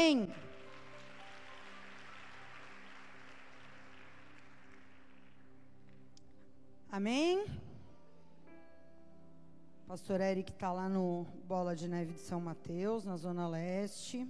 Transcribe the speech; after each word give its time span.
Amém. 0.00 0.32
Amém? 6.88 7.46
Pastor 9.88 10.20
Eric 10.20 10.52
está 10.52 10.72
lá 10.72 10.88
no 10.88 11.26
Bola 11.48 11.74
de 11.74 11.88
Neve 11.88 12.12
de 12.12 12.20
São 12.20 12.40
Mateus, 12.40 13.04
na 13.04 13.16
Zona 13.16 13.48
Leste, 13.48 14.24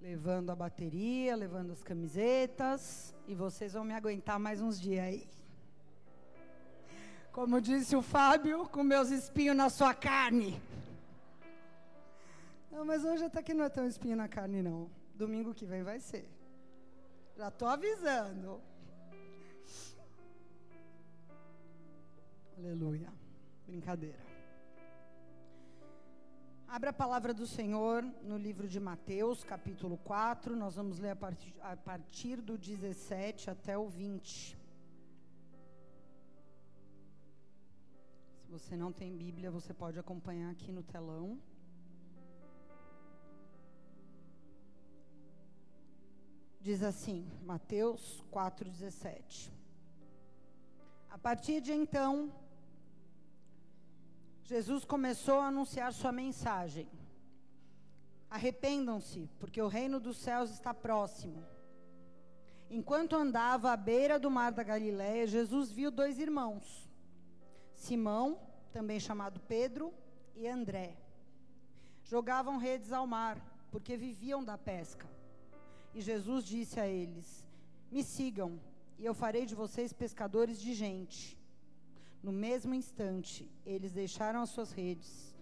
levando 0.00 0.48
a 0.48 0.56
bateria, 0.56 1.36
levando 1.36 1.72
as 1.72 1.82
camisetas, 1.82 3.14
e 3.28 3.34
vocês 3.34 3.74
vão 3.74 3.84
me 3.84 3.92
aguentar 3.92 4.38
mais 4.38 4.62
uns 4.62 4.80
dias 4.80 5.04
aí. 5.04 5.28
Como 7.30 7.60
disse 7.60 7.94
o 7.94 8.00
Fábio, 8.00 8.66
com 8.70 8.82
meus 8.82 9.10
espinhos 9.10 9.54
na 9.54 9.68
sua 9.68 9.92
carne. 9.92 10.58
Não, 12.70 12.84
mas 12.84 13.04
hoje 13.04 13.24
até 13.24 13.42
que 13.42 13.52
não 13.52 13.64
é 13.64 13.68
tão 13.68 13.86
espinho 13.86 14.16
na 14.16 14.28
carne, 14.28 14.62
não. 14.62 14.90
Domingo 15.14 15.52
que 15.52 15.66
vem 15.66 15.82
vai 15.82 15.98
ser. 15.98 16.28
Já 17.36 17.48
estou 17.48 17.68
avisando. 17.68 18.60
Aleluia. 22.56 23.12
Brincadeira. 23.66 24.30
Abra 26.68 26.90
a 26.90 26.92
palavra 26.92 27.34
do 27.34 27.46
Senhor 27.48 28.02
no 28.22 28.36
livro 28.38 28.68
de 28.68 28.78
Mateus, 28.78 29.42
capítulo 29.42 29.98
4. 29.98 30.54
Nós 30.54 30.76
vamos 30.76 31.00
ler 31.00 31.10
a 31.10 31.16
partir, 31.16 31.52
a 31.60 31.76
partir 31.76 32.40
do 32.40 32.56
17 32.56 33.50
até 33.50 33.76
o 33.76 33.88
20. 33.88 34.56
Se 38.36 38.48
você 38.48 38.76
não 38.76 38.92
tem 38.92 39.16
Bíblia, 39.16 39.50
você 39.50 39.74
pode 39.74 39.98
acompanhar 39.98 40.50
aqui 40.52 40.70
no 40.70 40.84
telão. 40.84 41.40
Diz 46.60 46.82
assim, 46.82 47.26
Mateus 47.42 48.22
4,17. 48.30 49.50
A 51.08 51.16
partir 51.16 51.60
de 51.62 51.72
então, 51.72 52.30
Jesus 54.44 54.84
começou 54.84 55.38
a 55.40 55.46
anunciar 55.46 55.92
sua 55.92 56.12
mensagem. 56.12 56.86
Arrependam-se, 58.28 59.28
porque 59.38 59.62
o 59.62 59.68
reino 59.68 59.98
dos 59.98 60.18
céus 60.18 60.50
está 60.50 60.74
próximo. 60.74 61.42
Enquanto 62.68 63.16
andava 63.16 63.72
à 63.72 63.76
beira 63.76 64.18
do 64.18 64.30
mar 64.30 64.52
da 64.52 64.62
Galiléia, 64.62 65.26
Jesus 65.26 65.72
viu 65.72 65.90
dois 65.90 66.18
irmãos, 66.18 66.88
Simão, 67.74 68.38
também 68.72 69.00
chamado 69.00 69.40
Pedro, 69.40 69.92
e 70.36 70.46
André. 70.46 70.96
Jogavam 72.04 72.58
redes 72.58 72.92
ao 72.92 73.06
mar, 73.06 73.38
porque 73.70 73.96
viviam 73.96 74.44
da 74.44 74.58
pesca. 74.58 75.08
E 75.94 76.00
Jesus 76.00 76.44
disse 76.44 76.78
a 76.78 76.86
eles: 76.86 77.44
Me 77.90 78.02
sigam, 78.02 78.60
e 78.98 79.04
eu 79.04 79.14
farei 79.14 79.44
de 79.46 79.54
vocês 79.54 79.92
pescadores 79.92 80.60
de 80.60 80.74
gente. 80.74 81.38
No 82.22 82.32
mesmo 82.32 82.74
instante, 82.74 83.50
eles 83.64 83.92
deixaram 83.92 84.42
as 84.42 84.50
suas 84.50 84.72
redes 84.72 85.34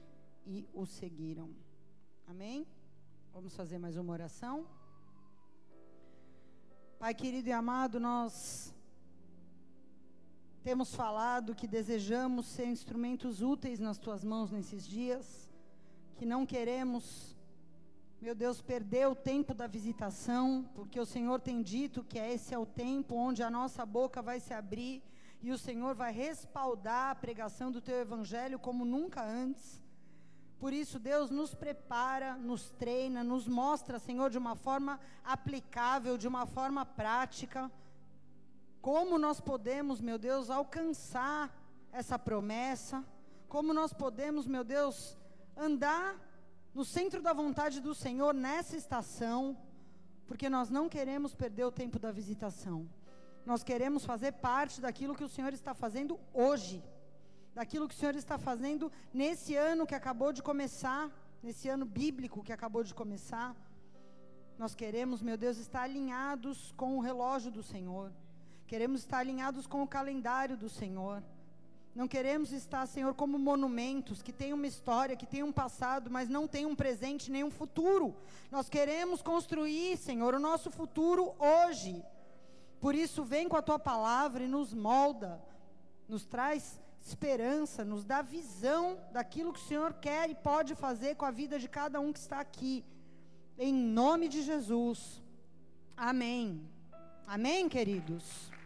e 0.47 0.67
o 0.73 0.87
seguiram. 0.87 1.51
Amém? 2.27 2.67
Vamos 3.33 3.55
fazer 3.55 3.79
mais 3.79 3.97
uma 3.97 4.13
oração? 4.13 4.67
Pai 6.99 7.15
querido 7.15 7.49
e 7.49 7.53
amado, 7.53 8.01
nós 8.01 8.75
temos 10.63 10.95
falado 10.95 11.55
que 11.55 11.67
desejamos 11.67 12.47
ser 12.47 12.67
instrumentos 12.67 13.41
úteis 13.41 13.79
nas 13.79 13.99
tuas 13.99 14.25
mãos 14.25 14.51
nesses 14.51 14.87
dias, 14.87 15.49
que 16.17 16.27
não 16.27 16.45
queremos 16.45 17.37
meu 18.21 18.35
Deus, 18.35 18.61
perdeu 18.61 19.13
o 19.13 19.15
tempo 19.15 19.55
da 19.55 19.69
visitação, 19.69 20.69
porque 20.75 20.99
o 20.99 21.07
Senhor 21.07 21.39
tem 21.39 21.63
dito 21.63 22.03
que 22.03 22.19
esse 22.19 22.53
é 22.53 22.59
o 22.59 22.67
tempo 22.67 23.15
onde 23.15 23.45
a 23.45 23.51
nossa 23.51 23.87
boca 23.87 24.21
vai 24.21 24.41
se 24.41 24.53
abrir 24.53 25.01
e 25.41 25.53
o 25.53 25.59
Senhor 25.59 25.95
vai 25.95 26.13
respaldar 26.13 27.13
a 27.13 27.15
pregação 27.15 27.71
do 27.71 27.81
teu 27.81 27.97
evangelho 27.97 28.59
como 28.59 28.85
nunca 28.85 29.23
antes. 29.25 29.81
Por 30.59 30.73
isso, 30.73 30.99
Deus 30.99 31.31
nos 31.31 31.55
prepara, 31.55 32.35
nos 32.35 32.71
treina, 32.71 33.23
nos 33.23 33.47
mostra, 33.47 34.01
Senhor, 34.01 34.29
de 34.31 34.39
uma 34.39 34.57
forma 34.57 34.99
aplicável, 35.23 36.19
de 36.19 36.27
uma 36.27 36.45
forma 36.45 36.85
prática, 36.85 37.71
como 38.83 39.17
nós 39.17 39.41
podemos, 39.41 40.01
meu 40.01 40.19
Deus, 40.19 40.51
alcançar 40.51 41.57
essa 41.93 42.19
promessa, 42.19 43.05
como 43.49 43.73
nós 43.73 43.93
podemos, 43.93 44.45
meu 44.45 44.65
Deus, 44.65 45.17
andar 45.57 46.28
no 46.75 46.85
centro 46.85 47.23
da 47.23 47.33
vontade 47.33 47.81
do 47.81 47.95
Senhor 47.95 48.35
nessa 48.35 48.77
estação, 48.77 49.57
porque 50.27 50.49
nós 50.49 50.69
não 50.71 50.89
queremos 50.89 51.35
perder 51.35 51.65
o 51.65 51.73
tempo 51.73 51.99
da 51.99 52.13
visitação. 52.13 52.89
Nós 53.45 53.63
queremos 53.63 54.05
fazer 54.05 54.33
parte 54.33 54.81
daquilo 54.81 55.15
que 55.15 55.25
o 55.25 55.29
Senhor 55.29 55.53
está 55.53 55.73
fazendo 55.75 56.21
hoje, 56.35 56.85
daquilo 57.55 57.89
que 57.89 57.95
o 57.95 57.99
Senhor 57.99 58.15
está 58.15 58.39
fazendo 58.39 58.93
nesse 59.13 59.55
ano 59.57 59.87
que 59.87 59.95
acabou 59.95 60.33
de 60.33 60.43
começar, 60.43 61.11
nesse 61.43 61.69
ano 61.69 61.87
bíblico 61.87 62.43
que 62.43 62.53
acabou 62.53 62.85
de 62.85 62.95
começar. 62.95 63.57
Nós 64.59 64.75
queremos, 64.75 65.23
meu 65.23 65.37
Deus, 65.37 65.57
estar 65.57 65.83
alinhados 65.83 66.73
com 66.77 66.97
o 66.97 67.01
relógio 67.01 67.51
do 67.51 67.63
Senhor. 67.63 68.13
Queremos 68.67 69.01
estar 69.01 69.19
alinhados 69.19 69.67
com 69.67 69.83
o 69.83 69.89
calendário 69.89 70.57
do 70.57 70.69
Senhor. 70.69 71.23
Não 71.99 72.07
queremos 72.07 72.53
estar, 72.53 72.87
Senhor, 72.87 73.13
como 73.13 73.37
monumentos 73.41 74.23
que 74.23 74.33
têm 74.33 74.53
uma 74.53 74.69
história, 74.69 75.17
que 75.17 75.27
têm 75.27 75.43
um 75.43 75.51
passado, 75.51 76.09
mas 76.09 76.29
não 76.29 76.47
têm 76.47 76.65
um 76.65 76.77
presente 76.77 77.29
nem 77.29 77.43
um 77.43 77.51
futuro. 77.51 78.15
Nós 78.53 78.69
queremos 78.69 79.21
construir, 79.21 79.97
Senhor, 79.97 80.33
o 80.33 80.39
nosso 80.39 80.71
futuro 80.71 81.35
hoje. 81.41 82.01
Por 82.81 82.95
isso, 82.95 83.25
vem 83.25 83.49
com 83.49 83.57
a 83.57 83.63
tua 83.63 83.81
palavra 83.81 84.45
e 84.45 84.47
nos 84.47 84.73
molda, 84.73 85.43
nos 86.09 86.25
traz 86.25 86.81
esperança, 87.05 87.85
nos 87.85 88.05
dá 88.05 88.23
visão 88.23 88.97
daquilo 89.11 89.53
que 89.53 89.59
o 89.59 89.67
Senhor 89.67 89.93
quer 89.95 90.31
e 90.31 90.37
pode 90.37 90.77
fazer 90.77 91.17
com 91.17 91.25
a 91.25 91.33
vida 91.33 91.59
de 91.59 91.69
cada 91.69 91.99
um 91.99 92.13
que 92.13 92.21
está 92.21 92.39
aqui. 92.39 92.85
Em 93.59 93.75
nome 93.75 94.29
de 94.29 94.43
Jesus. 94.43 95.21
Amém. 95.97 96.63
Amém, 97.27 97.69
queridos. 97.69 98.57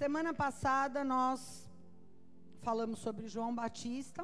Semana 0.00 0.32
passada 0.32 1.04
nós 1.04 1.40
falamos 2.66 3.00
sobre 3.00 3.28
João 3.28 3.54
Batista, 3.54 4.22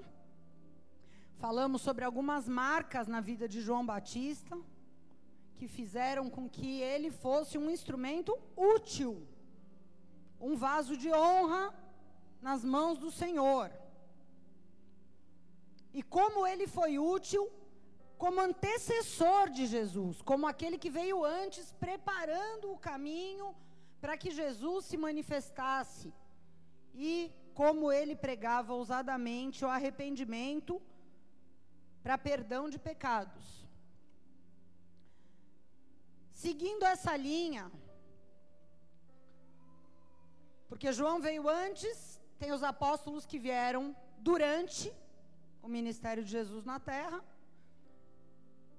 falamos 1.37 1.83
sobre 1.83 2.03
algumas 2.03 2.49
marcas 2.49 3.07
na 3.07 3.21
vida 3.21 3.47
de 3.47 3.61
João 3.61 3.85
Batista 3.85 4.57
que 5.59 5.69
fizeram 5.69 6.31
com 6.31 6.49
que 6.49 6.81
ele 6.81 7.11
fosse 7.11 7.59
um 7.59 7.69
instrumento 7.69 8.33
útil, 8.57 9.29
um 10.41 10.57
vaso 10.57 10.97
de 10.97 11.13
honra 11.13 11.63
nas 12.41 12.65
mãos 12.65 12.97
do 12.97 13.11
Senhor. 13.11 13.71
E 15.93 16.03
como 16.03 16.47
ele 16.47 16.67
foi 16.67 16.99
útil 16.99 17.53
como 18.17 18.41
antecessor 18.41 19.51
de 19.51 19.67
Jesus, 19.67 20.23
como 20.23 20.47
aquele 20.47 20.79
que 20.79 20.89
veio 20.89 21.23
antes 21.23 21.71
preparando 21.73 22.73
o 22.73 22.79
caminho 22.79 23.55
para 24.07 24.17
que 24.23 24.31
Jesus 24.31 24.85
se 24.85 24.97
manifestasse 24.97 26.09
e 26.95 27.13
como 27.61 27.91
ele 27.91 28.15
pregava 28.15 28.73
ousadamente 28.73 29.65
o 29.65 29.69
arrependimento 29.77 30.75
para 32.05 32.17
perdão 32.17 32.71
de 32.71 32.79
pecados. 32.79 33.45
Seguindo 36.31 36.85
essa 36.85 37.17
linha, 37.17 37.65
porque 40.69 40.93
João 40.93 41.21
veio 41.21 41.49
antes, 41.49 42.21
tem 42.39 42.53
os 42.53 42.63
apóstolos 42.63 43.27
que 43.27 43.41
vieram 43.41 43.85
durante 44.19 44.95
o 45.65 45.69
ministério 45.77 46.23
de 46.25 46.31
Jesus 46.31 46.65
na 46.65 46.79
terra, 46.79 47.21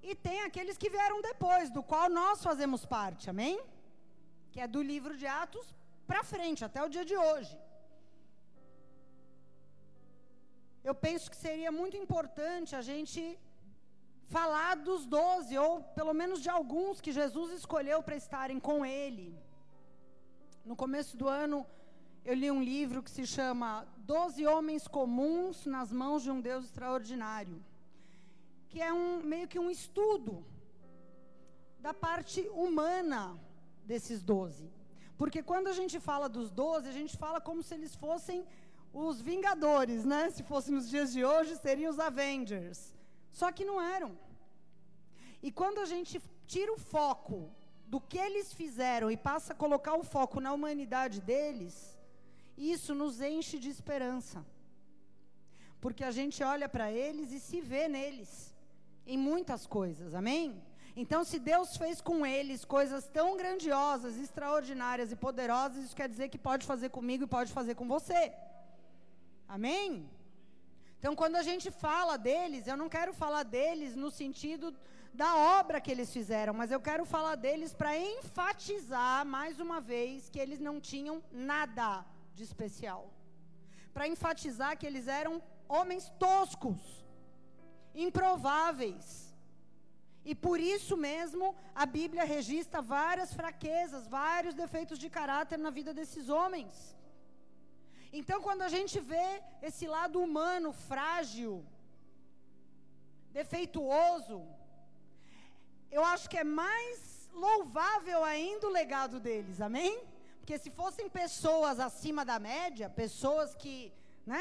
e 0.02 0.16
tem 0.16 0.40
aqueles 0.44 0.78
que 0.78 0.90
vieram 0.90 1.22
depois, 1.22 1.70
do 1.70 1.84
qual 1.84 2.10
nós 2.10 2.42
fazemos 2.42 2.86
parte, 2.86 3.30
amém? 3.30 3.60
Que 4.52 4.60
é 4.64 4.68
do 4.76 4.82
livro 4.92 5.14
de 5.22 5.28
Atos 5.44 5.68
para 6.10 6.24
frente, 6.34 6.64
até 6.68 6.80
o 6.84 6.92
dia 6.96 7.06
de 7.12 7.18
hoje. 7.26 7.56
Eu 10.90 10.96
penso 10.96 11.30
que 11.32 11.40
seria 11.48 11.72
muito 11.80 11.98
importante 12.04 12.72
a 12.76 12.84
gente 12.90 13.22
falar 14.36 14.76
dos 14.88 15.06
doze, 15.06 15.58
ou 15.58 15.72
pelo 15.98 16.14
menos 16.14 16.42
de 16.42 16.50
alguns 16.50 17.02
que 17.02 17.12
Jesus 17.12 17.52
escolheu 17.60 18.00
para 18.04 18.16
estarem 18.16 18.60
com 18.68 18.86
Ele. 18.86 19.28
No 20.70 20.76
começo 20.84 21.16
do 21.18 21.28
ano, 21.28 21.66
eu 22.30 22.36
li 22.42 22.50
um 22.52 22.62
livro 22.62 23.02
que 23.02 23.12
se 23.18 23.26
chama 23.26 23.88
Doze 23.98 24.46
Homens 24.46 24.86
Comuns 24.88 25.66
nas 25.66 25.92
Mãos 25.92 26.24
de 26.24 26.32
um 26.32 26.42
Deus 26.42 26.66
Extraordinário, 26.66 27.64
que 28.70 28.82
é 28.82 28.92
um, 28.92 29.24
meio 29.24 29.48
que 29.48 29.60
um 29.60 29.70
estudo 29.70 30.46
da 31.80 31.94
parte 31.94 32.42
humana 32.50 33.22
desses 33.92 34.22
doze. 34.32 34.68
Porque 35.20 35.42
quando 35.50 35.68
a 35.74 35.76
gente 35.80 35.98
fala 36.10 36.28
dos 36.38 36.50
doze, 36.62 36.88
a 36.90 36.98
gente 37.00 37.16
fala 37.24 37.40
como 37.48 37.64
se 37.64 37.74
eles 37.78 37.96
fossem 38.06 38.46
os 38.94 39.22
Vingadores, 39.30 40.02
né? 40.12 40.22
Se 40.30 40.44
fosse 40.52 40.70
nos 40.72 40.90
dias 40.94 41.12
de 41.16 41.24
hoje, 41.32 41.56
seriam 41.56 41.92
os 41.92 42.00
Avengers. 42.00 42.80
Só 43.40 43.48
que 43.52 43.66
não 43.70 43.80
eram. 43.82 44.12
E 45.42 45.52
quando 45.60 45.80
a 45.80 45.88
gente 45.94 46.22
tira 46.46 46.72
o 46.74 46.84
foco 46.96 47.40
do 47.94 48.00
que 48.10 48.18
eles 48.18 48.54
fizeram 48.54 49.10
e 49.10 49.18
passa 49.30 49.54
a 49.54 49.56
colocar 49.64 49.96
o 49.96 50.04
foco 50.04 50.40
na 50.46 50.52
humanidade 50.58 51.22
deles, 51.22 51.76
isso 52.58 52.94
nos 53.02 53.22
enche 53.22 53.58
de 53.60 53.70
esperança. 53.70 54.46
Porque 55.80 56.04
a 56.04 56.12
gente 56.12 56.44
olha 56.44 56.68
para 56.68 56.92
eles 56.92 57.32
e 57.32 57.40
se 57.40 57.62
vê 57.62 57.88
neles, 57.88 58.32
em 59.06 59.18
muitas 59.18 59.66
coisas, 59.66 60.14
amém? 60.14 60.62
Então, 61.02 61.24
se 61.24 61.38
Deus 61.38 61.78
fez 61.78 62.02
com 62.02 62.26
eles 62.26 62.66
coisas 62.66 63.04
tão 63.18 63.38
grandiosas, 63.38 64.18
extraordinárias 64.18 65.12
e 65.12 65.16
poderosas, 65.16 65.84
isso 65.84 65.96
quer 65.96 66.10
dizer 66.10 66.28
que 66.28 66.40
pode 66.40 66.66
fazer 66.66 66.90
comigo 66.90 67.24
e 67.24 67.34
pode 67.36 67.54
fazer 67.54 67.76
com 67.76 67.88
você. 67.88 68.34
Amém? 69.48 70.10
Então, 70.98 71.16
quando 71.16 71.36
a 71.36 71.44
gente 71.44 71.70
fala 71.70 72.18
deles, 72.18 72.66
eu 72.66 72.76
não 72.76 72.90
quero 72.90 73.14
falar 73.14 73.44
deles 73.44 73.96
no 73.96 74.10
sentido 74.10 74.76
da 75.14 75.36
obra 75.60 75.80
que 75.80 75.92
eles 75.92 76.12
fizeram, 76.12 76.56
mas 76.56 76.72
eu 76.72 76.82
quero 76.82 77.06
falar 77.06 77.36
deles 77.36 77.76
para 77.76 77.96
enfatizar 77.96 79.24
mais 79.24 79.60
uma 79.60 79.80
vez 79.80 80.32
que 80.32 80.40
eles 80.40 80.60
não 80.60 80.82
tinham 80.82 81.22
nada 81.32 82.04
de 82.34 82.44
especial. 82.44 83.14
Para 83.94 84.08
enfatizar 84.08 84.76
que 84.80 84.88
eles 84.88 85.08
eram 85.08 85.44
homens 85.70 86.12
toscos, 86.18 86.82
improváveis 87.94 89.27
e 90.32 90.36
por 90.36 90.60
isso 90.60 90.96
mesmo, 90.98 91.56
a 91.74 91.86
Bíblia 91.86 92.26
registra 92.26 92.82
várias 92.82 93.34
fraquezas, 93.34 94.08
vários 94.08 94.54
defeitos 94.62 95.00
de 95.04 95.10
caráter 95.10 95.58
na 95.58 95.70
vida 95.78 95.94
desses 96.00 96.28
homens. 96.28 96.74
Então, 98.12 98.42
quando 98.42 98.64
a 98.64 98.68
gente 98.68 99.00
vê 99.00 99.42
esse 99.62 99.88
lado 99.88 100.20
humano 100.20 100.74
frágil, 100.74 101.66
defeituoso, 103.32 104.46
eu 105.90 106.04
acho 106.04 106.30
que 106.30 106.38
é 106.38 106.44
mais 106.44 107.30
louvável 107.32 108.22
ainda 108.26 108.68
o 108.68 108.76
legado 108.82 109.22
deles, 109.22 109.62
amém? 109.62 109.98
Porque 110.40 110.58
se 110.58 110.70
fossem 110.70 111.08
pessoas 111.08 111.80
acima 111.80 112.26
da 112.26 112.38
média, 112.38 112.90
pessoas 112.90 113.56
que 113.56 113.94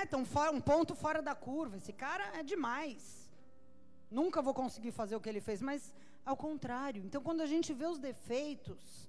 estão 0.03 0.23
né, 0.23 0.51
um 0.53 0.61
ponto 0.61 0.97
fora 0.97 1.23
da 1.23 1.37
curva, 1.37 1.77
esse 1.77 1.93
cara 1.93 2.25
é 2.41 2.43
demais. 2.43 3.26
Nunca 4.11 4.41
vou 4.41 4.55
conseguir 4.55 4.93
fazer 4.93 5.17
o 5.17 5.21
que 5.21 5.29
ele 5.29 5.41
fez, 5.41 5.61
mas 5.61 5.93
ao 6.25 6.37
contrário. 6.37 7.05
Então, 7.05 7.23
quando 7.23 7.41
a 7.41 7.47
gente 7.47 7.73
vê 7.73 7.87
os 7.87 7.99
defeitos, 7.99 9.09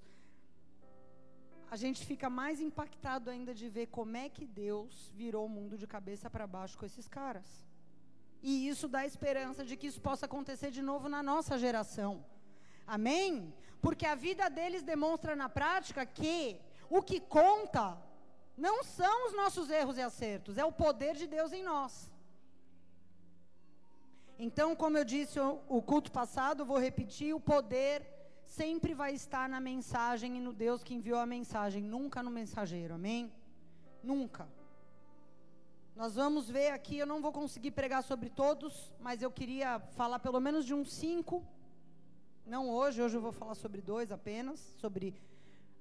a 1.70 1.76
gente 1.76 2.04
fica 2.04 2.30
mais 2.30 2.60
impactado 2.60 3.28
ainda 3.30 3.54
de 3.54 3.68
ver 3.68 3.86
como 3.86 4.16
é 4.16 4.28
que 4.28 4.46
Deus 4.46 5.12
virou 5.14 5.46
o 5.46 5.48
mundo 5.48 5.76
de 5.76 5.86
cabeça 5.86 6.30
para 6.30 6.46
baixo 6.46 6.78
com 6.78 6.86
esses 6.86 7.06
caras. 7.06 7.66
E 8.42 8.68
isso 8.68 8.88
dá 8.88 9.04
esperança 9.04 9.64
de 9.64 9.76
que 9.76 9.86
isso 9.86 10.00
possa 10.00 10.26
acontecer 10.26 10.70
de 10.70 10.80
novo 10.80 11.08
na 11.08 11.22
nossa 11.22 11.58
geração. 11.58 12.24
Amém? 12.86 13.52
Porque 13.82 14.06
a 14.06 14.14
vida 14.14 14.48
deles 14.48 14.82
demonstra 14.82 15.36
na 15.36 15.48
prática 15.48 16.06
que 16.06 16.60
o 16.88 17.02
que 17.02 17.20
conta 17.20 17.98
não 18.56 18.82
são 18.82 19.26
os 19.26 19.34
nossos 19.34 19.68
erros 19.70 19.98
e 19.98 20.02
acertos, 20.02 20.56
é 20.58 20.64
o 20.64 20.72
poder 20.72 21.14
de 21.14 21.26
Deus 21.26 21.52
em 21.52 21.62
nós. 21.62 22.10
Então, 24.38 24.76
como 24.76 24.96
eu 24.96 25.04
disse 25.04 25.40
o, 25.40 25.82
culto 25.82 26.12
passado, 26.12 26.64
vou 26.64 26.78
repetir: 26.78 27.34
o 27.34 27.40
poder 27.40 28.06
sempre 28.44 28.94
vai 28.94 29.12
estar 29.12 29.48
na 29.48 29.60
mensagem 29.60 30.36
e 30.36 30.40
no 30.40 30.52
Deus 30.52 30.84
que 30.84 30.94
enviou 30.94 31.18
a 31.18 31.26
mensagem, 31.26 31.82
nunca 31.82 32.22
no 32.22 32.30
mensageiro, 32.30 32.94
amém? 32.94 33.32
Nunca. 34.02 34.48
Nós 35.96 36.14
vamos 36.14 36.48
ver 36.48 36.70
aqui, 36.70 36.96
eu 36.98 37.06
não 37.06 37.20
vou 37.20 37.32
conseguir 37.32 37.72
pregar 37.72 38.04
sobre 38.04 38.30
todos, 38.30 38.94
mas 39.00 39.20
eu 39.20 39.30
queria 39.32 39.80
falar 39.96 40.20
pelo 40.20 40.38
menos 40.38 40.64
de 40.64 40.72
uns 40.72 40.92
cinco. 40.92 41.44
Não 42.46 42.70
hoje, 42.70 43.02
hoje 43.02 43.16
eu 43.16 43.20
vou 43.20 43.32
falar 43.32 43.56
sobre 43.56 43.82
dois 43.82 44.12
apenas, 44.12 44.60
sobre 44.78 45.20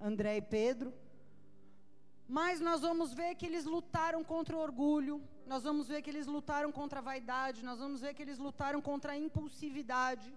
André 0.02 0.38
e 0.38 0.42
Pedro. 0.42 0.92
Mas 2.28 2.60
nós 2.60 2.82
vamos 2.82 3.14
ver 3.14 3.36
que 3.36 3.46
eles 3.46 3.66
lutaram 3.66 4.24
contra 4.24 4.58
o 4.58 4.60
orgulho, 4.60 5.22
nós 5.48 5.64
vamos 5.64 5.88
ver 5.88 6.02
que 6.02 6.10
eles 6.10 6.28
lutaram 6.28 6.72
contra 6.72 7.00
a 7.00 7.02
vaidade, 7.02 7.64
nós 7.64 7.80
vamos 7.80 8.02
ver 8.02 8.14
que 8.14 8.22
eles 8.22 8.38
lutaram 8.38 8.82
contra 8.82 9.14
a 9.14 9.18
impulsividade, 9.18 10.34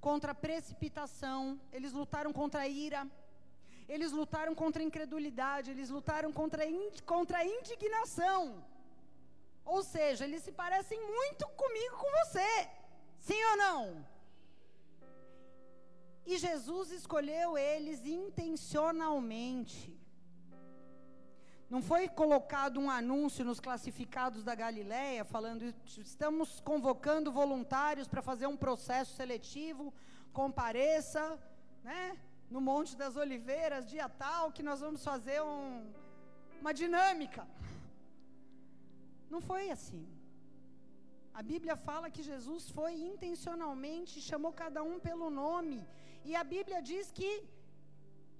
contra 0.00 0.32
a 0.32 0.34
precipitação, 0.34 1.58
eles 1.72 1.92
lutaram 1.92 2.32
contra 2.32 2.60
a 2.60 2.68
ira, 2.68 3.06
eles 3.88 4.12
lutaram 4.12 4.54
contra 4.54 4.82
a 4.82 4.86
incredulidade, 4.86 5.70
eles 5.70 5.88
lutaram 5.88 6.30
contra 6.30 6.62
a, 6.62 6.66
contra 7.06 7.38
a 7.38 7.46
indignação. 7.46 8.62
Ou 9.64 9.82
seja, 9.82 10.24
eles 10.24 10.42
se 10.42 10.52
parecem 10.52 11.00
muito 11.00 11.46
comigo, 11.62 11.96
com 11.96 12.10
você. 12.20 12.68
Sim 13.18 13.42
ou 13.50 13.56
não? 13.56 14.06
E 16.26 16.36
Jesus 16.36 16.90
escolheu 16.90 17.56
eles 17.56 18.04
intencionalmente. 18.04 19.97
Não 21.68 21.82
foi 21.82 22.08
colocado 22.08 22.80
um 22.80 22.90
anúncio 22.90 23.44
nos 23.44 23.60
classificados 23.60 24.42
da 24.42 24.54
Galileia 24.54 25.22
falando 25.22 25.62
estamos 25.86 26.60
convocando 26.60 27.30
voluntários 27.30 28.08
para 28.08 28.22
fazer 28.22 28.46
um 28.46 28.56
processo 28.56 29.14
seletivo, 29.14 29.92
compareça, 30.32 31.22
né, 31.84 32.16
no 32.50 32.60
Monte 32.68 32.96
das 32.96 33.16
Oliveiras, 33.16 33.86
dia 33.86 34.08
tal, 34.08 34.50
que 34.50 34.62
nós 34.62 34.80
vamos 34.80 35.04
fazer 35.04 35.42
um, 35.42 35.92
uma 36.60 36.72
dinâmica. 36.72 37.46
Não 39.28 39.42
foi 39.42 39.70
assim. 39.70 40.06
A 41.34 41.42
Bíblia 41.42 41.76
fala 41.76 42.10
que 42.10 42.22
Jesus 42.22 42.70
foi 42.70 42.94
intencionalmente, 42.94 44.22
chamou 44.22 44.52
cada 44.52 44.82
um 44.82 44.98
pelo 44.98 45.28
nome. 45.28 45.86
E 46.24 46.34
a 46.34 46.42
Bíblia 46.42 46.80
diz 46.80 47.12
que 47.12 47.30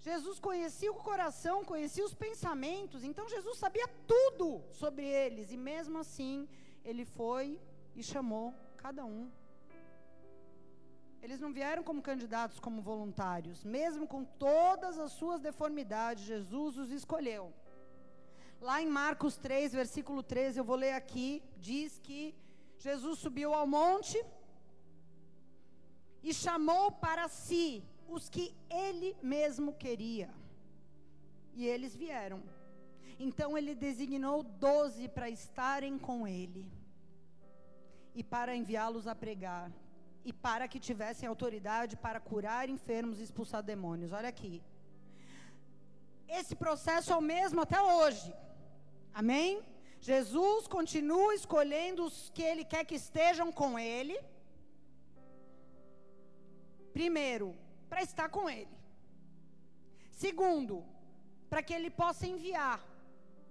Jesus 0.01 0.39
conhecia 0.39 0.91
o 0.93 0.95
coração, 0.95 1.65
conhecia 1.65 2.05
os 2.05 2.15
pensamentos, 2.15 3.03
então 3.03 3.29
Jesus 3.29 3.59
sabia 3.59 3.89
tudo 4.07 4.63
sobre 4.73 5.05
eles, 5.05 5.51
e 5.51 5.57
mesmo 5.57 5.99
assim, 5.99 6.49
ele 6.85 7.05
foi 7.05 7.61
e 7.97 8.03
chamou 8.03 8.55
cada 8.77 9.05
um. 9.05 9.31
Eles 11.21 11.41
não 11.41 11.53
vieram 11.53 11.83
como 11.83 12.01
candidatos, 12.01 12.61
como 12.61 12.81
voluntários, 12.81 13.65
mesmo 13.65 14.07
com 14.07 14.25
todas 14.25 14.99
as 14.99 15.13
suas 15.13 15.41
deformidades, 15.41 16.25
Jesus 16.25 16.79
os 16.79 16.91
escolheu. 16.93 17.53
Lá 18.61 18.81
em 18.81 18.87
Marcos 18.87 19.37
3, 19.37 19.73
versículo 19.73 20.23
13, 20.23 20.59
eu 20.59 20.65
vou 20.65 20.77
ler 20.77 20.93
aqui, 20.93 21.43
diz 21.57 21.99
que 21.99 22.35
Jesus 22.77 23.19
subiu 23.19 23.53
ao 23.53 23.67
monte 23.67 24.25
e 26.23 26.33
chamou 26.33 26.91
para 26.93 27.29
si 27.29 27.85
os 28.09 28.29
que 28.29 28.55
ele 28.71 29.17
mesmo 29.23 29.73
queria. 29.73 30.31
E 31.55 31.67
eles 31.67 31.95
vieram. 31.95 32.43
Então 33.19 33.59
ele 33.59 33.75
designou 33.75 34.43
doze 34.43 35.09
para 35.09 35.29
estarem 35.29 35.99
com 35.99 36.27
ele. 36.27 36.65
E 38.15 38.23
para 38.23 38.57
enviá-los 38.57 39.07
a 39.07 39.15
pregar. 39.15 39.71
E 40.25 40.33
para 40.33 40.67
que 40.69 40.81
tivessem 40.89 41.29
autoridade 41.29 41.97
para 41.97 42.21
curar 42.21 42.69
enfermos 42.69 43.19
e 43.19 43.25
expulsar 43.25 43.63
demônios. 43.63 44.13
Olha 44.13 44.29
aqui. 44.29 44.63
Esse 46.29 46.55
processo 46.55 47.13
é 47.13 47.17
o 47.17 47.29
mesmo 47.35 47.61
até 47.63 47.81
hoje. 47.81 48.33
Amém? 49.13 49.63
Jesus 50.01 50.67
continua 50.67 51.35
escolhendo 51.35 52.05
os 52.05 52.31
que 52.35 52.43
ele 52.43 52.65
quer 52.65 52.85
que 52.85 52.95
estejam 52.95 53.51
com 53.51 53.79
ele. 53.79 54.19
Primeiro, 56.93 57.57
para 57.89 58.03
estar 58.03 58.29
com 58.29 58.49
Ele. 58.49 58.77
Segundo, 60.11 60.85
para 61.51 61.63
que 61.63 61.75
Ele 61.75 61.91
possa 61.91 62.27
enviar 62.27 62.79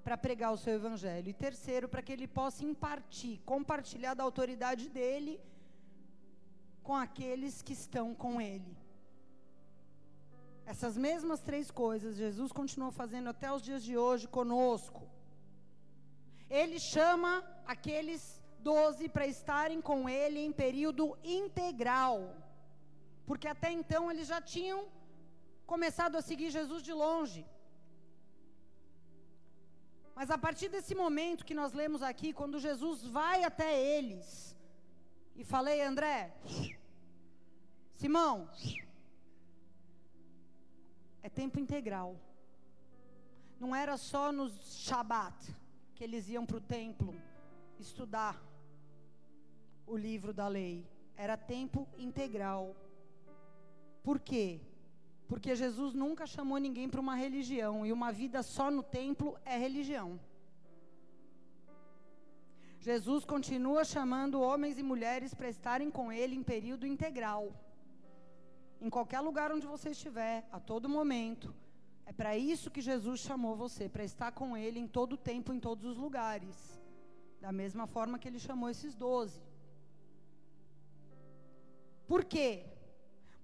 para 0.08 0.18
pregar 0.26 0.54
o 0.54 0.58
seu 0.58 0.74
Evangelho. 0.76 1.30
E 1.30 1.34
terceiro, 1.34 1.90
para 1.90 2.02
que 2.02 2.14
Ele 2.14 2.28
possa 2.28 2.64
impartir, 2.64 3.42
compartilhar 3.46 4.14
da 4.14 4.24
autoridade 4.24 4.88
dele 4.88 5.34
com 6.82 6.96
aqueles 6.96 7.62
que 7.62 7.74
estão 7.74 8.16
com 8.16 8.40
Ele. 8.40 8.74
Essas 10.66 10.96
mesmas 10.98 11.42
três 11.42 11.70
coisas 11.70 12.16
Jesus 12.16 12.54
continuou 12.54 12.92
fazendo 12.92 13.28
até 13.30 13.52
os 13.52 13.62
dias 13.62 13.84
de 13.84 13.98
hoje 13.98 14.30
conosco. 14.30 15.04
Ele 16.50 16.80
chama 16.80 17.44
aqueles 17.66 18.42
doze 18.60 19.10
para 19.10 19.28
estarem 19.28 19.82
com 19.82 20.08
Ele 20.08 20.40
em 20.40 20.54
período 20.54 21.18
integral 21.22 22.34
porque 23.28 23.48
até 23.54 23.70
então 23.80 24.10
eles 24.12 24.28
já 24.34 24.40
tinham 24.54 24.80
começado 25.74 26.16
a 26.16 26.22
seguir 26.30 26.50
Jesus 26.50 26.82
de 26.82 26.94
longe. 26.94 27.46
Mas 30.16 30.32
a 30.32 30.38
partir 30.46 30.70
desse 30.70 30.96
momento 30.96 31.46
que 31.46 31.60
nós 31.62 31.74
lemos 31.74 32.02
aqui, 32.02 32.30
quando 32.40 32.66
Jesus 32.68 33.04
vai 33.20 33.44
até 33.44 33.70
eles, 33.96 34.56
e 35.36 35.44
falei, 35.44 35.82
André, 35.82 36.34
Simão, 37.98 38.50
é 41.22 41.30
tempo 41.30 41.60
integral. 41.60 42.16
Não 43.60 43.76
era 43.76 43.98
só 43.98 44.32
nos 44.32 44.54
Shabat, 44.86 45.54
que 45.96 46.04
eles 46.04 46.30
iam 46.30 46.46
para 46.46 46.58
o 46.58 46.62
templo 46.62 47.14
estudar 47.78 48.42
o 49.86 49.98
livro 49.98 50.34
da 50.34 50.48
lei. 50.48 50.88
Era 51.16 51.36
tempo 51.36 51.88
integral. 51.98 52.76
Por 54.08 54.20
quê? 54.30 54.62
Porque 55.30 55.54
Jesus 55.62 55.94
nunca 56.02 56.26
chamou 56.26 56.58
ninguém 56.66 56.88
para 56.90 57.02
uma 57.06 57.16
religião 57.24 57.86
e 57.86 57.92
uma 57.92 58.10
vida 58.10 58.42
só 58.42 58.72
no 58.72 58.82
templo 58.82 59.38
é 59.44 59.58
religião. 59.58 60.18
Jesus 62.80 63.26
continua 63.26 63.84
chamando 63.84 64.40
homens 64.40 64.78
e 64.78 64.84
mulheres 64.92 65.34
para 65.34 65.50
estarem 65.50 65.90
com 65.92 66.06
Ele 66.20 66.36
em 66.38 66.42
período 66.54 66.88
integral. 66.88 67.44
Em 68.80 68.90
qualquer 68.90 69.20
lugar 69.20 69.52
onde 69.52 69.68
você 69.68 69.90
estiver, 69.90 70.48
a 70.54 70.60
todo 70.72 70.88
momento. 70.88 71.54
É 72.06 72.14
para 72.14 72.38
isso 72.38 72.72
que 72.72 72.88
Jesus 72.90 73.20
chamou 73.20 73.58
você, 73.58 73.90
para 73.90 74.06
estar 74.06 74.32
com 74.32 74.56
Ele 74.56 74.80
em 74.80 74.88
todo 74.88 75.18
tempo, 75.18 75.52
em 75.52 75.60
todos 75.60 75.84
os 75.84 75.98
lugares. 75.98 76.56
Da 77.42 77.52
mesma 77.52 77.88
forma 77.88 78.18
que 78.18 78.30
Ele 78.30 78.40
chamou 78.40 78.70
esses 78.70 78.96
doze. 78.96 79.42
Por 82.08 82.24
quê? 82.24 82.77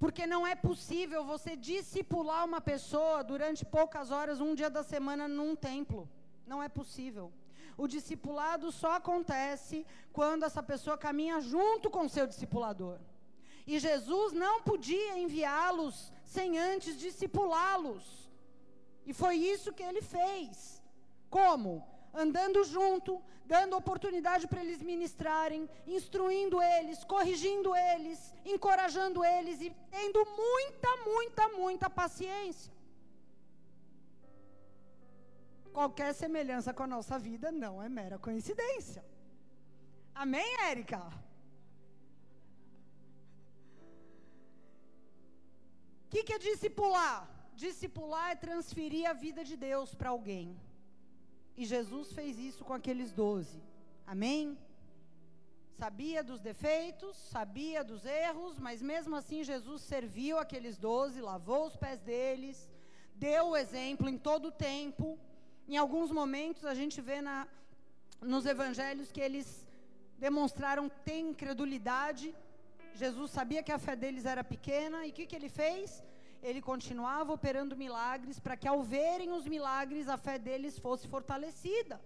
Porque 0.04 0.28
não 0.28 0.46
é 0.46 0.54
possível 0.54 1.24
você 1.24 1.56
discipular 1.56 2.44
uma 2.44 2.60
pessoa 2.60 3.24
durante 3.24 3.64
poucas 3.64 4.12
horas, 4.12 4.42
um 4.42 4.54
dia 4.54 4.70
da 4.70 4.84
semana, 4.84 5.30
num 5.30 5.56
templo. 5.56 6.10
Não 6.46 6.62
é 6.62 6.68
possível. 6.68 7.32
O 7.78 7.88
discipulado 7.88 8.70
só 8.70 8.96
acontece 8.96 9.86
quando 10.12 10.44
essa 10.44 10.62
pessoa 10.62 10.98
caminha 10.98 11.40
junto 11.40 11.90
com 11.90 12.10
seu 12.10 12.28
discipulador. 12.28 13.00
E 13.66 13.80
Jesus 13.80 14.34
não 14.34 14.62
podia 14.62 15.18
enviá-los 15.18 16.12
sem 16.26 16.60
antes 16.60 17.00
discipulá-los. 17.00 18.30
E 19.06 19.14
foi 19.14 19.38
isso 19.38 19.72
que 19.72 19.84
ele 19.84 20.02
fez. 20.02 20.84
Como? 21.30 21.82
Andando 22.14 22.64
junto, 22.64 23.22
dando 23.46 23.76
oportunidade 23.76 24.48
para 24.48 24.64
eles 24.64 24.82
ministrarem, 24.82 25.70
instruindo 25.88 26.62
eles, 26.62 27.04
corrigindo 27.04 27.76
eles, 27.76 28.20
encorajando 28.46 29.24
eles 29.24 29.60
e 29.62 29.70
tendo 29.90 30.20
muita, 30.44 30.92
muita, 31.10 31.48
muita 31.50 31.90
paciência. 31.90 32.72
Qualquer 35.74 36.14
semelhança 36.14 36.72
com 36.72 36.84
a 36.84 36.92
nossa 36.96 37.18
vida 37.18 37.52
não 37.52 37.82
é 37.82 37.90
mera 37.90 38.20
coincidência. 38.20 39.04
Amém, 40.14 40.50
Érica? 40.72 41.00
O 46.06 46.10
que, 46.12 46.24
que 46.24 46.34
é 46.34 46.38
discipular? 46.38 47.28
Discipular 47.56 48.28
é 48.32 48.36
transferir 48.36 49.10
a 49.10 49.14
vida 49.14 49.44
de 49.44 49.58
Deus 49.58 49.96
para 49.96 50.12
alguém. 50.12 50.56
E 51.56 51.66
Jesus 51.66 52.12
fez 52.14 52.40
isso 52.40 52.64
com 52.66 52.74
aqueles 52.74 53.12
doze. 53.12 53.62
Amém? 54.06 54.58
Sabia 55.78 56.24
dos 56.24 56.40
defeitos, 56.40 57.16
sabia 57.18 57.84
dos 57.84 58.06
erros, 58.06 58.60
mas 58.60 58.82
mesmo 58.82 59.16
assim 59.16 59.44
Jesus 59.44 59.82
serviu 59.82 60.38
aqueles 60.40 60.78
doze, 60.78 61.20
lavou 61.20 61.66
os 61.68 61.76
pés 61.76 62.00
deles, 62.00 62.70
deu 63.16 63.50
o 63.50 63.58
exemplo 63.58 64.08
em 64.08 64.18
todo 64.18 64.48
o 64.48 64.52
tempo. 64.52 65.20
Em 65.68 65.78
alguns 65.78 66.12
momentos 66.12 66.66
a 66.66 66.74
gente 66.74 67.02
vê 67.02 67.22
na, 67.22 67.48
nos 68.22 68.46
evangelhos 68.46 69.12
que 69.12 69.22
eles 69.22 69.68
demonstraram 70.18 70.90
ter 70.90 71.20
incredulidade. 71.20 72.36
Jesus 72.94 73.32
sabia 73.32 73.64
que 73.64 73.72
a 73.72 73.80
fé 73.80 73.96
deles 73.96 74.26
era 74.26 74.44
pequena 74.44 75.06
e 75.06 75.10
o 75.10 75.14
que, 75.14 75.26
que 75.26 75.36
ele 75.36 75.50
fez? 75.50 76.04
Ele 76.48 76.62
continuava 76.62 77.32
operando 77.38 77.82
milagres 77.84 78.38
para 78.46 78.58
que, 78.58 78.68
ao 78.68 78.82
verem 78.96 79.32
os 79.38 79.46
milagres, 79.56 80.10
a 80.16 80.18
fé 80.26 80.36
deles 80.48 80.78
fosse 80.86 81.06
fortalecida. 81.14 81.98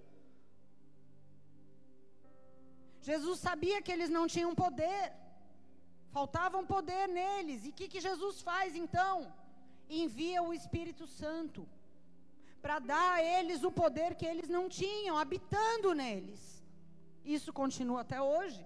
Jesus 3.09 3.39
sabia 3.47 3.81
que 3.81 3.91
eles 3.95 4.11
não 4.17 4.25
tinham 4.33 4.53
poder, 4.63 5.03
faltava 6.17 6.57
um 6.61 6.67
poder 6.75 7.05
neles. 7.21 7.65
E 7.65 7.69
o 7.69 7.77
que, 7.77 7.87
que 7.93 8.05
Jesus 8.09 8.41
faz 8.49 8.75
então? 8.83 9.15
Envia 9.89 10.43
o 10.43 10.53
Espírito 10.59 11.07
Santo 11.07 11.67
para 12.61 12.77
dar 12.91 13.09
a 13.15 13.23
eles 13.23 13.63
o 13.63 13.71
poder 13.71 14.13
que 14.19 14.25
eles 14.31 14.49
não 14.57 14.65
tinham, 14.81 15.17
habitando 15.17 15.95
neles. 16.03 16.41
Isso 17.37 17.51
continua 17.61 18.01
até 18.01 18.21
hoje. 18.21 18.63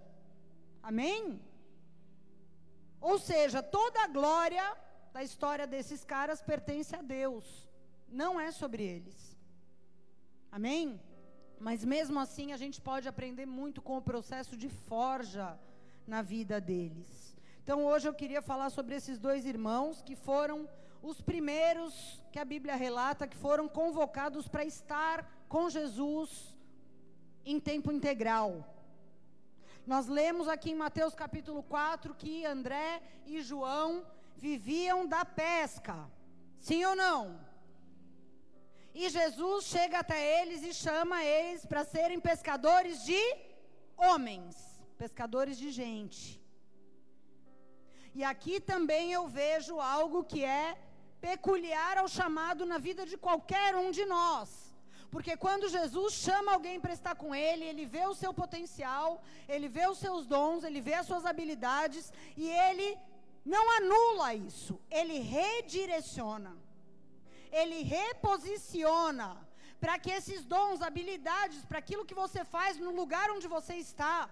Amém? 0.90 1.40
Ou 3.00 3.18
seja, 3.18 3.62
toda 3.64 4.00
a 4.04 4.08
glória 4.08 4.66
da 5.14 5.24
história 5.24 5.68
desses 5.68 6.04
caras 6.04 6.42
pertence 6.42 6.96
a 6.96 7.02
Deus, 7.02 7.46
não 8.08 8.40
é 8.40 8.52
sobre 8.52 8.84
eles. 8.84 9.38
Amém? 10.52 11.00
Mas 11.60 11.86
mesmo 11.86 12.20
assim 12.20 12.52
a 12.52 12.58
gente 12.58 12.82
pode 12.82 13.08
aprender 13.08 13.46
muito 13.46 13.82
com 13.82 13.98
o 13.98 14.02
processo 14.02 14.58
de 14.58 14.70
forja 14.70 15.60
na 16.08 16.22
vida 16.22 16.60
deles. 16.60 17.38
Então 17.64 17.86
hoje 17.86 18.08
eu 18.08 18.14
queria 18.14 18.42
falar 18.42 18.70
sobre 18.70 18.96
esses 18.96 19.20
dois 19.20 19.46
irmãos 19.46 20.02
que 20.02 20.16
foram 20.16 20.68
os 21.02 21.22
primeiros 21.22 22.22
que 22.32 22.40
a 22.40 22.46
Bíblia 22.46 22.76
relata 22.76 23.28
que 23.28 23.38
foram 23.38 23.68
convocados 23.68 24.48
para 24.48 24.66
estar 24.66 25.46
com 25.48 25.70
Jesus 25.70 26.58
em 27.46 27.60
tempo 27.60 27.92
integral. 27.92 28.68
Nós 29.86 30.08
lemos 30.08 30.48
aqui 30.48 30.72
em 30.72 30.76
Mateus 30.76 31.14
capítulo 31.16 31.64
4 31.64 32.14
que 32.14 32.46
André 32.46 33.02
e 33.26 33.42
João 33.42 34.06
viviam 34.48 35.00
da 35.14 35.24
pesca. 35.44 35.96
Sim 36.68 36.84
ou 36.90 36.96
não? 36.96 37.22
E 39.00 39.10
Jesus 39.18 39.66
chega 39.74 40.00
até 40.00 40.20
eles 40.38 40.62
e 40.70 40.74
chama 40.86 41.18
eles 41.24 41.66
para 41.66 41.84
serem 41.96 42.20
pescadores 42.30 42.96
de 43.10 43.22
homens, 44.10 44.56
pescadores 45.04 45.58
de 45.64 45.70
gente. 45.82 46.24
E 48.18 48.24
aqui 48.32 48.56
também 48.72 49.14
eu 49.18 49.26
vejo 49.42 49.76
algo 49.98 50.26
que 50.32 50.44
é 50.44 50.78
peculiar 51.30 51.96
ao 51.98 52.10
chamado 52.18 52.66
na 52.72 52.78
vida 52.88 53.06
de 53.12 53.18
qualquer 53.26 53.72
um 53.84 53.90
de 54.00 54.06
nós. 54.06 54.50
Porque 55.14 55.34
quando 55.44 55.72
Jesus 55.78 56.14
chama 56.26 56.54
alguém 56.54 56.78
para 56.80 56.94
estar 56.98 57.16
com 57.22 57.32
ele, 57.36 57.64
ele 57.72 57.86
vê 57.86 58.04
o 58.08 58.18
seu 58.22 58.34
potencial, 58.42 59.10
ele 59.48 59.68
vê 59.78 59.86
os 59.88 60.00
seus 60.04 60.26
dons, 60.26 60.64
ele 60.64 60.82
vê 60.82 60.96
as 61.00 61.08
suas 61.10 61.26
habilidades 61.32 62.06
e 62.36 62.46
ele 62.68 62.88
não 63.44 63.72
anula 63.78 64.36
isso, 64.36 64.80
ele 64.90 65.20
redireciona, 65.20 66.56
ele 67.52 67.82
reposiciona 67.82 69.38
para 69.80 69.98
que 69.98 70.12
esses 70.12 70.46
dons, 70.46 70.82
habilidades, 70.82 71.66
para 71.66 71.80
aquilo 71.80 72.06
que 72.06 72.14
você 72.14 72.46
faz 72.46 72.78
no 72.78 72.92
lugar 72.92 73.32
onde 73.32 73.48
você 73.48 73.76
está, 73.76 74.30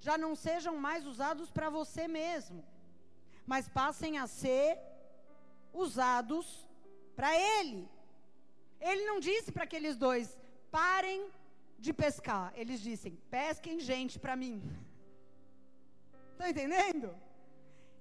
já 0.00 0.18
não 0.18 0.34
sejam 0.34 0.76
mais 0.76 1.06
usados 1.06 1.50
para 1.50 1.70
você 1.70 2.08
mesmo, 2.08 2.64
mas 3.46 3.68
passem 3.68 4.18
a 4.18 4.26
ser 4.26 4.78
usados 5.72 6.68
para 7.14 7.30
ele. 7.36 7.88
Ele 8.80 9.04
não 9.06 9.20
disse 9.20 9.52
para 9.52 9.64
aqueles 9.64 9.96
dois: 9.96 10.36
parem 10.70 11.30
de 11.78 11.92
pescar. 11.92 12.52
Eles 12.56 12.80
dizem: 12.80 13.16
pesquem 13.30 13.80
gente 13.80 14.18
para 14.18 14.36
mim. 14.36 14.56
Estão 16.32 16.38
tá 16.46 16.50
entendendo? 16.50 17.14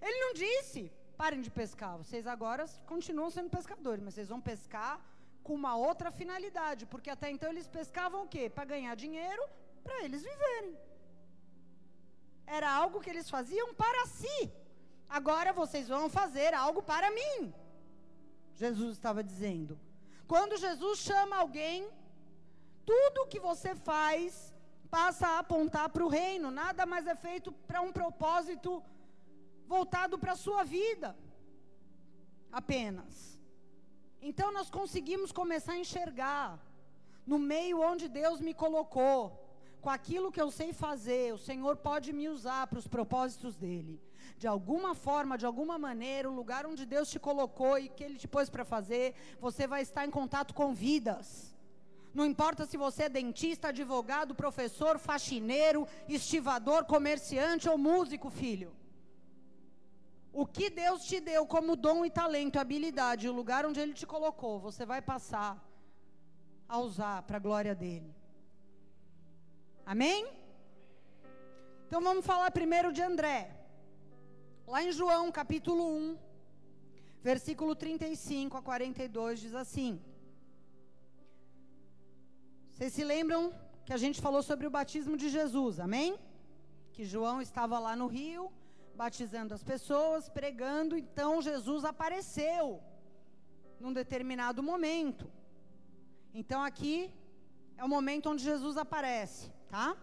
Ele 0.02 0.20
não 0.26 0.34
disse, 0.34 0.92
parem 1.18 1.42
de 1.42 1.50
pescar, 1.50 1.98
vocês 1.98 2.26
agora 2.28 2.66
continuam 2.86 3.30
sendo 3.30 3.50
pescadores, 3.50 4.04
mas 4.04 4.14
vocês 4.14 4.30
vão 4.30 4.42
pescar 4.42 5.00
com 5.44 5.54
uma 5.54 5.76
outra 5.76 6.12
finalidade, 6.12 6.86
porque 6.86 7.10
até 7.10 7.30
então 7.32 7.50
eles 7.50 7.68
pescavam 7.68 8.24
o 8.24 8.28
quê? 8.28 8.50
Para 8.50 8.66
ganhar 8.66 8.96
dinheiro, 8.96 9.44
para 9.84 10.04
eles 10.04 10.22
viverem. 10.22 10.78
Era 12.46 12.70
algo 12.82 13.02
que 13.02 13.10
eles 13.10 13.30
faziam 13.30 13.74
para 13.74 14.06
si. 14.06 14.52
Agora 15.10 15.52
vocês 15.54 15.88
vão 15.88 16.10
fazer 16.10 16.54
algo 16.54 16.82
para 16.82 17.10
mim. 17.12 17.54
Jesus 18.56 18.92
estava 18.94 19.24
dizendo. 19.24 19.80
Quando 20.28 20.58
Jesus 20.58 21.00
chama 21.00 21.38
alguém, 21.38 21.90
tudo 22.86 23.28
que 23.28 23.40
você 23.40 23.74
faz 23.76 24.54
passa 24.90 25.28
a 25.28 25.40
apontar 25.40 25.90
para 25.90 26.06
o 26.06 26.08
reino, 26.08 26.50
nada 26.50 26.86
mais 26.86 27.06
é 27.08 27.16
feito 27.16 27.52
para 27.52 27.82
um 27.82 27.92
propósito 27.92 28.84
voltado 29.68 30.18
para 30.18 30.34
a 30.34 30.42
sua 30.46 30.64
vida. 30.64 31.16
Apenas. 32.52 33.40
Então 34.22 34.52
nós 34.52 34.70
conseguimos 34.70 35.32
começar 35.32 35.74
a 35.74 35.84
enxergar 35.86 36.60
no 37.26 37.38
meio 37.38 37.82
onde 37.82 38.08
Deus 38.08 38.40
me 38.40 38.54
colocou, 38.54 39.20
com 39.82 39.90
aquilo 39.90 40.32
que 40.32 40.42
eu 40.42 40.50
sei 40.50 40.74
fazer, 40.74 41.34
o 41.34 41.38
Senhor 41.38 41.76
pode 41.78 42.12
me 42.12 42.28
usar 42.28 42.68
para 42.68 42.80
os 42.80 42.88
propósitos 42.88 43.56
dele. 43.56 44.02
De 44.38 44.48
alguma 44.48 44.96
forma, 44.96 45.38
de 45.38 45.46
alguma 45.46 45.78
maneira, 45.78 46.30
o 46.30 46.36
lugar 46.36 46.66
onde 46.66 46.86
Deus 46.86 47.10
te 47.10 47.20
colocou 47.20 47.78
e 47.78 47.90
que 47.90 48.04
Ele 48.04 48.18
te 48.18 48.28
pôs 48.28 48.50
para 48.50 48.66
fazer, 48.66 49.14
você 49.40 49.68
vai 49.68 49.82
estar 49.82 50.06
em 50.06 50.12
contato 50.12 50.54
com 50.54 50.74
vidas. 50.74 51.56
Não 52.14 52.26
importa 52.26 52.66
se 52.66 52.78
você 52.78 53.04
é 53.04 53.10
dentista, 53.10 53.68
advogado, 53.68 54.34
professor, 54.34 54.98
faxineiro, 54.98 55.88
estivador, 56.08 56.86
comerciante 56.86 57.70
ou 57.70 57.78
músico, 57.78 58.30
filho. 58.30 58.76
O 60.42 60.46
que 60.56 60.66
Deus 60.70 61.04
te 61.10 61.20
deu 61.20 61.42
como 61.54 61.76
dom 61.76 62.00
e 62.06 62.12
talento, 62.12 62.60
habilidade, 62.60 63.28
o 63.28 63.38
lugar 63.38 63.66
onde 63.66 63.80
Ele 63.84 63.96
te 64.00 64.06
colocou, 64.06 64.60
você 64.60 64.86
vai 64.92 65.02
passar 65.02 65.52
a 66.70 66.78
usar 66.88 67.24
para 67.24 67.38
a 67.38 67.46
glória 67.48 67.74
dele. 67.74 68.12
Amém? 69.94 70.20
Então 71.88 72.02
vamos 72.10 72.24
falar 72.24 72.52
primeiro 72.52 72.94
de 72.94 73.02
André. 73.02 73.40
Lá 74.68 74.84
em 74.84 74.92
João, 74.92 75.32
capítulo 75.32 75.84
1, 75.98 76.20
versículo 77.24 77.74
35 77.76 78.58
a 78.58 78.62
42, 78.62 79.40
diz 79.40 79.56
assim: 79.56 80.00
Vocês 82.74 82.94
se 82.94 83.04
lembram 83.04 83.42
que 83.88 83.94
a 83.98 83.98
gente 83.98 84.22
falou 84.22 84.44
sobre 84.44 84.68
o 84.68 84.76
batismo 84.80 85.18
de 85.18 85.30
Jesus, 85.30 85.80
amém? 85.80 86.16
Que 86.94 87.04
João 87.04 87.42
estava 87.42 87.80
lá 87.80 87.96
no 87.96 88.06
rio, 88.06 88.52
batizando 89.04 89.54
as 89.54 89.64
pessoas, 89.72 90.28
pregando, 90.28 90.98
então 90.98 91.42
Jesus 91.50 91.86
apareceu 91.86 92.82
num 93.80 93.94
determinado 93.94 94.62
momento. 94.72 95.26
Então 96.34 96.62
aqui 96.70 96.98
é 97.78 97.84
o 97.86 97.94
momento 97.96 98.30
onde 98.32 98.44
Jesus 98.52 98.76
aparece, 98.86 99.52
tá? 99.70 99.96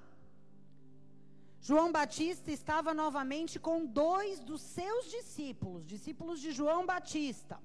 João 1.61 1.91
Batista 1.91 2.51
estava 2.53 2.93
novamente 2.95 3.59
com 3.59 3.85
dois 3.85 4.39
dos 4.49 4.61
seus 4.61 5.11
discípulos, 5.11 5.87
discípulos 5.95 6.39
de 6.39 6.53
João 6.53 6.85
Batista. 6.87 7.59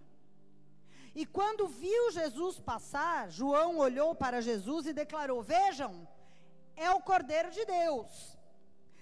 E 1.13 1.25
quando 1.25 1.67
viu 1.67 2.11
Jesus 2.11 2.59
passar, 2.59 3.29
João 3.29 3.77
olhou 3.77 4.15
para 4.15 4.41
Jesus 4.41 4.85
e 4.87 4.93
declarou: 4.93 5.41
Vejam, 5.43 6.07
é 6.75 6.89
o 6.91 7.01
Cordeiro 7.01 7.51
de 7.51 7.65
Deus. 7.65 8.38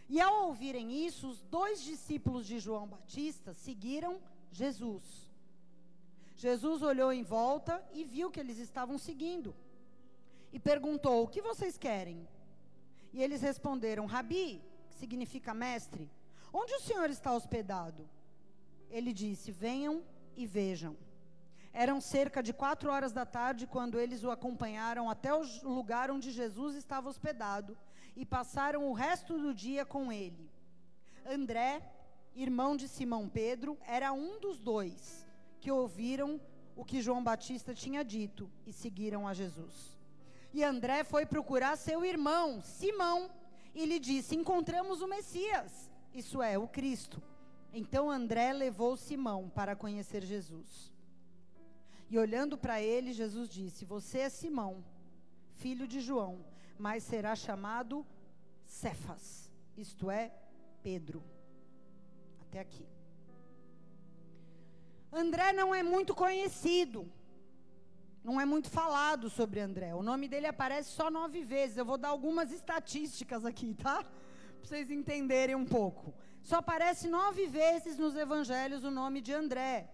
E 0.10 0.22
ao 0.22 0.48
ouvirem 0.48 1.06
isso, 1.06 1.28
os 1.28 1.42
dois 1.44 1.84
discípulos 1.84 2.46
de 2.46 2.60
João 2.60 2.88
Batista 2.88 3.54
seguiram 3.54 4.20
Jesus. 4.52 5.04
Jesus 6.36 6.82
olhou 6.82 7.12
em 7.12 7.24
volta 7.24 7.84
e 7.94 8.04
viu 8.04 8.32
que 8.32 8.40
eles 8.40 8.58
estavam 8.58 8.98
seguindo. 8.98 9.56
E 10.54 10.60
perguntou: 10.60 11.24
O 11.24 11.28
que 11.28 11.42
vocês 11.42 11.78
querem? 11.78 12.26
E 13.12 13.22
eles 13.22 13.42
responderam: 13.42 14.06
Rabi, 14.06 14.62
significa 14.92 15.54
mestre, 15.54 16.10
onde 16.54 16.74
o 16.76 16.80
senhor 16.80 17.10
está 17.10 17.34
hospedado? 17.34 18.08
Ele 18.90 19.12
disse: 19.12 19.52
Venham 19.52 20.04
e 20.38 20.46
vejam. 20.46 20.96
Eram 21.74 22.00
cerca 22.00 22.42
de 22.42 22.54
quatro 22.54 22.90
horas 22.90 23.12
da 23.12 23.26
tarde 23.26 23.68
quando 23.68 24.00
eles 24.00 24.24
o 24.24 24.32
acompanharam 24.32 25.10
até 25.10 25.34
o 25.34 25.44
lugar 25.64 26.10
onde 26.10 26.32
Jesus 26.32 26.76
estava 26.76 27.10
hospedado 27.10 27.78
e 28.18 28.26
passaram 28.26 28.90
o 28.90 28.94
resto 28.94 29.38
do 29.38 29.54
dia 29.54 29.86
com 29.86 30.12
ele. 30.12 30.50
André, 31.24 31.84
irmão 32.36 32.76
de 32.76 32.88
Simão 32.88 33.30
Pedro, 33.30 33.78
era 33.86 34.12
um 34.12 34.40
dos 34.40 34.58
dois 34.58 35.24
que 35.62 35.72
ouviram 35.72 36.42
o 36.76 36.84
que 36.84 37.00
João 37.00 37.24
Batista 37.24 37.76
tinha 37.76 38.04
dito 38.04 38.50
e 38.66 38.74
seguiram 38.74 39.28
a 39.28 39.36
Jesus. 39.36 39.96
E 40.52 40.64
André 40.64 41.04
foi 41.04 41.28
procurar 41.28 41.78
seu 41.78 42.04
irmão, 42.04 42.60
Simão, 42.64 43.30
e 43.76 43.86
lhe 43.86 44.00
disse: 44.00 44.36
Encontramos 44.36 45.04
o 45.04 45.08
Messias, 45.08 45.92
isso 46.12 46.42
é, 46.42 46.58
o 46.58 46.68
Cristo. 46.68 47.22
Então 47.72 48.10
André 48.10 48.52
levou 48.52 48.98
Simão 48.98 49.48
para 49.48 49.76
conhecer 49.76 50.24
Jesus. 50.24 50.92
E 52.10 52.18
olhando 52.18 52.58
para 52.58 52.82
ele, 52.82 53.14
Jesus 53.14 53.48
disse: 53.48 53.86
Você 53.86 54.20
é 54.20 54.30
Simão, 54.30 54.84
filho 55.58 55.88
de 55.88 56.00
João, 56.00 56.44
mas 56.78 57.04
será 57.04 57.36
chamado 57.36 58.06
Cefas, 58.66 59.52
isto 59.76 60.10
é, 60.12 60.32
Pedro. 60.84 61.24
Até 62.42 62.60
aqui. 62.60 62.86
André 65.12 65.54
não 65.54 65.74
é 65.74 65.82
muito 65.82 66.14
conhecido, 66.14 67.10
não 68.24 68.40
é 68.40 68.46
muito 68.46 68.70
falado 68.70 69.30
sobre 69.30 69.60
André. 69.60 69.96
O 69.96 70.04
nome 70.04 70.28
dele 70.28 70.48
aparece 70.48 70.92
só 70.92 71.10
nove 71.10 71.44
vezes. 71.44 71.78
Eu 71.78 71.86
vou 71.86 71.98
dar 71.98 72.10
algumas 72.10 72.52
estatísticas 72.52 73.46
aqui, 73.46 73.74
tá? 73.74 74.04
Para 74.04 74.14
vocês 74.62 74.92
entenderem 74.92 75.56
um 75.56 75.66
pouco. 75.66 76.14
Só 76.44 76.58
aparece 76.58 77.08
nove 77.08 77.48
vezes 77.48 77.98
nos 77.98 78.16
evangelhos 78.16 78.84
o 78.84 78.92
nome 78.92 79.22
de 79.22 79.34
André. 79.34 79.90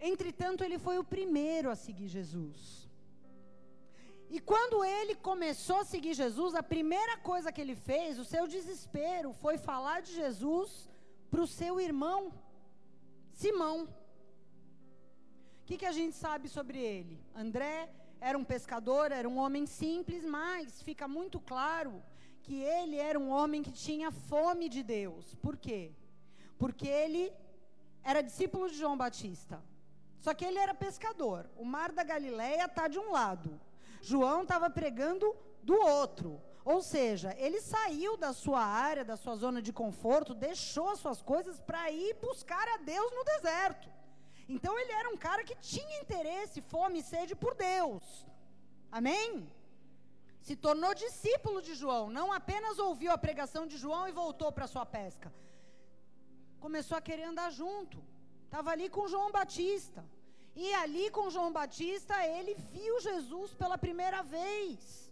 Entretanto, 0.00 0.62
ele 0.62 0.78
foi 0.78 0.98
o 0.98 1.04
primeiro 1.04 1.70
a 1.70 1.76
seguir 1.76 2.08
Jesus. 2.08 2.83
E 4.30 4.40
quando 4.40 4.84
ele 4.84 5.14
começou 5.14 5.78
a 5.80 5.84
seguir 5.84 6.14
Jesus, 6.14 6.54
a 6.54 6.62
primeira 6.62 7.16
coisa 7.18 7.52
que 7.52 7.60
ele 7.60 7.76
fez, 7.76 8.18
o 8.18 8.24
seu 8.24 8.46
desespero, 8.46 9.32
foi 9.32 9.58
falar 9.58 10.02
de 10.02 10.12
Jesus 10.12 10.88
para 11.30 11.42
o 11.42 11.46
seu 11.46 11.80
irmão, 11.80 12.32
Simão. 13.32 13.84
O 13.84 15.66
que, 15.66 15.76
que 15.78 15.86
a 15.86 15.92
gente 15.92 16.16
sabe 16.16 16.48
sobre 16.48 16.78
ele? 16.78 17.18
André 17.34 17.88
era 18.20 18.36
um 18.36 18.44
pescador, 18.44 19.12
era 19.12 19.28
um 19.28 19.38
homem 19.38 19.66
simples, 19.66 20.24
mas 20.24 20.82
fica 20.82 21.06
muito 21.06 21.40
claro 21.40 22.02
que 22.42 22.62
ele 22.62 22.96
era 22.96 23.18
um 23.18 23.30
homem 23.30 23.62
que 23.62 23.72
tinha 23.72 24.10
fome 24.10 24.68
de 24.68 24.82
Deus. 24.82 25.34
Por 25.36 25.56
quê? 25.56 25.92
Porque 26.58 26.86
ele 26.86 27.32
era 28.02 28.22
discípulo 28.22 28.68
de 28.68 28.76
João 28.76 28.96
Batista. 28.96 29.62
Só 30.18 30.32
que 30.34 30.44
ele 30.44 30.58
era 30.58 30.74
pescador. 30.74 31.50
O 31.56 31.64
mar 31.64 31.92
da 31.92 32.02
Galileia 32.02 32.66
está 32.66 32.86
de 32.88 32.98
um 32.98 33.10
lado. 33.10 33.60
João 34.10 34.42
estava 34.42 34.68
pregando 34.68 35.34
do 35.62 35.74
outro. 35.74 36.40
Ou 36.64 36.80
seja, 36.82 37.34
ele 37.38 37.60
saiu 37.60 38.16
da 38.16 38.32
sua 38.32 38.62
área, 38.62 39.04
da 39.04 39.16
sua 39.16 39.36
zona 39.36 39.60
de 39.60 39.72
conforto, 39.72 40.34
deixou 40.34 40.88
as 40.90 40.98
suas 40.98 41.20
coisas 41.22 41.60
para 41.60 41.90
ir 41.90 42.14
buscar 42.28 42.66
a 42.74 42.78
Deus 42.78 43.10
no 43.16 43.24
deserto. 43.24 43.88
Então 44.48 44.78
ele 44.78 44.92
era 44.92 45.08
um 45.10 45.16
cara 45.16 45.44
que 45.44 45.56
tinha 45.56 46.00
interesse, 46.00 46.62
fome 46.62 46.98
e 47.00 47.02
sede 47.02 47.34
por 47.34 47.54
Deus. 47.54 48.26
Amém? 48.90 49.50
Se 50.40 50.54
tornou 50.54 50.94
discípulo 50.94 51.60
de 51.62 51.74
João, 51.74 52.10
não 52.10 52.30
apenas 52.32 52.78
ouviu 52.78 53.10
a 53.12 53.22
pregação 53.26 53.66
de 53.66 53.78
João 53.78 54.06
e 54.06 54.12
voltou 54.12 54.50
para 54.52 54.66
sua 54.66 54.84
pesca. 54.84 55.32
Começou 56.60 56.96
a 56.96 57.00
querer 57.08 57.24
andar 57.24 57.50
junto. 57.50 57.98
Estava 58.44 58.70
ali 58.70 58.88
com 58.88 59.08
João 59.08 59.30
Batista. 59.32 60.04
E 60.56 60.72
ali 60.74 61.10
com 61.10 61.30
João 61.30 61.52
Batista, 61.52 62.14
ele 62.26 62.54
viu 62.72 63.00
Jesus 63.00 63.54
pela 63.54 63.76
primeira 63.76 64.22
vez. 64.22 65.10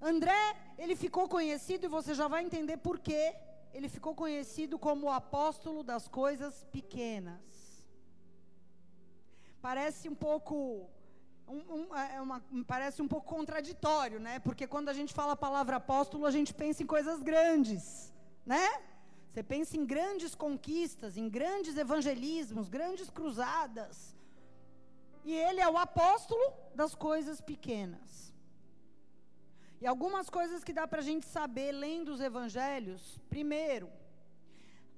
André, 0.00 0.56
ele 0.78 0.94
ficou 0.94 1.28
conhecido 1.28 1.86
e 1.86 1.88
você 1.88 2.14
já 2.14 2.28
vai 2.28 2.44
entender 2.44 2.76
por 2.76 2.98
quê 2.98 3.34
ele 3.76 3.88
ficou 3.90 4.14
conhecido 4.14 4.78
como 4.78 5.06
o 5.06 5.10
apóstolo 5.10 5.82
das 5.82 6.08
coisas 6.08 6.64
pequenas. 6.72 7.42
Parece 9.60 10.08
um 10.08 10.14
pouco 10.14 10.88
um, 11.46 11.58
um, 11.74 11.94
é 11.94 12.20
uma, 12.20 12.42
parece 12.66 13.02
um 13.02 13.08
pouco 13.08 13.26
contraditório, 13.26 14.18
né? 14.18 14.38
Porque 14.38 14.66
quando 14.66 14.88
a 14.88 14.94
gente 14.94 15.12
fala 15.12 15.32
a 15.34 15.36
palavra 15.36 15.76
apóstolo, 15.76 16.24
a 16.24 16.30
gente 16.30 16.54
pensa 16.54 16.82
em 16.82 16.86
coisas 16.86 17.22
grandes, 17.22 18.12
né? 18.46 18.66
Você 19.36 19.42
pensa 19.42 19.76
em 19.76 19.84
grandes 19.84 20.34
conquistas, 20.34 21.18
em 21.18 21.28
grandes 21.28 21.76
evangelismos, 21.76 22.70
grandes 22.70 23.10
cruzadas. 23.10 24.16
E 25.26 25.34
ele 25.34 25.60
é 25.60 25.68
o 25.68 25.76
apóstolo 25.76 26.54
das 26.74 26.94
coisas 26.94 27.38
pequenas. 27.38 28.32
E 29.78 29.86
algumas 29.86 30.30
coisas 30.30 30.64
que 30.64 30.72
dá 30.72 30.88
para 30.88 31.00
a 31.00 31.04
gente 31.04 31.26
saber 31.26 31.70
lendo 31.70 32.12
os 32.14 32.22
evangelhos. 32.22 33.20
Primeiro, 33.28 33.90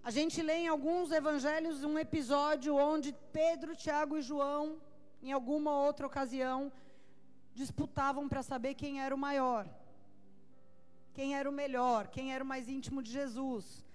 a 0.04 0.12
gente 0.12 0.40
lê 0.40 0.58
em 0.58 0.68
alguns 0.68 1.10
evangelhos 1.10 1.82
um 1.82 1.98
episódio 1.98 2.76
onde 2.76 3.12
Pedro, 3.32 3.74
Tiago 3.74 4.16
e 4.16 4.22
João, 4.22 4.80
em 5.20 5.32
alguma 5.32 5.72
outra 5.72 6.06
ocasião, 6.06 6.70
disputavam 7.52 8.28
para 8.28 8.44
saber 8.44 8.74
quem 8.74 9.00
era 9.00 9.12
o 9.12 9.18
maior, 9.18 9.68
quem 11.12 11.36
era 11.36 11.50
o 11.50 11.52
melhor, 11.52 12.06
quem 12.06 12.32
era 12.32 12.44
o 12.44 12.46
mais 12.46 12.68
íntimo 12.68 13.02
de 13.02 13.10
Jesus. 13.10 13.87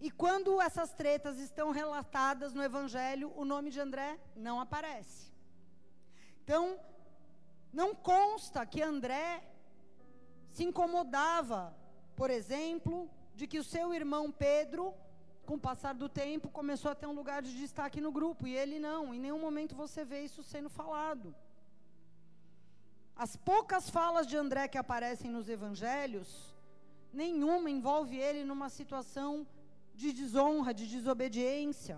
E 0.00 0.10
quando 0.10 0.60
essas 0.60 0.92
tretas 0.94 1.38
estão 1.38 1.70
relatadas 1.70 2.54
no 2.54 2.62
evangelho, 2.62 3.32
o 3.36 3.44
nome 3.44 3.70
de 3.70 3.78
André 3.78 4.18
não 4.34 4.58
aparece. 4.58 5.30
Então, 6.42 6.80
não 7.70 7.94
consta 7.94 8.64
que 8.64 8.80
André 8.82 9.44
se 10.50 10.64
incomodava, 10.64 11.76
por 12.16 12.30
exemplo, 12.30 13.10
de 13.34 13.46
que 13.46 13.58
o 13.58 13.64
seu 13.64 13.92
irmão 13.92 14.32
Pedro, 14.32 14.94
com 15.44 15.54
o 15.54 15.60
passar 15.60 15.94
do 15.94 16.08
tempo, 16.08 16.48
começou 16.48 16.90
a 16.90 16.94
ter 16.94 17.06
um 17.06 17.12
lugar 17.12 17.42
de 17.42 17.54
destaque 17.56 18.00
no 18.00 18.10
grupo, 18.10 18.46
e 18.46 18.56
ele 18.56 18.78
não. 18.78 19.14
Em 19.14 19.20
nenhum 19.20 19.38
momento 19.38 19.76
você 19.76 20.02
vê 20.02 20.22
isso 20.22 20.42
sendo 20.42 20.70
falado. 20.70 21.34
As 23.14 23.36
poucas 23.36 23.90
falas 23.90 24.26
de 24.26 24.34
André 24.34 24.66
que 24.66 24.78
aparecem 24.78 25.30
nos 25.30 25.46
evangelhos, 25.46 26.56
nenhuma 27.12 27.68
envolve 27.68 28.16
ele 28.16 28.44
numa 28.44 28.70
situação 28.70 29.46
de 30.02 30.12
desonra, 30.20 30.72
de 30.80 30.86
desobediência. 30.94 31.96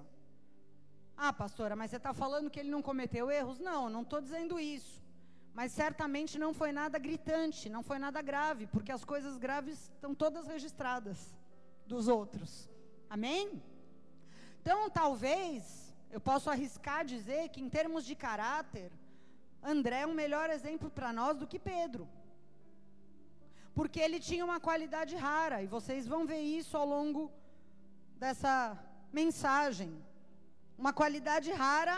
Ah, 1.17 1.33
pastora, 1.33 1.75
mas 1.77 1.91
você 1.91 1.99
está 1.99 2.13
falando 2.23 2.51
que 2.51 2.61
ele 2.61 2.75
não 2.77 2.83
cometeu 2.91 3.31
erros? 3.31 3.59
Não, 3.71 3.83
não 3.89 4.03
estou 4.03 4.21
dizendo 4.21 4.59
isso. 4.59 4.95
Mas 5.59 5.71
certamente 5.73 6.39
não 6.45 6.53
foi 6.61 6.71
nada 6.73 6.99
gritante, 7.07 7.69
não 7.69 7.83
foi 7.83 7.99
nada 8.07 8.21
grave, 8.31 8.67
porque 8.67 8.91
as 8.91 9.05
coisas 9.13 9.37
graves 9.37 9.79
estão 9.95 10.15
todas 10.15 10.47
registradas 10.55 11.19
dos 11.87 12.09
outros. 12.09 12.69
Amém? 13.09 13.63
Então, 14.61 14.79
talvez, 14.91 15.95
eu 16.11 16.21
posso 16.21 16.49
arriscar 16.51 17.05
dizer 17.05 17.43
que, 17.51 17.61
em 17.61 17.69
termos 17.69 18.05
de 18.05 18.15
caráter, 18.15 18.91
André 19.63 20.01
é 20.01 20.07
um 20.07 20.15
melhor 20.15 20.49
exemplo 20.51 20.91
para 20.91 21.13
nós 21.13 21.37
do 21.37 21.47
que 21.47 21.59
Pedro. 21.59 22.09
Porque 23.75 24.01
ele 24.01 24.19
tinha 24.19 24.45
uma 24.45 24.59
qualidade 24.59 25.15
rara, 25.17 25.63
e 25.63 25.67
vocês 25.67 26.07
vão 26.07 26.27
ver 26.27 26.41
isso 26.41 26.77
ao 26.77 26.87
longo 26.95 27.31
dessa 28.23 28.55
mensagem. 29.21 29.91
Uma 30.83 30.93
qualidade 31.01 31.51
rara 31.63 31.97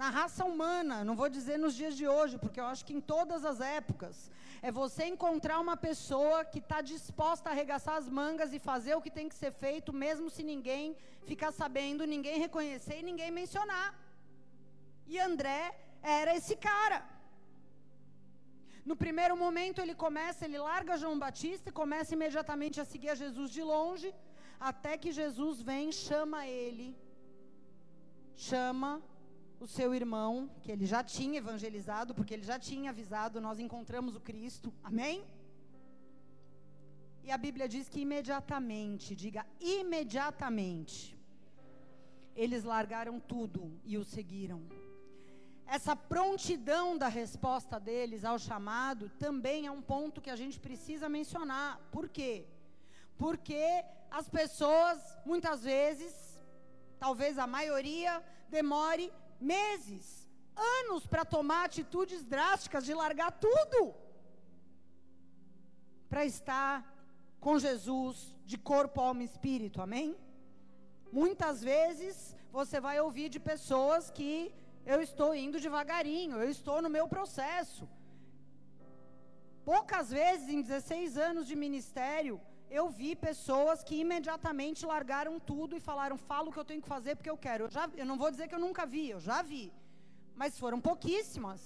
na 0.00 0.08
raça 0.18 0.42
humana, 0.50 0.96
não 1.08 1.14
vou 1.20 1.28
dizer 1.36 1.56
nos 1.62 1.74
dias 1.80 1.94
de 2.00 2.06
hoje, 2.16 2.34
porque 2.42 2.60
eu 2.60 2.68
acho 2.72 2.84
que 2.86 2.96
em 2.98 3.00
todas 3.14 3.40
as 3.50 3.58
épocas, 3.78 4.16
é 4.66 4.70
você 4.70 5.04
encontrar 5.06 5.58
uma 5.66 5.76
pessoa 5.88 6.38
que 6.44 6.60
está 6.64 6.80
disposta 6.94 7.48
a 7.48 7.52
arregaçar 7.52 7.96
as 8.00 8.08
mangas 8.20 8.52
e 8.52 8.66
fazer 8.70 8.94
o 8.94 9.02
que 9.04 9.16
tem 9.18 9.30
que 9.30 9.40
ser 9.42 9.52
feito, 9.64 9.98
mesmo 10.04 10.28
se 10.36 10.42
ninguém 10.52 10.84
ficar 11.30 11.50
sabendo, 11.60 12.12
ninguém 12.14 12.38
reconhecer 12.46 12.96
e 12.98 13.08
ninguém 13.10 13.30
mencionar. 13.40 13.88
E 15.06 15.18
André 15.28 15.62
era 16.02 16.32
esse 16.38 16.54
cara. 16.70 16.98
No 18.88 18.96
primeiro 18.96 19.34
momento 19.36 19.80
ele 19.82 19.94
começa, 20.04 20.44
ele 20.46 20.58
larga 20.70 21.00
João 21.02 21.18
Batista 21.24 21.68
e 21.68 21.78
começa 21.80 22.14
imediatamente 22.16 22.76
a 22.82 22.86
seguir 22.92 23.10
a 23.10 23.20
Jesus 23.22 23.48
de 23.56 23.62
longe, 23.62 24.08
até 24.68 24.92
que 25.02 25.10
Jesus 25.18 25.60
vem, 25.60 25.92
chama 25.92 26.40
ele, 26.46 26.88
chama 28.34 28.90
o 29.60 29.66
seu 29.66 29.90
irmão, 30.00 30.32
que 30.62 30.72
ele 30.72 30.86
já 30.86 31.02
tinha 31.04 31.36
evangelizado, 31.44 32.14
porque 32.14 32.32
ele 32.32 32.46
já 32.52 32.58
tinha 32.58 32.88
avisado, 32.94 33.42
nós 33.48 33.58
encontramos 33.66 34.16
o 34.16 34.24
Cristo. 34.30 34.72
Amém? 34.82 35.22
E 37.26 37.30
a 37.30 37.36
Bíblia 37.46 37.68
diz 37.68 37.90
que 37.90 38.00
imediatamente, 38.06 39.14
diga 39.14 39.44
imediatamente, 39.60 40.96
eles 42.34 42.64
largaram 42.64 43.20
tudo 43.20 43.62
e 43.84 43.98
o 43.98 44.04
seguiram. 44.16 44.62
Essa 45.76 45.94
prontidão 45.94 46.96
da 46.96 47.08
resposta 47.08 47.78
deles 47.78 48.24
ao 48.24 48.38
chamado 48.38 49.10
também 49.18 49.66
é 49.66 49.70
um 49.70 49.82
ponto 49.82 50.22
que 50.24 50.30
a 50.30 50.36
gente 50.42 50.58
precisa 50.58 51.10
mencionar. 51.10 51.78
Por 51.92 52.08
quê? 52.08 52.46
Porque 53.18 53.84
as 54.10 54.30
pessoas, 54.30 54.98
muitas 55.26 55.62
vezes, 55.62 56.14
talvez 56.98 57.38
a 57.38 57.46
maioria, 57.46 58.24
demore 58.48 59.12
meses, 59.38 60.26
anos 60.56 61.06
para 61.06 61.24
tomar 61.36 61.66
atitudes 61.66 62.24
drásticas 62.24 62.86
de 62.86 62.94
largar 62.94 63.30
tudo 63.32 63.94
para 66.08 66.24
estar 66.24 66.72
com 67.38 67.58
Jesus 67.58 68.34
de 68.46 68.56
corpo, 68.56 69.02
alma 69.02 69.22
e 69.22 69.26
espírito. 69.26 69.82
Amém? 69.82 70.16
Muitas 71.12 71.62
vezes 71.62 72.34
você 72.50 72.80
vai 72.80 72.98
ouvir 73.00 73.28
de 73.28 73.38
pessoas 73.38 74.10
que 74.10 74.54
eu 74.92 74.98
estou 75.08 75.30
indo 75.44 75.62
devagarinho, 75.64 76.36
eu 76.44 76.50
estou 76.56 76.78
no 76.84 76.90
meu 76.96 77.06
processo. 77.14 77.84
Poucas 79.72 80.06
vezes 80.18 80.48
em 80.54 80.62
16 80.62 81.18
anos 81.28 81.46
de 81.50 81.56
ministério, 81.64 82.36
eu 82.78 82.84
vi 83.00 83.10
pessoas 83.28 83.82
que 83.86 83.96
imediatamente 84.04 84.86
largaram 84.92 85.34
tudo 85.50 85.76
e 85.76 85.86
falaram: 85.88 86.16
falo 86.30 86.48
o 86.48 86.52
que 86.54 86.62
eu 86.62 86.70
tenho 86.70 86.84
que 86.84 86.94
fazer 86.96 87.14
porque 87.16 87.32
eu 87.34 87.36
quero. 87.46 87.64
Eu, 87.64 87.70
já, 87.76 87.84
eu 88.02 88.06
não 88.10 88.16
vou 88.22 88.30
dizer 88.30 88.48
que 88.48 88.56
eu 88.58 88.64
nunca 88.66 88.86
vi, 88.94 89.04
eu 89.10 89.20
já 89.28 89.40
vi. 89.42 89.64
Mas 90.40 90.58
foram 90.62 90.80
pouquíssimas. 90.88 91.60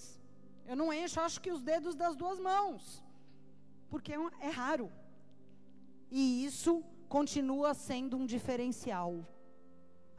Eu 0.70 0.76
não 0.80 0.92
encho, 0.92 1.20
acho 1.20 1.40
que 1.44 1.52
os 1.56 1.62
dedos 1.70 1.94
das 2.02 2.16
duas 2.16 2.40
mãos. 2.50 3.04
Porque 3.90 4.12
é, 4.14 4.18
é 4.48 4.50
raro. 4.50 4.90
E 6.10 6.44
isso 6.44 6.72
continua 7.08 7.72
sendo 7.74 8.16
um 8.16 8.26
diferencial. 8.34 9.12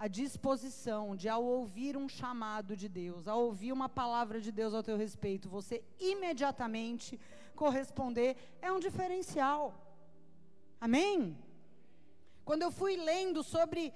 A 0.03 0.07
disposição 0.09 1.15
de, 1.15 1.29
ao 1.29 1.41
ouvir 1.57 1.95
um 1.95 2.09
chamado 2.09 2.75
de 2.75 2.89
Deus, 2.89 3.25
ao 3.25 3.39
ouvir 3.41 3.71
uma 3.71 3.87
palavra 3.87 4.41
de 4.45 4.51
Deus 4.51 4.73
ao 4.73 4.83
teu 4.83 4.97
respeito, 4.97 5.47
você 5.47 5.81
imediatamente 5.97 7.17
corresponder, 7.55 8.35
é 8.61 8.69
um 8.69 8.81
diferencial. 8.81 9.63
Amém? 10.81 11.37
Quando 12.43 12.63
eu 12.63 12.71
fui 12.79 12.97
lendo 12.97 13.41
sobre 13.43 13.93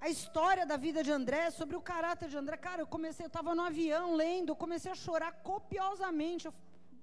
a 0.00 0.08
história 0.08 0.66
da 0.66 0.76
vida 0.76 1.00
de 1.04 1.12
André, 1.12 1.48
sobre 1.52 1.76
o 1.76 1.80
caráter 1.92 2.28
de 2.28 2.36
André, 2.36 2.56
cara, 2.56 2.82
eu 2.82 2.86
comecei, 2.88 3.24
eu 3.24 3.28
estava 3.28 3.54
no 3.54 3.62
avião 3.62 4.16
lendo, 4.16 4.48
eu 4.48 4.56
comecei 4.56 4.90
a 4.90 4.96
chorar 4.96 5.30
copiosamente. 5.44 6.46
Eu, 6.46 6.54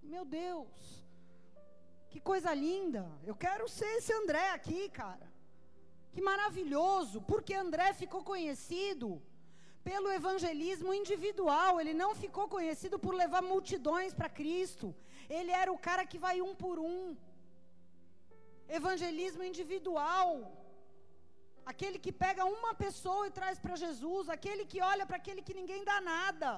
meu 0.03 0.25
Deus, 0.25 0.67
que 2.09 2.19
coisa 2.19 2.53
linda. 2.53 3.09
Eu 3.23 3.37
quero 3.37 3.69
ser 3.69 3.89
esse 3.99 4.11
André 4.11 4.49
aqui, 4.49 4.89
cara. 4.89 5.34
Que 6.15 6.21
maravilhoso, 6.31 7.17
porque 7.29 7.53
André 7.63 7.87
ficou 8.01 8.21
conhecido 8.33 9.07
pelo 9.87 10.09
evangelismo 10.19 10.91
individual, 10.99 11.71
ele 11.81 11.95
não 12.01 12.11
ficou 12.21 12.45
conhecido 12.53 12.97
por 13.03 13.13
levar 13.21 13.41
multidões 13.53 14.13
para 14.19 14.35
Cristo. 14.39 14.87
Ele 15.37 15.51
era 15.61 15.71
o 15.73 15.81
cara 15.87 16.03
que 16.11 16.19
vai 16.25 16.35
um 16.47 16.53
por 16.63 16.77
um. 16.93 17.01
Evangelismo 18.79 19.43
individual. 19.51 20.29
Aquele 21.71 21.99
que 22.05 22.13
pega 22.23 22.51
uma 22.57 22.73
pessoa 22.85 23.27
e 23.27 23.35
traz 23.39 23.59
para 23.65 23.81
Jesus, 23.83 24.29
aquele 24.37 24.65
que 24.71 24.81
olha 24.93 25.05
para 25.09 25.19
aquele 25.21 25.43
que 25.47 25.59
ninguém 25.59 25.83
dá 25.91 25.99
nada 26.13 26.51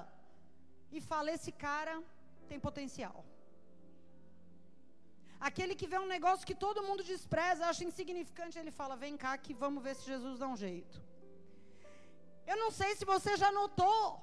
e 0.96 1.00
fala: 1.10 1.34
esse 1.36 1.52
cara 1.66 1.96
tem 2.50 2.60
potencial. 2.68 3.18
Aquele 5.40 5.74
que 5.74 5.86
vê 5.86 5.98
um 5.98 6.06
negócio 6.06 6.46
que 6.46 6.54
todo 6.54 6.82
mundo 6.82 7.02
despreza, 7.04 7.66
acha 7.66 7.84
insignificante, 7.84 8.58
ele 8.58 8.70
fala: 8.70 8.96
vem 8.96 9.16
cá 9.16 9.36
que 9.38 9.54
vamos 9.54 9.82
ver 9.82 9.94
se 9.94 10.06
Jesus 10.06 10.38
dá 10.38 10.48
um 10.48 10.56
jeito. 10.56 11.00
Eu 12.46 12.56
não 12.56 12.70
sei 12.70 12.96
se 12.96 13.04
você 13.04 13.36
já 13.36 13.50
notou, 13.52 14.20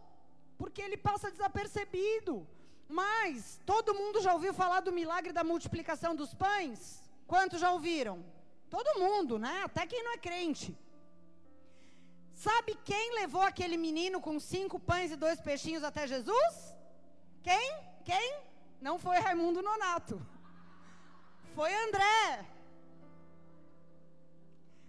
porque 0.58 0.82
ele 0.82 0.98
passa 0.98 1.32
desapercebido, 1.32 2.46
mas 2.88 3.60
todo 3.66 3.96
mundo 3.96 4.22
já 4.22 4.34
ouviu 4.34 4.54
falar 4.54 4.82
do 4.82 4.92
milagre 4.92 5.32
da 5.32 5.44
multiplicação 5.44 6.16
dos 6.16 6.34
pães? 6.34 7.02
Quantos 7.28 7.60
já 7.60 7.72
ouviram? 7.72 8.24
Todo 8.70 9.00
mundo, 9.00 9.40
né? 9.40 9.62
Até 9.64 9.86
quem 9.88 10.04
não 10.04 10.14
é 10.14 10.18
crente. 10.18 10.78
Sabe 12.34 12.78
quem 12.84 13.14
levou 13.16 13.42
aquele 13.42 13.78
menino 13.78 14.20
com 14.20 14.40
cinco 14.40 14.80
pães 14.80 15.12
e 15.12 15.16
dois 15.16 15.40
peixinhos 15.40 15.84
até 15.84 16.06
Jesus? 16.06 16.76
Quem? 17.42 17.78
Quem? 18.04 18.40
Não 18.82 19.00
foi 19.00 19.18
Raimundo 19.20 19.62
Nonato. 19.62 20.22
Foi 21.58 21.72
André. 21.74 22.46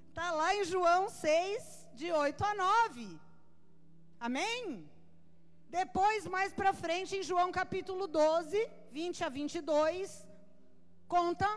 Está 0.08 0.32
lá 0.32 0.48
em 0.56 0.64
João 0.64 1.08
6, 1.08 1.86
de 1.94 2.10
8 2.10 2.44
a 2.44 2.54
9. 2.54 3.20
Amém? 4.18 4.90
Depois, 5.68 6.26
mais 6.26 6.52
para 6.52 6.72
frente, 6.72 7.14
em 7.14 7.22
João 7.22 7.52
capítulo 7.52 8.08
12, 8.08 8.68
20 8.90 9.22
a 9.22 9.28
22, 9.28 10.26
conta 11.06 11.48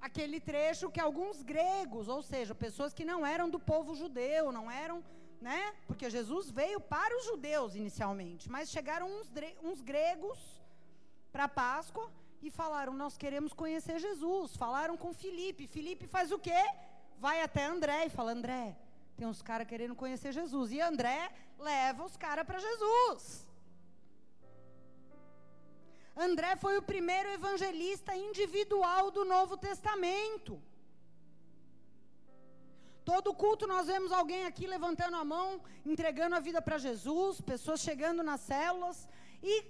aquele 0.00 0.38
trecho 0.38 0.92
que 0.92 1.00
alguns 1.00 1.42
gregos, 1.42 2.06
ou 2.06 2.22
seja, 2.22 2.54
pessoas 2.54 2.94
que 2.94 3.04
não 3.04 3.26
eram 3.26 3.50
do 3.50 3.58
povo 3.58 3.96
judeu, 3.96 4.52
não 4.52 4.70
eram, 4.70 5.02
né? 5.40 5.74
Porque 5.88 6.08
Jesus 6.08 6.50
veio 6.50 6.80
para 6.80 7.16
os 7.18 7.24
judeus 7.24 7.74
inicialmente, 7.74 8.48
mas 8.48 8.70
chegaram 8.70 9.08
uns, 9.10 9.28
uns 9.60 9.80
gregos 9.80 10.38
para 11.32 11.48
Páscoa 11.48 12.08
e 12.42 12.50
falaram: 12.50 12.92
Nós 12.92 13.16
queremos 13.16 13.52
conhecer 13.52 13.98
Jesus. 13.98 14.56
Falaram 14.56 14.96
com 14.96 15.12
Filipe. 15.12 15.66
Filipe 15.66 16.06
faz 16.06 16.32
o 16.32 16.38
quê? 16.38 16.62
Vai 17.18 17.40
até 17.42 17.64
André 17.64 18.06
e 18.06 18.10
fala: 18.10 18.32
André, 18.32 18.76
tem 19.16 19.26
uns 19.26 19.40
caras 19.40 19.66
querendo 19.66 19.94
conhecer 19.94 20.32
Jesus. 20.32 20.72
E 20.72 20.80
André 20.80 21.30
leva 21.58 22.04
os 22.04 22.16
caras 22.16 22.46
para 22.46 22.58
Jesus. 22.58 23.46
André 26.16 26.56
foi 26.56 26.76
o 26.76 26.82
primeiro 26.82 27.30
evangelista 27.30 28.14
individual 28.14 29.10
do 29.10 29.24
Novo 29.24 29.56
Testamento. 29.56 30.60
Todo 33.04 33.34
culto 33.34 33.66
nós 33.66 33.86
vemos 33.86 34.12
alguém 34.12 34.44
aqui 34.44 34.66
levantando 34.66 35.16
a 35.16 35.24
mão, 35.24 35.60
entregando 35.84 36.36
a 36.36 36.40
vida 36.40 36.60
para 36.62 36.78
Jesus, 36.78 37.40
pessoas 37.40 37.80
chegando 37.80 38.22
nas 38.22 38.40
células, 38.42 39.08
e 39.42 39.64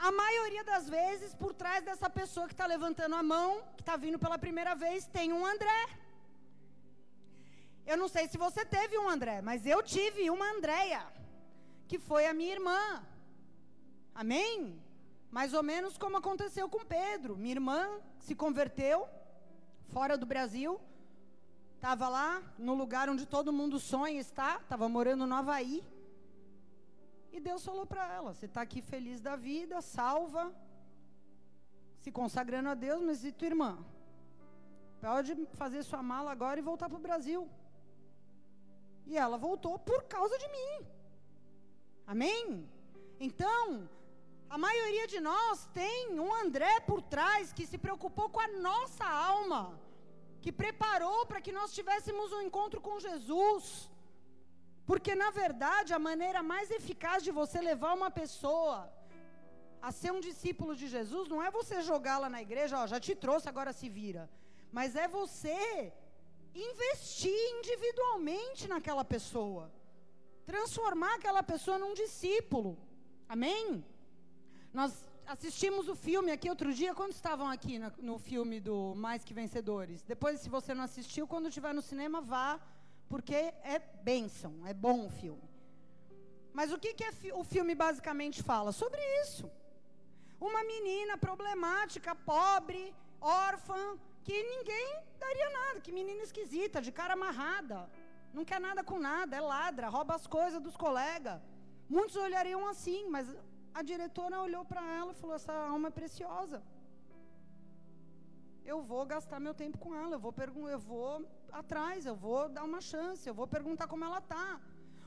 a 0.00 0.10
maioria 0.10 0.64
das 0.64 0.88
vezes, 0.88 1.34
por 1.34 1.52
trás 1.52 1.84
dessa 1.84 2.08
pessoa 2.08 2.46
que 2.46 2.54
está 2.54 2.66
levantando 2.66 3.14
a 3.14 3.22
mão, 3.22 3.62
que 3.76 3.82
está 3.82 3.96
vindo 3.96 4.18
pela 4.18 4.38
primeira 4.38 4.74
vez, 4.74 5.06
tem 5.06 5.30
um 5.30 5.44
André. 5.44 5.80
Eu 7.86 7.98
não 7.98 8.08
sei 8.08 8.26
se 8.26 8.38
você 8.38 8.64
teve 8.64 8.96
um 8.96 9.08
André, 9.10 9.42
mas 9.42 9.66
eu 9.66 9.82
tive 9.82 10.30
uma 10.30 10.52
Andréia, 10.52 11.02
que 11.86 11.98
foi 11.98 12.26
a 12.26 12.32
minha 12.32 12.54
irmã. 12.54 13.04
Amém? 14.14 14.82
Mais 15.30 15.52
ou 15.52 15.62
menos 15.62 15.98
como 15.98 16.16
aconteceu 16.16 16.66
com 16.66 16.82
Pedro. 16.82 17.36
Minha 17.36 17.56
irmã 17.56 18.00
se 18.20 18.34
converteu 18.34 19.06
fora 19.90 20.16
do 20.16 20.24
Brasil. 20.24 20.80
Estava 21.76 22.08
lá 22.08 22.42
no 22.58 22.74
lugar 22.74 23.10
onde 23.10 23.26
todo 23.26 23.52
mundo 23.52 23.78
sonha 23.78 24.18
estar. 24.18 24.62
Estava 24.62 24.88
morando 24.88 25.26
no 25.26 25.34
Havaí. 25.34 25.84
E 27.32 27.40
Deus 27.40 27.64
falou 27.64 27.86
para 27.86 28.04
ela: 28.16 28.34
Você 28.34 28.46
está 28.46 28.62
aqui 28.62 28.80
feliz 28.82 29.20
da 29.20 29.36
vida, 29.36 29.80
salva, 29.80 30.52
se 32.02 32.10
consagrando 32.10 32.68
a 32.70 32.74
Deus, 32.74 33.02
mas 33.02 33.24
e 33.24 33.32
tua 33.32 33.48
irmã? 33.48 33.72
Pode 35.00 35.34
fazer 35.62 35.82
sua 35.82 36.02
mala 36.02 36.30
agora 36.32 36.58
e 36.60 36.68
voltar 36.70 36.88
para 36.88 36.98
o 36.98 37.06
Brasil. 37.08 37.48
E 39.06 39.16
ela 39.16 39.36
voltou 39.38 39.78
por 39.78 40.02
causa 40.04 40.36
de 40.38 40.48
mim. 40.56 40.86
Amém? 42.06 42.68
Então, 43.18 43.88
A 44.54 44.58
maioria 44.58 45.06
de 45.06 45.20
nós 45.20 45.68
tem 45.72 46.18
um 46.18 46.34
André 46.34 46.80
por 46.80 47.00
trás 47.00 47.52
que 47.52 47.64
se 47.64 47.78
preocupou 47.78 48.28
com 48.28 48.40
a 48.40 48.48
nossa 48.48 49.06
alma, 49.06 49.78
que 50.42 50.50
preparou 50.50 51.24
para 51.24 51.40
que 51.40 51.52
nós 51.52 51.72
tivéssemos 51.72 52.32
um 52.32 52.42
encontro 52.42 52.80
com 52.80 52.98
Jesus. 52.98 53.88
Porque, 54.90 55.12
na 55.14 55.30
verdade, 55.30 55.94
a 55.94 56.00
maneira 56.00 56.40
mais 56.42 56.68
eficaz 56.78 57.18
de 57.26 57.30
você 57.30 57.58
levar 57.60 57.92
uma 57.98 58.10
pessoa 58.10 58.92
a 59.80 59.90
ser 59.98 60.10
um 60.16 60.22
discípulo 60.28 60.72
de 60.80 60.86
Jesus 60.94 61.28
não 61.32 61.40
é 61.40 61.48
você 61.58 61.76
jogá-la 61.90 62.28
na 62.28 62.40
igreja, 62.46 62.80
ó, 62.80 62.88
já 62.92 62.98
te 63.06 63.14
trouxe, 63.14 63.48
agora 63.48 63.72
se 63.72 63.88
vira. 63.88 64.28
Mas 64.72 64.96
é 64.96 65.06
você 65.06 65.92
investir 66.52 67.40
individualmente 67.58 68.66
naquela 68.66 69.04
pessoa. 69.04 69.70
Transformar 70.44 71.14
aquela 71.14 71.44
pessoa 71.52 71.78
num 71.78 71.94
discípulo. 71.94 72.76
Amém? 73.28 73.84
Nós 74.72 75.04
assistimos 75.34 75.86
o 75.88 75.94
filme 75.94 76.32
aqui 76.32 76.50
outro 76.50 76.74
dia, 76.74 76.96
quando 76.96 77.12
estavam 77.12 77.48
aqui 77.48 77.78
no, 78.10 78.18
filme 78.18 78.58
do 78.58 78.92
Mais 78.96 79.22
Que 79.22 79.32
Vencedores. 79.32 80.02
Depois, 80.02 80.40
se 80.40 80.48
você 80.48 80.74
não 80.74 80.82
assistiu, 80.82 81.28
quando 81.28 81.46
estiver 81.46 81.72
no 81.72 81.80
cinema, 81.80 82.20
vá, 82.20 82.60
porque 83.10 83.34
é 83.74 83.78
bênção, 84.10 84.52
é 84.72 84.72
bom 84.72 84.98
o 85.06 85.10
filme. 85.20 85.46
Mas 86.58 86.72
o 86.72 86.78
que, 86.82 86.94
que 86.98 87.04
é, 87.04 87.12
o 87.40 87.44
filme 87.52 87.74
basicamente 87.74 88.38
fala? 88.50 88.70
Sobre 88.82 89.00
isso. 89.22 89.50
Uma 90.48 90.62
menina 90.72 91.16
problemática, 91.18 92.14
pobre, 92.14 92.94
órfã, 93.20 93.82
que 94.26 94.36
ninguém 94.52 94.88
daria 95.18 95.48
nada, 95.58 95.80
que 95.80 95.92
menina 96.00 96.22
esquisita, 96.22 96.80
de 96.80 96.92
cara 96.92 97.14
amarrada, 97.14 97.78
não 98.32 98.44
quer 98.44 98.60
nada 98.60 98.82
com 98.90 98.98
nada, 98.98 99.36
é 99.36 99.40
ladra, 99.40 99.88
rouba 99.88 100.14
as 100.14 100.26
coisas 100.26 100.62
dos 100.62 100.76
colegas. 100.76 101.40
Muitos 101.88 102.16
olhariam 102.16 102.62
assim, 102.68 103.00
mas 103.14 103.26
a 103.74 103.82
diretora 103.82 104.40
olhou 104.40 104.64
para 104.64 104.82
ela 104.98 105.10
e 105.12 105.20
falou: 105.20 105.34
essa 105.34 105.52
alma 105.52 105.88
é 105.88 105.98
preciosa. 106.00 106.62
Eu 108.64 108.80
vou 108.82 109.04
gastar 109.04 109.40
meu 109.40 109.54
tempo 109.62 109.78
com 109.78 109.92
ela, 110.02 110.14
eu 110.14 110.20
vou, 110.20 110.32
eu 110.76 110.78
vou 110.78 111.26
atrás, 111.52 112.06
eu 112.06 112.14
vou 112.14 112.48
dar 112.48 112.64
uma 112.64 112.80
chance, 112.80 113.28
eu 113.28 113.34
vou 113.34 113.46
perguntar 113.46 113.86
como 113.86 114.04
ela 114.04 114.18
está. 114.18 114.60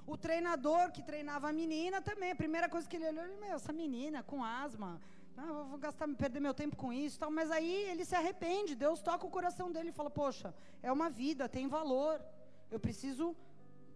O 0.06 0.18
treinador 0.18 0.92
que 0.92 1.02
treinava 1.02 1.50
a 1.50 1.54
menina 1.54 2.02
também, 2.02 2.32
a 2.32 2.36
primeira 2.36 2.68
coisa 2.68 2.88
que 2.88 2.98
ele 2.98 3.08
olhou, 3.08 3.24
ele, 3.24 3.38
meu, 3.38 3.56
essa 3.56 3.72
menina 3.72 4.22
com 4.22 4.44
asma, 4.44 5.00
ah, 5.38 5.64
vou 5.70 5.78
gastar, 5.78 6.08
perder 6.16 6.40
meu 6.40 6.54
tempo 6.54 6.76
com 6.76 6.92
isso, 6.92 7.20
tal. 7.20 7.32
Mas 7.32 7.50
aí 7.50 7.74
ele 7.90 8.06
se 8.06 8.16
arrepende. 8.16 8.76
Deus 8.76 9.02
toca 9.02 9.26
o 9.26 9.30
coração 9.30 9.72
dele 9.72 9.90
e 9.90 9.94
fala: 9.94 10.10
Poxa, 10.10 10.54
é 10.82 10.92
uma 10.92 11.10
vida, 11.10 11.50
tem 11.50 11.68
valor. 11.68 12.22
Eu 12.70 12.80
preciso, 12.80 13.36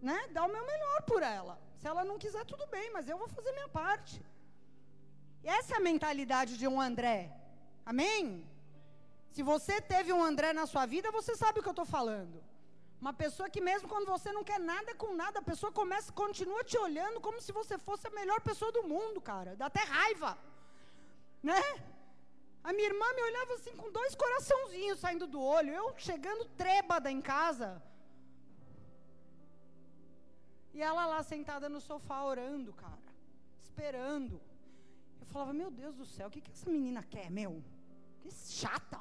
né, 0.00 0.28
dar 0.32 0.44
o 0.44 0.52
meu 0.52 0.64
melhor 0.66 1.02
por 1.02 1.22
ela. 1.22 1.60
Se 1.76 1.86
ela 1.86 2.04
não 2.04 2.18
quiser, 2.18 2.44
tudo 2.44 2.66
bem, 2.66 2.90
mas 2.92 3.08
eu 3.08 3.18
vou 3.18 3.28
fazer 3.28 3.52
minha 3.52 3.68
parte. 3.68 4.20
E 5.44 5.48
essa 5.48 5.74
é 5.74 5.76
a 5.76 5.80
mentalidade 5.80 6.56
de 6.56 6.66
um 6.66 6.80
André. 6.80 7.32
Amém? 7.86 8.44
Se 9.38 9.42
você 9.44 9.80
teve 9.80 10.12
um 10.12 10.22
André 10.30 10.52
na 10.52 10.66
sua 10.66 10.84
vida, 10.84 11.12
você 11.12 11.36
sabe 11.36 11.60
o 11.60 11.62
que 11.62 11.68
eu 11.68 11.76
estou 11.78 11.86
falando. 11.86 12.42
Uma 13.00 13.12
pessoa 13.12 13.48
que 13.48 13.60
mesmo 13.60 13.88
quando 13.88 14.06
você 14.14 14.32
não 14.32 14.42
quer 14.42 14.58
nada 14.58 14.92
com 15.02 15.14
nada, 15.14 15.38
a 15.38 15.48
pessoa 15.50 15.70
começa, 15.70 16.12
continua 16.12 16.64
te 16.64 16.76
olhando 16.76 17.20
como 17.20 17.40
se 17.40 17.52
você 17.52 17.78
fosse 17.78 18.08
a 18.08 18.10
melhor 18.10 18.40
pessoa 18.40 18.72
do 18.72 18.82
mundo, 18.82 19.20
cara. 19.20 19.54
Dá 19.54 19.66
até 19.66 19.84
raiva 19.84 20.36
né? 21.40 21.60
A 22.64 22.72
minha 22.72 22.88
irmã 22.88 23.06
me 23.14 23.22
olhava 23.22 23.54
assim 23.54 23.76
com 23.76 23.92
dois 23.92 24.12
coraçãozinhos 24.16 24.98
saindo 24.98 25.26
do 25.28 25.40
olho, 25.40 25.72
eu 25.72 25.94
chegando 25.96 26.44
trêbada 26.56 27.08
em 27.08 27.20
casa. 27.20 27.80
E 30.74 30.82
ela 30.82 31.06
lá 31.06 31.22
sentada 31.22 31.68
no 31.68 31.80
sofá 31.80 32.24
orando, 32.24 32.72
cara, 32.72 33.08
esperando. 33.62 34.40
Eu 35.20 35.26
falava, 35.26 35.52
meu 35.52 35.70
Deus 35.70 35.94
do 35.94 36.04
céu, 36.04 36.26
o 36.26 36.30
que, 36.30 36.40
que 36.40 36.50
essa 36.50 36.68
menina 36.68 37.04
quer, 37.04 37.30
meu? 37.30 37.62
Chata. 38.30 39.00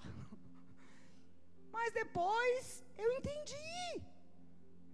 Mas 1.71 1.93
depois 1.93 2.83
eu 2.97 3.11
entendi. 3.17 4.01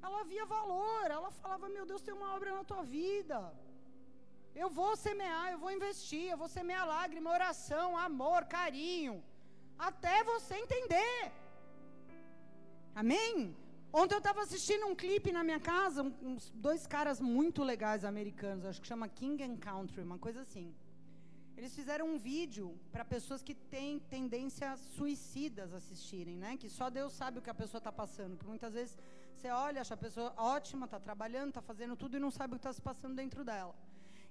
Ela 0.02 0.24
via 0.24 0.46
valor, 0.46 1.06
ela 1.10 1.32
falava, 1.32 1.70
meu 1.70 1.86
Deus, 1.86 2.02
tem 2.02 2.14
uma 2.14 2.36
obra 2.36 2.54
na 2.56 2.64
tua 2.64 2.84
vida. 2.84 3.38
Eu 4.54 4.70
vou 4.70 4.96
semear, 4.96 5.52
eu 5.52 5.60
vou 5.60 5.72
investir, 5.72 6.26
eu 6.30 6.38
vou 6.38 6.48
semear 6.48 6.88
lágrima, 6.88 7.32
oração, 7.32 7.98
amor, 7.98 8.46
carinho, 8.46 9.24
até 9.78 10.24
você 10.24 10.56
entender. 10.56 11.32
Amém? 12.94 13.56
Ontem 13.92 14.16
eu 14.16 14.20
estava 14.20 14.42
assistindo 14.42 14.86
um 14.88 14.96
clipe 14.96 15.32
na 15.32 15.44
minha 15.44 15.60
casa, 15.60 16.04
uns 16.22 16.50
dois 16.52 16.86
caras 16.86 17.20
muito 17.20 17.64
legais 17.64 18.04
americanos, 18.04 18.66
acho 18.66 18.82
que 18.82 18.88
chama 18.88 19.08
King 19.08 19.44
and 19.44 19.58
Country, 19.58 20.02
uma 20.04 20.18
coisa 20.18 20.42
assim. 20.42 20.74
Eles 21.58 21.74
fizeram 21.76 22.06
um 22.14 22.18
vídeo 22.18 22.66
para 22.92 23.06
pessoas 23.06 23.44
que 23.44 23.54
têm 23.54 24.00
tendências 24.00 24.80
suicidas 24.98 25.74
assistirem, 25.74 26.38
né? 26.38 26.58
Que 26.58 26.70
só 26.70 26.90
Deus 26.90 27.14
sabe 27.14 27.40
o 27.40 27.42
que 27.42 27.50
a 27.50 27.54
pessoa 27.54 27.80
está 27.80 27.92
passando. 27.92 28.36
Porque 28.36 28.50
muitas 28.50 28.74
vezes 28.74 28.98
você 29.36 29.50
olha, 29.50 29.82
acha 29.82 29.94
a 29.94 29.98
pessoa 30.06 30.34
ótima, 30.38 30.86
está 30.86 31.00
trabalhando, 31.00 31.50
está 31.50 31.62
fazendo 31.62 31.96
tudo 31.96 32.18
e 32.18 32.20
não 32.20 32.32
sabe 32.32 32.54
o 32.54 32.58
que 32.58 32.62
está 32.62 32.74
se 32.74 32.82
passando 32.82 33.16
dentro 33.16 33.44
dela. 33.44 33.76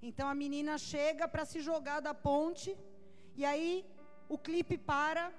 Então 0.03 0.27
a 0.29 0.35
menina 0.35 0.77
chega 0.79 1.29
para 1.29 1.45
se 1.45 1.61
jogar 1.61 2.01
da 2.01 2.13
ponte 2.13 2.77
e 3.37 3.45
aí 3.45 3.87
o 4.29 4.37
clipe 4.37 4.77
para. 4.77 5.33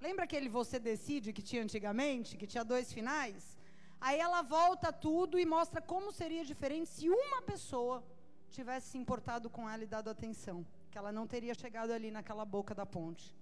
Lembra 0.00 0.24
aquele 0.24 0.48
você 0.48 0.78
decide 0.78 1.32
que 1.32 1.42
tinha 1.42 1.62
antigamente, 1.62 2.36
que 2.36 2.46
tinha 2.46 2.64
dois 2.64 2.92
finais? 2.92 3.56
Aí 4.00 4.18
ela 4.18 4.42
volta 4.42 4.92
tudo 4.92 5.38
e 5.38 5.46
mostra 5.46 5.80
como 5.80 6.10
seria 6.12 6.44
diferente 6.44 6.90
se 6.90 7.08
uma 7.08 7.40
pessoa 7.42 8.02
tivesse 8.50 8.88
se 8.90 8.98
importado 8.98 9.48
com 9.48 9.68
ela 9.68 9.82
e 9.84 9.86
dado 9.86 10.10
atenção, 10.10 10.58
que 10.94 10.98
ela 10.98 11.10
não 11.10 11.26
teria 11.26 11.54
chegado 11.54 11.90
ali 11.92 12.08
naquela 12.08 12.44
boca 12.44 12.72
da 12.72 12.86
ponte. 12.86 13.36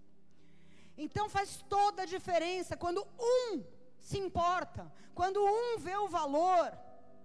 Então 0.96 1.28
faz 1.28 1.62
toda 1.68 2.00
a 2.00 2.06
diferença 2.06 2.78
quando 2.78 3.06
um 3.20 3.62
se 3.98 4.18
importa, 4.18 4.90
quando 5.14 5.38
um 5.44 5.76
vê 5.76 5.94
o 5.98 6.08
valor. 6.08 6.72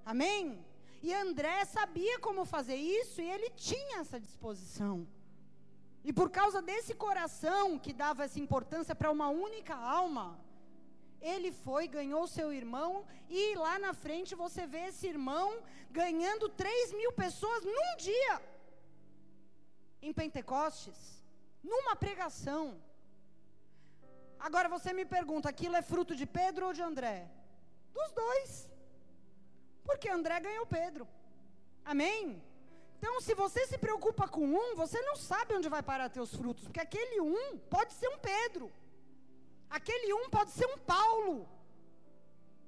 Amém? 0.06 0.42
E 1.02 1.14
André 1.14 1.64
sabia 1.64 2.20
como 2.20 2.44
fazer 2.44 2.76
isso 2.76 3.22
e 3.22 3.32
ele 3.36 3.50
tinha 3.52 4.00
essa 4.00 4.20
disposição. 4.20 5.08
E 6.04 6.12
por 6.12 6.30
causa 6.30 6.62
desse 6.62 6.94
coração 6.94 7.80
que 7.80 7.94
dava 7.94 8.26
essa 8.26 8.42
importância 8.46 8.94
para 8.94 9.10
uma 9.10 9.30
única 9.30 9.76
alma, 9.76 10.38
ele 11.22 11.54
foi, 11.54 11.88
ganhou 11.88 12.28
seu 12.28 12.52
irmão, 12.52 13.06
e 13.30 13.56
lá 13.56 13.80
na 13.80 13.94
frente 13.94 14.36
você 14.36 14.68
vê 14.68 14.88
esse 14.88 15.08
irmão 15.08 15.50
ganhando 15.90 16.50
3 16.50 16.92
mil 17.00 17.14
pessoas 17.14 17.64
num 17.64 17.96
dia, 17.98 18.57
em 20.02 20.14
Pentecostes, 20.14 20.98
numa 21.64 21.96
pregação. 21.96 22.82
Agora 24.40 24.70
você 24.70 24.94
me 24.94 25.06
pergunta: 25.06 25.50
aquilo 25.50 25.76
é 25.76 25.82
fruto 25.82 26.16
de 26.16 26.26
Pedro 26.26 26.68
ou 26.68 26.74
de 26.74 26.82
André? 26.82 27.30
Dos 27.94 28.12
dois. 28.12 28.70
Porque 29.84 30.10
André 30.10 30.40
ganhou 30.40 30.66
Pedro. 30.66 31.08
Amém? 31.84 32.42
Então, 32.98 33.22
se 33.22 33.34
você 33.34 33.66
se 33.68 33.78
preocupa 33.78 34.28
com 34.28 34.46
um, 34.46 34.76
você 34.76 35.00
não 35.02 35.16
sabe 35.16 35.56
onde 35.56 35.70
vai 35.70 35.84
parar 35.84 36.10
teus 36.10 36.36
frutos, 36.36 36.64
porque 36.64 36.80
aquele 36.80 37.22
um 37.22 37.58
pode 37.58 37.94
ser 37.94 38.10
um 38.10 38.18
Pedro. 38.18 38.72
Aquele 39.70 40.14
um 40.14 40.30
pode 40.30 40.52
ser 40.52 40.66
um 40.66 40.78
Paulo. 40.78 41.48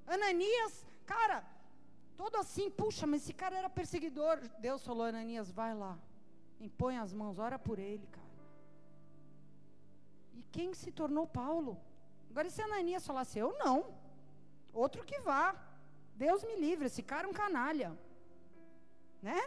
Ananias, 0.06 0.86
cara, 1.04 1.44
todo 2.16 2.36
assim, 2.36 2.70
puxa, 2.70 3.06
mas 3.06 3.22
esse 3.22 3.32
cara 3.32 3.56
era 3.56 3.68
perseguidor. 3.68 4.38
Deus 4.58 4.84
falou: 4.84 5.04
Ananias, 5.04 5.50
vai 5.50 5.74
lá, 5.74 5.98
impõe 6.60 6.98
as 6.98 7.12
mãos, 7.12 7.38
ora 7.38 7.58
por 7.58 7.78
ele, 7.78 8.06
cara. 8.16 8.30
E 10.38 10.42
quem 10.52 10.74
se 10.74 10.90
tornou 10.92 11.26
Paulo? 11.26 11.72
Agora, 12.30 12.50
se 12.50 12.62
Ananias 12.62 13.06
falasse, 13.06 13.38
eu 13.38 13.50
não, 13.58 13.76
outro 14.72 15.04
que 15.04 15.18
vá. 15.20 15.44
Deus 16.14 16.44
me 16.44 16.56
livre, 16.56 16.86
esse 16.86 17.02
cara 17.02 17.26
é 17.26 17.30
um 17.30 17.32
canalha. 17.32 17.90
Né? 19.22 19.40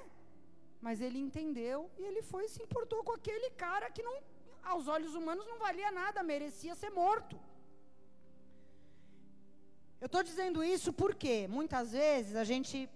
Mas 0.82 1.00
ele 1.02 1.20
entendeu 1.20 1.90
e 1.98 2.04
ele 2.04 2.22
foi 2.22 2.46
e 2.46 2.50
se 2.50 2.62
importou 2.62 3.04
com 3.04 3.14
aquele 3.14 3.50
cara 3.52 3.90
que 3.90 4.04
não, 4.04 4.16
aos 4.64 4.88
olhos 4.88 5.14
humanos 5.14 5.48
não 5.48 5.60
valia 5.60 5.92
nada, 5.92 6.24
merecia 6.24 6.76
ser 6.76 6.90
morto. 6.90 7.40
Eu 10.02 10.08
estou 10.08 10.24
dizendo 10.24 10.64
isso 10.64 10.92
porque 10.92 11.48
muitas 11.48 11.94
vezes 11.94 12.36
a 12.36 12.44
gente 12.44 12.90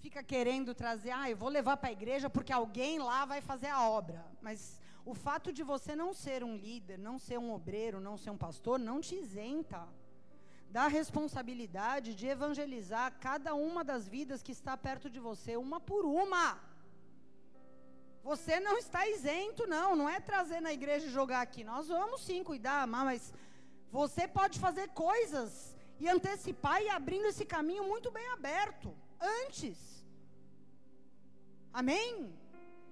fica 0.00 0.22
querendo 0.22 0.74
trazer, 0.74 1.10
ah, 1.10 1.30
eu 1.30 1.36
vou 1.36 1.48
levar 1.48 1.76
para 1.76 1.90
a 1.90 1.92
igreja 1.92 2.28
porque 2.28 2.52
alguém 2.52 2.98
lá 2.98 3.24
vai 3.24 3.40
fazer 3.40 3.68
a 3.68 3.82
obra. 3.88 4.24
Mas 4.40 4.80
o 5.04 5.14
fato 5.14 5.52
de 5.52 5.62
você 5.62 5.94
não 5.94 6.12
ser 6.12 6.42
um 6.42 6.56
líder, 6.56 6.98
não 6.98 7.18
ser 7.18 7.38
um 7.38 7.52
obreiro, 7.52 8.00
não 8.00 8.16
ser 8.16 8.30
um 8.30 8.36
pastor, 8.36 8.78
não 8.78 9.00
te 9.00 9.14
isenta 9.14 9.86
da 10.70 10.86
responsabilidade 10.86 12.14
de 12.14 12.26
evangelizar 12.26 13.12
cada 13.20 13.54
uma 13.54 13.82
das 13.82 14.08
vidas 14.08 14.42
que 14.42 14.52
está 14.52 14.76
perto 14.76 15.10
de 15.10 15.18
você, 15.18 15.56
uma 15.56 15.80
por 15.80 16.04
uma. 16.04 16.58
Você 18.22 18.60
não 18.60 18.76
está 18.78 19.08
isento, 19.08 19.66
não. 19.66 19.96
Não 19.96 20.08
é 20.08 20.20
trazer 20.20 20.60
na 20.60 20.72
igreja 20.72 21.06
e 21.06 21.10
jogar 21.10 21.40
aqui. 21.40 21.64
Nós 21.64 21.88
vamos 21.88 22.22
sim 22.22 22.44
cuidar, 22.44 22.82
amar, 22.82 23.04
mas 23.04 23.32
você 23.90 24.28
pode 24.28 24.58
fazer 24.60 24.88
coisas 24.90 25.74
e 25.98 26.08
antecipar 26.08 26.80
e 26.82 26.88
abrindo 26.88 27.26
esse 27.26 27.44
caminho 27.44 27.84
muito 27.84 28.10
bem 28.10 28.28
aberto 28.28 28.94
antes. 29.20 29.89
Amém? 31.72 32.34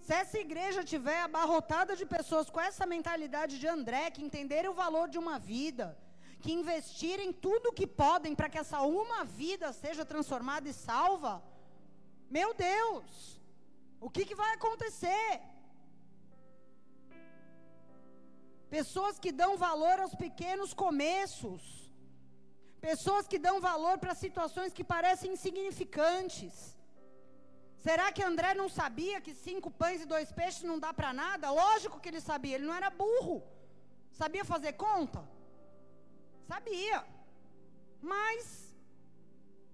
Se 0.01 0.15
essa 0.15 0.39
igreja 0.39 0.83
tiver 0.83 1.21
abarrotada 1.23 1.95
de 1.95 2.07
pessoas 2.07 2.49
com 2.49 2.61
essa 2.61 2.87
mentalidade 2.87 3.59
de 3.59 3.67
André, 3.67 4.11
que 4.11 4.23
entenderem 4.23 4.71
o 4.71 4.75
valor 4.75 5.09
de 5.09 5.19
uma 5.19 5.39
vida, 5.39 5.99
que 6.41 6.53
investirem 6.53 7.33
tudo 7.33 7.69
o 7.69 7.73
que 7.73 7.87
podem 7.87 8.35
para 8.35 8.49
que 8.49 8.59
essa 8.59 8.81
uma 8.83 9.25
vida 9.25 9.73
seja 9.73 10.05
transformada 10.05 10.69
e 10.69 10.73
salva, 10.73 11.43
meu 12.31 12.55
Deus, 12.55 13.41
o 14.01 14.09
que, 14.09 14.25
que 14.25 14.35
vai 14.35 14.55
acontecer? 14.55 15.41
Pessoas 18.71 19.19
que 19.19 19.33
dão 19.33 19.57
valor 19.57 19.99
aos 20.01 20.15
pequenos 20.15 20.73
começos. 20.75 21.63
Pessoas 22.81 23.27
que 23.27 23.39
dão 23.39 23.61
valor 23.61 23.99
para 23.99 24.15
situações 24.15 24.73
que 24.73 24.85
parecem 24.85 25.33
insignificantes. 25.33 26.78
Será 27.87 28.07
que 28.13 28.23
André 28.31 28.51
não 28.55 28.69
sabia 28.69 29.21
que 29.21 29.33
cinco 29.35 29.71
pães 29.71 30.03
e 30.03 30.11
dois 30.15 30.31
peixes 30.33 30.65
não 30.71 30.79
dá 30.85 30.93
para 30.93 31.13
nada? 31.13 31.51
Lógico 31.51 32.01
que 32.01 32.09
ele 32.11 32.21
sabia, 32.21 32.57
ele 32.57 32.67
não 32.67 32.75
era 32.75 32.91
burro. 32.91 33.37
Sabia 34.21 34.45
fazer 34.45 34.73
conta? 34.73 35.21
Sabia. 36.51 36.99
Mas 38.01 38.75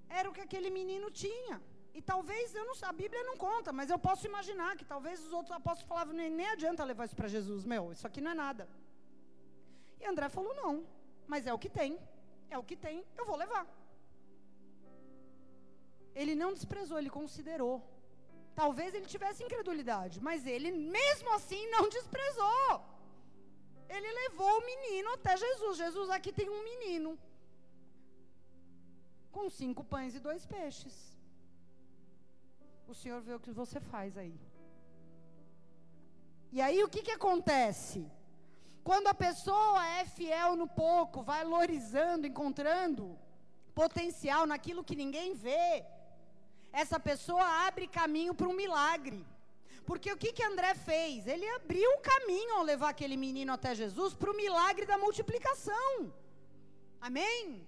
era 0.09 0.29
o 0.29 0.35
que 0.37 0.45
aquele 0.47 0.71
menino 0.71 1.11
tinha. 1.11 1.57
E 1.99 2.03
talvez, 2.03 2.55
eu 2.55 2.65
não 2.67 2.75
a 2.83 2.93
Bíblia 2.93 3.23
não 3.25 3.37
conta, 3.37 3.73
mas 3.73 3.89
eu 3.89 3.99
posso 3.99 4.27
imaginar 4.27 4.77
que 4.77 4.85
talvez 4.85 5.25
os 5.27 5.33
outros 5.33 5.57
apóstolos 5.57 5.89
falavam, 5.89 6.15
nem, 6.15 6.29
nem 6.29 6.49
adianta 6.49 6.85
levar 6.85 7.05
isso 7.07 7.17
para 7.21 7.29
Jesus, 7.29 7.65
meu, 7.65 7.93
isso 7.93 8.07
aqui 8.07 8.21
não 8.21 8.33
é 8.33 8.35
nada. 8.35 8.69
E 10.01 10.05
André 10.05 10.29
falou, 10.29 10.55
não, 10.55 10.85
mas 11.27 11.47
é 11.47 11.55
o 11.55 11.59
que 11.59 11.71
tem 11.71 11.99
é 12.55 12.59
o 12.59 12.67
que 12.69 12.77
tem, 12.77 13.05
eu 13.19 13.27
vou 13.31 13.37
levar. 13.37 13.67
Ele 16.15 16.35
não 16.35 16.53
desprezou, 16.53 16.99
ele 16.99 17.11
considerou. 17.11 17.77
Talvez 18.61 18.95
ele 18.95 19.13
tivesse 19.15 19.43
incredulidade, 19.43 20.21
mas 20.21 20.47
ele 20.55 20.71
mesmo 20.73 21.31
assim 21.37 21.63
não 21.75 21.89
desprezou. 21.89 22.71
Ele 23.89 24.11
levou 24.23 24.53
o 24.59 24.67
menino 24.73 25.09
até 25.13 25.37
Jesus. 25.37 25.77
Jesus, 25.77 26.11
aqui 26.11 26.33
tem 26.33 26.49
um 26.49 26.63
menino 26.71 27.19
com 29.35 29.51
cinco 29.51 29.83
pães 29.93 30.15
e 30.15 30.21
dois 30.29 30.45
peixes. 30.47 30.95
O 32.87 32.95
Senhor 32.95 33.21
vê 33.27 33.35
o 33.35 33.45
que 33.45 33.51
você 33.63 33.81
faz 33.81 34.17
aí. 34.17 34.37
E 36.57 36.61
aí 36.61 36.81
o 36.85 36.89
que, 36.89 37.03
que 37.03 37.17
acontece? 37.19 38.01
Quando 38.89 39.09
a 39.09 39.15
pessoa 39.27 39.81
é 40.01 40.05
fiel 40.05 40.55
no 40.55 40.69
pouco, 40.69 41.23
valorizando, 41.23 42.27
encontrando 42.27 43.19
potencial 43.75 44.47
naquilo 44.47 44.85
que 44.85 45.01
ninguém 45.03 45.35
vê, 45.35 45.85
essa 46.83 46.99
pessoa 46.99 47.45
abre 47.67 47.87
caminho 47.87 48.35
para 48.35 48.49
um 48.49 48.61
milagre. 48.63 49.25
Porque 49.89 50.11
o 50.13 50.17
que, 50.17 50.33
que 50.33 50.43
André 50.43 50.75
fez? 50.75 51.27
Ele 51.27 51.47
abriu 51.51 51.89
o 51.93 52.03
caminho 52.13 52.55
ao 52.55 52.65
levar 52.71 52.89
aquele 52.91 53.17
menino 53.17 53.53
até 53.53 53.75
Jesus 53.75 54.13
para 54.15 54.31
o 54.33 54.37
milagre 54.37 54.87
da 54.87 54.99
multiplicação. 54.99 56.13
Amém? 57.01 57.67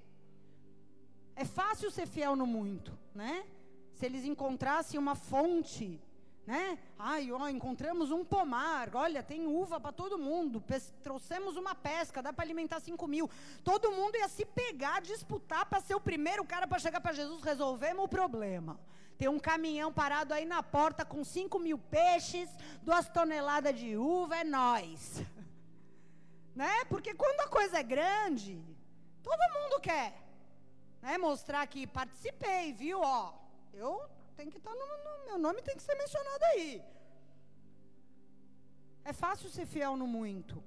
É 1.36 1.44
fácil 1.44 1.90
ser 1.90 2.06
fiel 2.06 2.34
no 2.34 2.46
muito, 2.46 2.98
né? 3.14 3.46
Se 3.94 4.06
eles 4.06 4.24
encontrassem 4.24 4.98
uma 4.98 5.14
fonte 5.14 6.00
né? 6.46 6.78
Ai, 6.96 7.32
ó, 7.32 7.48
encontramos 7.48 8.12
um 8.12 8.24
pomar, 8.24 8.94
olha, 8.94 9.22
tem 9.22 9.46
uva 9.46 9.80
para 9.80 9.90
todo 9.90 10.16
mundo, 10.16 10.62
trouxemos 11.02 11.56
uma 11.56 11.74
pesca, 11.74 12.22
dá 12.22 12.32
para 12.32 12.44
alimentar 12.44 12.78
5 12.78 13.06
mil. 13.08 13.28
Todo 13.64 13.90
mundo 13.90 14.16
ia 14.16 14.28
se 14.28 14.44
pegar, 14.46 15.02
disputar 15.02 15.66
para 15.66 15.80
ser 15.80 15.96
o 15.96 16.00
primeiro 16.00 16.44
cara 16.44 16.66
para 16.66 16.78
chegar 16.78 17.00
para 17.00 17.12
Jesus, 17.12 17.42
resolvemos 17.42 18.04
o 18.04 18.08
problema. 18.08 18.78
Tem 19.18 19.28
um 19.28 19.40
caminhão 19.40 19.92
parado 19.92 20.32
aí 20.32 20.44
na 20.44 20.62
porta 20.62 21.04
com 21.04 21.24
5 21.24 21.58
mil 21.58 21.78
peixes, 21.78 22.48
duas 22.82 23.08
toneladas 23.08 23.76
de 23.76 23.96
uva, 23.96 24.36
é 24.36 24.44
nós. 24.44 25.22
né? 26.54 26.84
Porque 26.84 27.12
quando 27.14 27.40
a 27.40 27.48
coisa 27.48 27.78
é 27.78 27.82
grande, 27.82 28.62
todo 29.22 29.52
mundo 29.54 29.80
quer 29.80 30.14
né? 31.02 31.18
mostrar 31.18 31.66
que 31.66 31.86
participei, 31.86 32.72
viu? 32.72 33.00
Ó, 33.00 33.32
eu 33.72 34.15
tem 34.36 34.50
que 34.50 34.58
estar 34.58 34.70
tá 34.70 34.76
no, 34.80 34.86
no, 35.04 35.24
meu 35.28 35.38
nome 35.38 35.62
tem 35.62 35.76
que 35.76 35.82
ser 35.82 35.96
mencionado 36.02 36.44
aí. 36.52 36.82
É 39.04 39.12
fácil 39.12 39.48
ser 39.48 39.66
fiel 39.66 39.96
no 39.96 40.06
muito, 40.06 40.62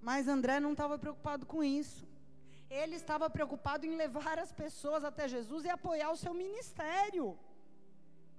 mas 0.00 0.28
André 0.28 0.60
não 0.60 0.72
estava 0.72 0.98
preocupado 0.98 1.44
com 1.46 1.62
isso. 1.64 2.08
Ele 2.70 2.94
estava 2.94 3.28
preocupado 3.28 3.84
em 3.84 3.96
levar 3.96 4.38
as 4.38 4.52
pessoas 4.52 5.02
até 5.04 5.26
Jesus 5.26 5.64
e 5.64 5.70
apoiar 5.70 6.10
o 6.12 6.16
seu 6.16 6.32
ministério. 6.32 7.38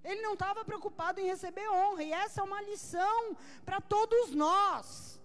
Ele 0.04 0.22
não 0.22 0.34
estava 0.34 0.64
preocupado 0.64 1.20
em 1.20 1.26
receber 1.26 1.68
honra, 1.70 2.04
e 2.04 2.12
essa 2.12 2.42
é 2.42 2.44
uma 2.44 2.62
lição 2.62 3.36
para 3.66 3.82
todos 3.82 4.32
nós. 4.32 5.20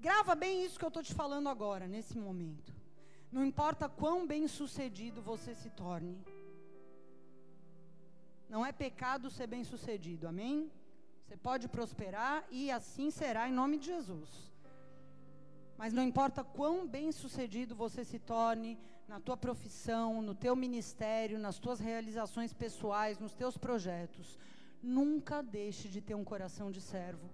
Grava 0.00 0.34
bem 0.34 0.64
isso 0.64 0.78
que 0.78 0.84
eu 0.84 0.94
estou 0.94 1.02
te 1.02 1.14
falando 1.14 1.48
agora, 1.48 1.86
nesse 1.86 2.18
momento. 2.18 2.72
Não 3.30 3.44
importa 3.44 3.88
quão 3.88 4.26
bem 4.26 4.46
sucedido 4.48 5.22
você 5.22 5.54
se 5.54 5.70
torne, 5.70 6.18
não 8.48 8.64
é 8.64 8.72
pecado 8.72 9.30
ser 9.30 9.46
bem-sucedido, 9.46 10.26
amém? 10.26 10.70
Você 11.22 11.36
pode 11.36 11.68
prosperar 11.68 12.44
e 12.50 12.70
assim 12.70 13.10
será 13.10 13.48
em 13.48 13.52
nome 13.52 13.78
de 13.78 13.86
Jesus. 13.86 14.28
Mas 15.76 15.92
não 15.92 16.02
importa 16.02 16.42
quão 16.42 16.86
bem-sucedido 16.86 17.74
você 17.76 18.04
se 18.04 18.18
torne 18.18 18.78
na 19.06 19.20
tua 19.20 19.36
profissão, 19.36 20.20
no 20.20 20.34
teu 20.34 20.56
ministério, 20.56 21.38
nas 21.38 21.58
tuas 21.58 21.80
realizações 21.80 22.52
pessoais, 22.52 23.18
nos 23.18 23.34
teus 23.34 23.56
projetos, 23.56 24.38
nunca 24.82 25.42
deixe 25.42 25.88
de 25.88 26.00
ter 26.00 26.14
um 26.14 26.24
coração 26.24 26.70
de 26.70 26.80
servo. 26.80 27.28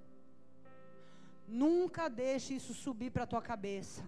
Nunca 1.47 2.09
deixe 2.09 2.55
isso 2.55 2.75
subir 2.75 3.11
para 3.11 3.25
a 3.25 3.27
tua 3.27 3.43
cabeça. 3.43 4.05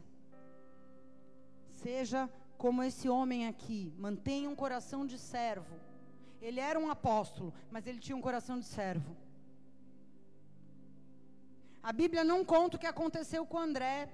Seja 1.74 2.30
como 2.56 2.82
esse 2.82 3.08
homem 3.08 3.46
aqui, 3.46 3.92
mantenha 3.98 4.48
um 4.48 4.56
coração 4.56 5.06
de 5.06 5.18
servo. 5.18 5.85
Ele 6.48 6.60
era 6.60 6.78
um 6.78 6.88
apóstolo, 6.88 7.52
mas 7.72 7.88
ele 7.88 7.98
tinha 7.98 8.16
um 8.16 8.26
coração 8.26 8.56
de 8.60 8.66
servo. 8.66 9.16
A 11.82 11.92
Bíblia 12.00 12.22
não 12.22 12.44
conta 12.44 12.76
o 12.76 12.78
que 12.82 12.86
aconteceu 12.86 13.44
com 13.44 13.58
André, 13.58 14.08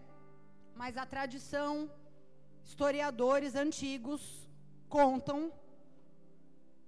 mas 0.74 0.96
a 0.96 1.04
tradição, 1.04 1.90
historiadores 2.64 3.54
antigos 3.54 4.48
contam 4.88 5.52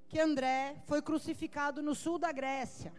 que 0.08 0.18
André 0.18 0.82
foi 0.86 1.02
crucificado 1.02 1.82
no 1.82 1.94
sul 1.94 2.18
da 2.18 2.32
Grécia. 2.32 2.94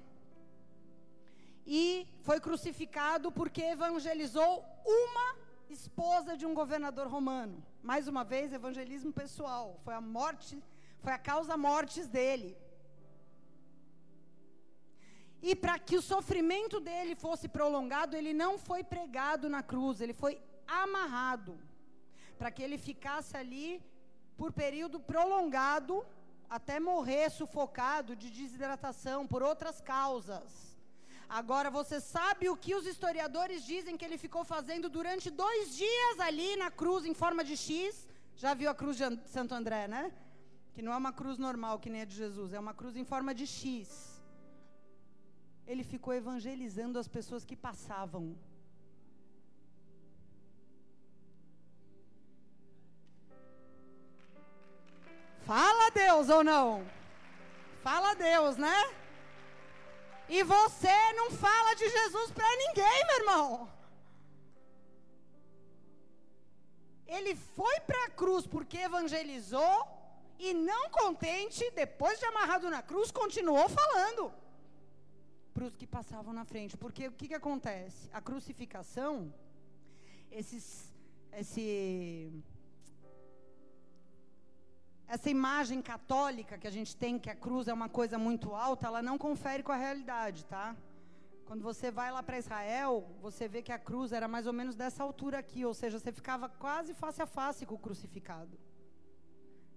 E 1.66 2.08
foi 2.22 2.40
crucificado 2.40 3.32
porque 3.32 3.64
evangelizou 3.64 4.64
uma 4.86 5.28
esposa 5.68 6.38
de 6.38 6.46
um 6.46 6.54
governador 6.54 7.08
romano. 7.08 7.58
Mais 7.82 8.08
uma 8.08 8.24
vez, 8.24 8.54
evangelismo 8.54 9.12
pessoal. 9.12 9.80
Foi 9.84 9.96
a 9.96 10.02
morte 10.02 10.64
foi 11.06 11.14
a 11.14 11.26
causa 11.32 11.56
mortes 11.70 12.06
dele. 12.18 12.50
E 15.50 15.52
para 15.64 15.76
que 15.88 15.96
o 16.00 16.06
sofrimento 16.14 16.78
dele 16.88 17.14
fosse 17.26 17.48
prolongado, 17.58 18.18
ele 18.20 18.34
não 18.44 18.52
foi 18.68 18.82
pregado 18.94 19.46
na 19.56 19.62
cruz, 19.72 20.02
ele 20.02 20.16
foi 20.24 20.34
amarrado. 20.84 21.54
Para 22.40 22.50
que 22.54 22.64
ele 22.66 22.80
ficasse 22.90 23.34
ali 23.42 23.70
por 24.40 24.50
período 24.64 25.00
prolongado, 25.12 25.96
até 26.58 26.80
morrer 26.80 27.30
sufocado 27.30 28.16
de 28.22 28.32
desidratação 28.40 29.20
por 29.28 29.44
outras 29.52 29.80
causas. 29.80 30.50
Agora, 31.30 31.70
você 31.80 32.00
sabe 32.00 32.50
o 32.50 32.58
que 32.64 32.74
os 32.80 32.88
historiadores 32.88 33.64
dizem 33.64 33.96
que 33.98 34.06
ele 34.08 34.24
ficou 34.26 34.44
fazendo 34.56 34.90
durante 34.98 35.30
dois 35.30 35.64
dias 35.84 36.20
ali 36.20 36.50
na 36.64 36.72
cruz 36.72 37.06
em 37.06 37.14
forma 37.24 37.44
de 37.44 37.56
X? 37.56 38.08
Já 38.44 38.54
viu 38.56 38.70
a 38.72 38.76
cruz 38.82 38.98
de 38.98 39.08
Santo 39.38 39.54
André, 39.54 39.88
né? 39.88 40.04
Que 40.76 40.82
não 40.86 40.92
é 40.94 40.98
uma 40.98 41.14
cruz 41.20 41.38
normal 41.38 41.80
que 41.80 41.90
nem 41.90 42.02
a 42.02 42.06
de 42.12 42.16
Jesus, 42.24 42.52
é 42.52 42.60
uma 42.60 42.74
cruz 42.80 42.98
em 42.98 43.06
forma 43.12 43.34
de 43.34 43.48
X. 43.48 44.22
Ele 45.66 45.84
ficou 45.92 46.14
evangelizando 46.14 47.00
as 47.00 47.08
pessoas 47.08 47.46
que 47.46 47.56
passavam. 47.56 48.24
Fala 55.52 55.90
Deus 55.92 56.28
ou 56.28 56.44
não? 56.44 56.86
Fala 57.82 58.14
Deus, 58.16 58.58
né? 58.58 58.78
E 60.28 60.44
você 60.44 60.98
não 61.14 61.32
fala 61.32 61.74
de 61.76 61.88
Jesus 61.98 62.32
para 62.32 62.58
ninguém, 62.64 63.06
meu 63.08 63.18
irmão. 63.22 63.70
Ele 67.08 67.34
foi 67.36 67.80
para 67.82 68.06
a 68.06 68.10
cruz 68.10 68.46
porque 68.46 68.78
evangelizou 68.78 69.95
e 70.40 70.54
não 70.54 70.90
contente, 70.90 71.70
depois 71.72 72.20
de 72.20 72.26
amarrado 72.26 72.70
na 72.70 72.82
cruz, 72.82 73.12
continuou 73.12 73.68
falando 73.70 74.34
para 75.54 75.66
os 75.66 75.76
que 75.76 75.88
passavam 75.88 76.34
na 76.34 76.46
frente. 76.46 76.76
Porque 76.76 77.08
o 77.08 77.12
que, 77.12 77.28
que 77.30 77.34
acontece? 77.34 78.10
A 78.12 78.22
crucificação, 78.22 79.34
esses, 80.30 80.94
esse, 81.32 82.32
essa 85.08 85.30
imagem 85.30 85.82
católica 85.82 86.58
que 86.58 86.68
a 86.68 86.72
gente 86.72 86.96
tem 86.96 87.18
que 87.18 87.30
a 87.30 87.36
cruz 87.36 87.68
é 87.68 87.74
uma 87.74 87.88
coisa 87.88 88.18
muito 88.18 88.54
alta, 88.54 88.88
ela 88.88 89.02
não 89.02 89.18
confere 89.18 89.64
com 89.64 89.72
a 89.72 89.78
realidade, 89.78 90.46
tá? 90.46 90.76
Quando 91.46 91.62
você 91.62 91.92
vai 91.92 92.12
lá 92.12 92.24
para 92.24 92.40
Israel, 92.40 93.08
você 93.22 93.48
vê 93.48 93.62
que 93.62 93.72
a 93.72 93.78
cruz 93.78 94.12
era 94.12 94.28
mais 94.28 94.48
ou 94.48 94.54
menos 94.54 94.76
dessa 94.76 95.04
altura 95.04 95.38
aqui, 95.38 95.64
ou 95.64 95.76
seja, 95.76 96.00
você 96.00 96.12
ficava 96.12 96.50
quase 96.50 96.94
face 96.94 97.22
a 97.22 97.28
face 97.28 97.66
com 97.66 97.76
o 97.76 97.80
crucificado. 97.80 98.58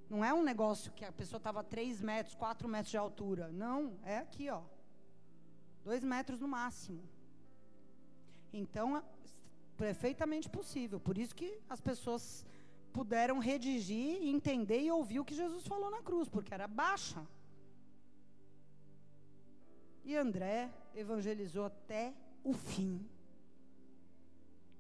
Não 0.09 0.25
é 0.25 0.33
um 0.33 0.43
negócio 0.43 0.93
que 0.93 1.05
a 1.05 1.13
pessoa 1.13 1.39
estava 1.39 1.63
3 1.63 2.01
metros, 2.01 2.35
4 2.35 2.67
metros 2.69 2.91
de 2.91 2.97
altura. 2.97 3.49
Não, 3.53 3.99
é 4.05 4.19
aqui, 4.19 4.49
ó. 4.49 4.63
2 5.85 6.03
metros 6.03 6.41
no 6.41 6.49
máximo. 6.49 7.03
Então, 8.53 8.97
é 8.97 9.03
perfeitamente 9.77 10.49
possível. 10.49 10.99
Por 10.99 11.19
isso 11.19 11.35
que 11.35 11.61
as 11.69 11.81
pessoas 11.81 12.45
puderam 12.93 13.39
redigir, 13.39 14.23
entender 14.23 14.81
e 14.81 14.91
ouvir 14.91 15.21
o 15.21 15.25
que 15.25 15.35
Jesus 15.35 15.67
falou 15.67 15.91
na 15.91 16.03
cruz, 16.03 16.29
porque 16.29 16.55
era 16.55 16.67
baixa. 16.67 17.25
E 20.05 20.17
André 20.17 20.71
evangelizou 20.95 21.67
até 21.67 22.15
o 22.43 22.55
fim. 22.55 23.07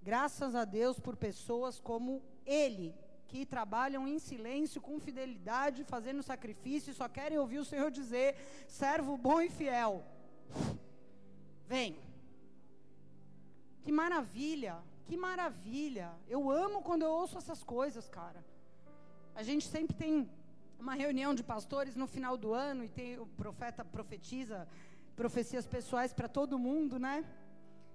Graças 0.02 0.54
a 0.54 0.64
Deus 0.64 0.98
por 0.98 1.16
pessoas 1.16 1.78
como 1.78 2.22
ele, 2.46 2.94
que 3.28 3.44
trabalham 3.44 4.08
em 4.08 4.18
silêncio, 4.18 4.80
com 4.80 4.98
fidelidade, 4.98 5.84
fazendo 5.84 6.22
sacrifício, 6.22 6.94
só 6.94 7.06
querem 7.08 7.38
ouvir 7.38 7.58
o 7.58 7.64
Senhor 7.64 7.90
dizer: 7.90 8.34
servo 8.66 9.16
bom 9.16 9.40
e 9.40 9.50
fiel. 9.50 10.02
Vem. 11.66 11.96
Que 13.82 13.92
maravilha, 13.92 14.74
que 15.06 15.16
maravilha. 15.16 16.10
Eu 16.26 16.50
amo 16.50 16.82
quando 16.82 17.02
eu 17.02 17.10
ouço 17.10 17.38
essas 17.38 17.62
coisas, 17.62 18.08
cara. 18.08 18.44
A 19.34 19.42
gente 19.42 19.66
sempre 19.66 19.94
tem 19.94 20.28
uma 20.78 20.94
reunião 20.94 21.34
de 21.34 21.42
pastores 21.42 21.94
no 21.94 22.06
final 22.06 22.36
do 22.36 22.52
ano 22.54 22.82
e 22.84 22.88
tem 22.88 23.18
o 23.18 23.26
profeta 23.26 23.84
profetiza 23.84 24.66
profecias 25.14 25.66
pessoais 25.66 26.12
para 26.12 26.28
todo 26.28 26.58
mundo, 26.58 26.98
né? 26.98 27.24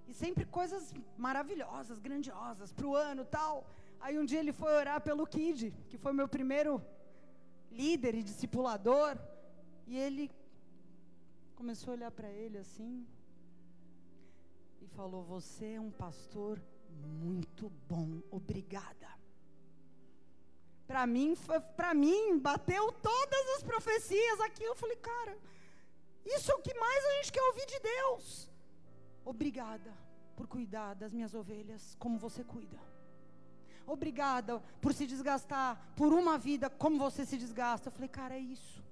E 0.06 0.12
sempre 0.12 0.44
coisas 0.44 0.94
maravilhosas, 1.16 1.98
grandiosas 1.98 2.70
para 2.70 2.86
o 2.86 2.94
ano, 2.94 3.24
tal. 3.24 3.66
Aí 4.04 4.18
um 4.18 4.26
dia 4.30 4.40
ele 4.40 4.52
foi 4.52 4.70
orar 4.80 5.00
pelo 5.00 5.26
Kid, 5.26 5.72
que 5.88 5.96
foi 5.96 6.12
meu 6.12 6.28
primeiro 6.28 6.72
líder 7.70 8.14
e 8.14 8.22
discipulador, 8.22 9.16
e 9.86 9.96
ele 9.96 10.30
começou 11.54 11.92
a 11.92 11.96
olhar 11.96 12.10
para 12.10 12.28
ele 12.28 12.58
assim 12.58 13.06
e 14.82 14.86
falou: 14.88 15.22
"Você 15.24 15.68
é 15.76 15.80
um 15.80 15.90
pastor 15.90 16.60
muito 17.22 17.70
bom, 17.88 18.20
obrigada". 18.30 19.08
Para 20.86 21.06
mim, 21.06 21.34
para 21.74 21.94
mim, 21.94 22.38
bateu 22.38 22.92
todas 22.92 23.46
as 23.56 23.62
profecias 23.62 24.38
aqui. 24.40 24.64
Eu 24.64 24.76
falei, 24.76 24.96
cara, 24.96 25.34
isso 26.26 26.52
é 26.52 26.54
o 26.54 26.60
que 26.60 26.74
mais 26.74 27.06
a 27.06 27.12
gente 27.14 27.32
quer 27.32 27.42
ouvir 27.50 27.66
de 27.74 27.80
Deus. 27.80 28.50
Obrigada 29.24 29.94
por 30.36 30.46
cuidar 30.46 30.92
das 30.92 31.10
minhas 31.10 31.32
ovelhas 31.32 31.94
como 31.98 32.18
você 32.18 32.44
cuida. 32.44 32.93
Obrigada 33.86 34.62
por 34.80 34.94
se 34.94 35.06
desgastar 35.06 35.80
por 35.96 36.12
uma 36.12 36.38
vida 36.38 36.70
como 36.70 36.98
você 36.98 37.24
se 37.26 37.36
desgasta. 37.36 37.88
Eu 37.88 37.92
falei, 37.92 38.08
cara, 38.08 38.34
é 38.34 38.38
isso. 38.40 38.82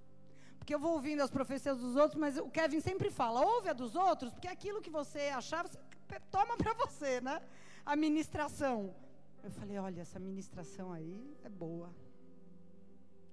Porque 0.58 0.74
eu 0.74 0.78
vou 0.78 0.92
ouvindo 0.92 1.22
as 1.22 1.30
profecias 1.30 1.78
dos 1.78 1.96
outros, 1.96 2.20
mas 2.20 2.38
o 2.38 2.48
Kevin 2.48 2.80
sempre 2.80 3.10
fala: 3.10 3.40
ouve 3.40 3.68
a 3.68 3.72
dos 3.72 3.96
outros, 3.96 4.32
porque 4.32 4.46
aquilo 4.46 4.80
que 4.80 4.90
você 4.90 5.22
achava, 5.28 5.68
você 5.68 6.20
toma 6.30 6.56
para 6.56 6.72
você, 6.74 7.20
né? 7.20 7.42
A 7.84 7.96
ministração. 7.96 8.94
Eu 9.42 9.50
falei: 9.50 9.78
olha, 9.78 10.02
essa 10.02 10.20
ministração 10.20 10.92
aí 10.92 11.36
é 11.42 11.48
boa. 11.48 11.90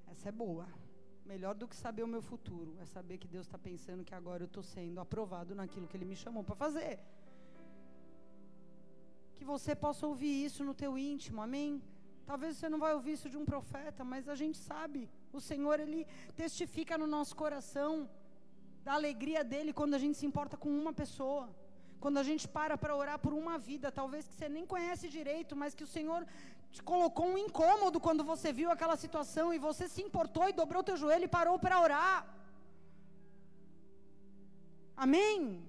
Essa 0.07 0.29
é 0.29 0.31
boa. 0.31 0.67
Melhor 1.23 1.53
do 1.53 1.67
que 1.67 1.75
saber 1.75 2.01
o 2.01 2.07
meu 2.07 2.23
futuro, 2.23 2.75
é 2.81 2.85
saber 2.85 3.19
que 3.19 3.27
Deus 3.27 3.45
está 3.45 3.59
pensando 3.59 4.03
que 4.03 4.15
agora 4.15 4.41
eu 4.41 4.47
estou 4.47 4.63
sendo 4.63 4.99
aprovado 4.99 5.53
naquilo 5.53 5.87
que 5.87 5.95
Ele 5.95 6.05
me 6.05 6.15
chamou 6.15 6.43
para 6.43 6.55
fazer 6.55 6.99
que 9.39 9.45
você 9.53 9.73
possa 9.83 10.03
ouvir 10.11 10.33
isso 10.47 10.61
no 10.69 10.73
teu 10.81 10.91
íntimo, 11.11 11.39
amém? 11.47 11.69
Talvez 12.29 12.51
você 12.55 12.67
não 12.73 12.79
vai 12.85 12.93
ouvir 12.97 13.13
isso 13.17 13.29
de 13.33 13.37
um 13.41 13.45
profeta, 13.51 14.01
mas 14.11 14.27
a 14.33 14.35
gente 14.41 14.57
sabe, 14.71 14.99
o 15.37 15.41
Senhor 15.49 15.77
ele 15.85 16.01
testifica 16.41 16.97
no 17.01 17.07
nosso 17.15 17.33
coração 17.43 17.91
da 18.87 18.93
alegria 18.99 19.41
dele 19.51 19.71
quando 19.79 19.93
a 19.97 20.01
gente 20.03 20.17
se 20.17 20.25
importa 20.31 20.57
com 20.63 20.69
uma 20.81 20.93
pessoa. 21.01 21.45
Quando 22.03 22.17
a 22.17 22.25
gente 22.29 22.45
para 22.57 22.77
para 22.81 22.95
orar 23.01 23.17
por 23.19 23.33
uma 23.33 23.55
vida, 23.69 23.87
talvez 24.01 24.27
que 24.27 24.35
você 24.35 24.49
nem 24.57 24.65
conhece 24.73 25.07
direito, 25.17 25.55
mas 25.61 25.75
que 25.77 25.85
o 25.87 25.93
Senhor 25.95 26.21
te 26.73 26.81
colocou 26.91 27.25
um 27.33 27.37
incômodo 27.45 27.99
quando 27.99 28.23
você 28.31 28.51
viu 28.59 28.69
aquela 28.71 28.97
situação 29.05 29.47
e 29.53 29.65
você 29.69 29.87
se 29.95 30.01
importou 30.07 30.47
e 30.47 30.59
dobrou 30.61 30.83
teu 30.83 30.97
joelho 31.03 31.25
e 31.25 31.35
parou 31.39 31.57
para 31.57 31.81
orar. 31.87 32.17
Amém? 34.95 35.68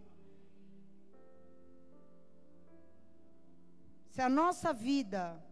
Se 4.20 4.24
a 4.24 4.28
nossa 4.28 4.70
vida, 4.70 5.42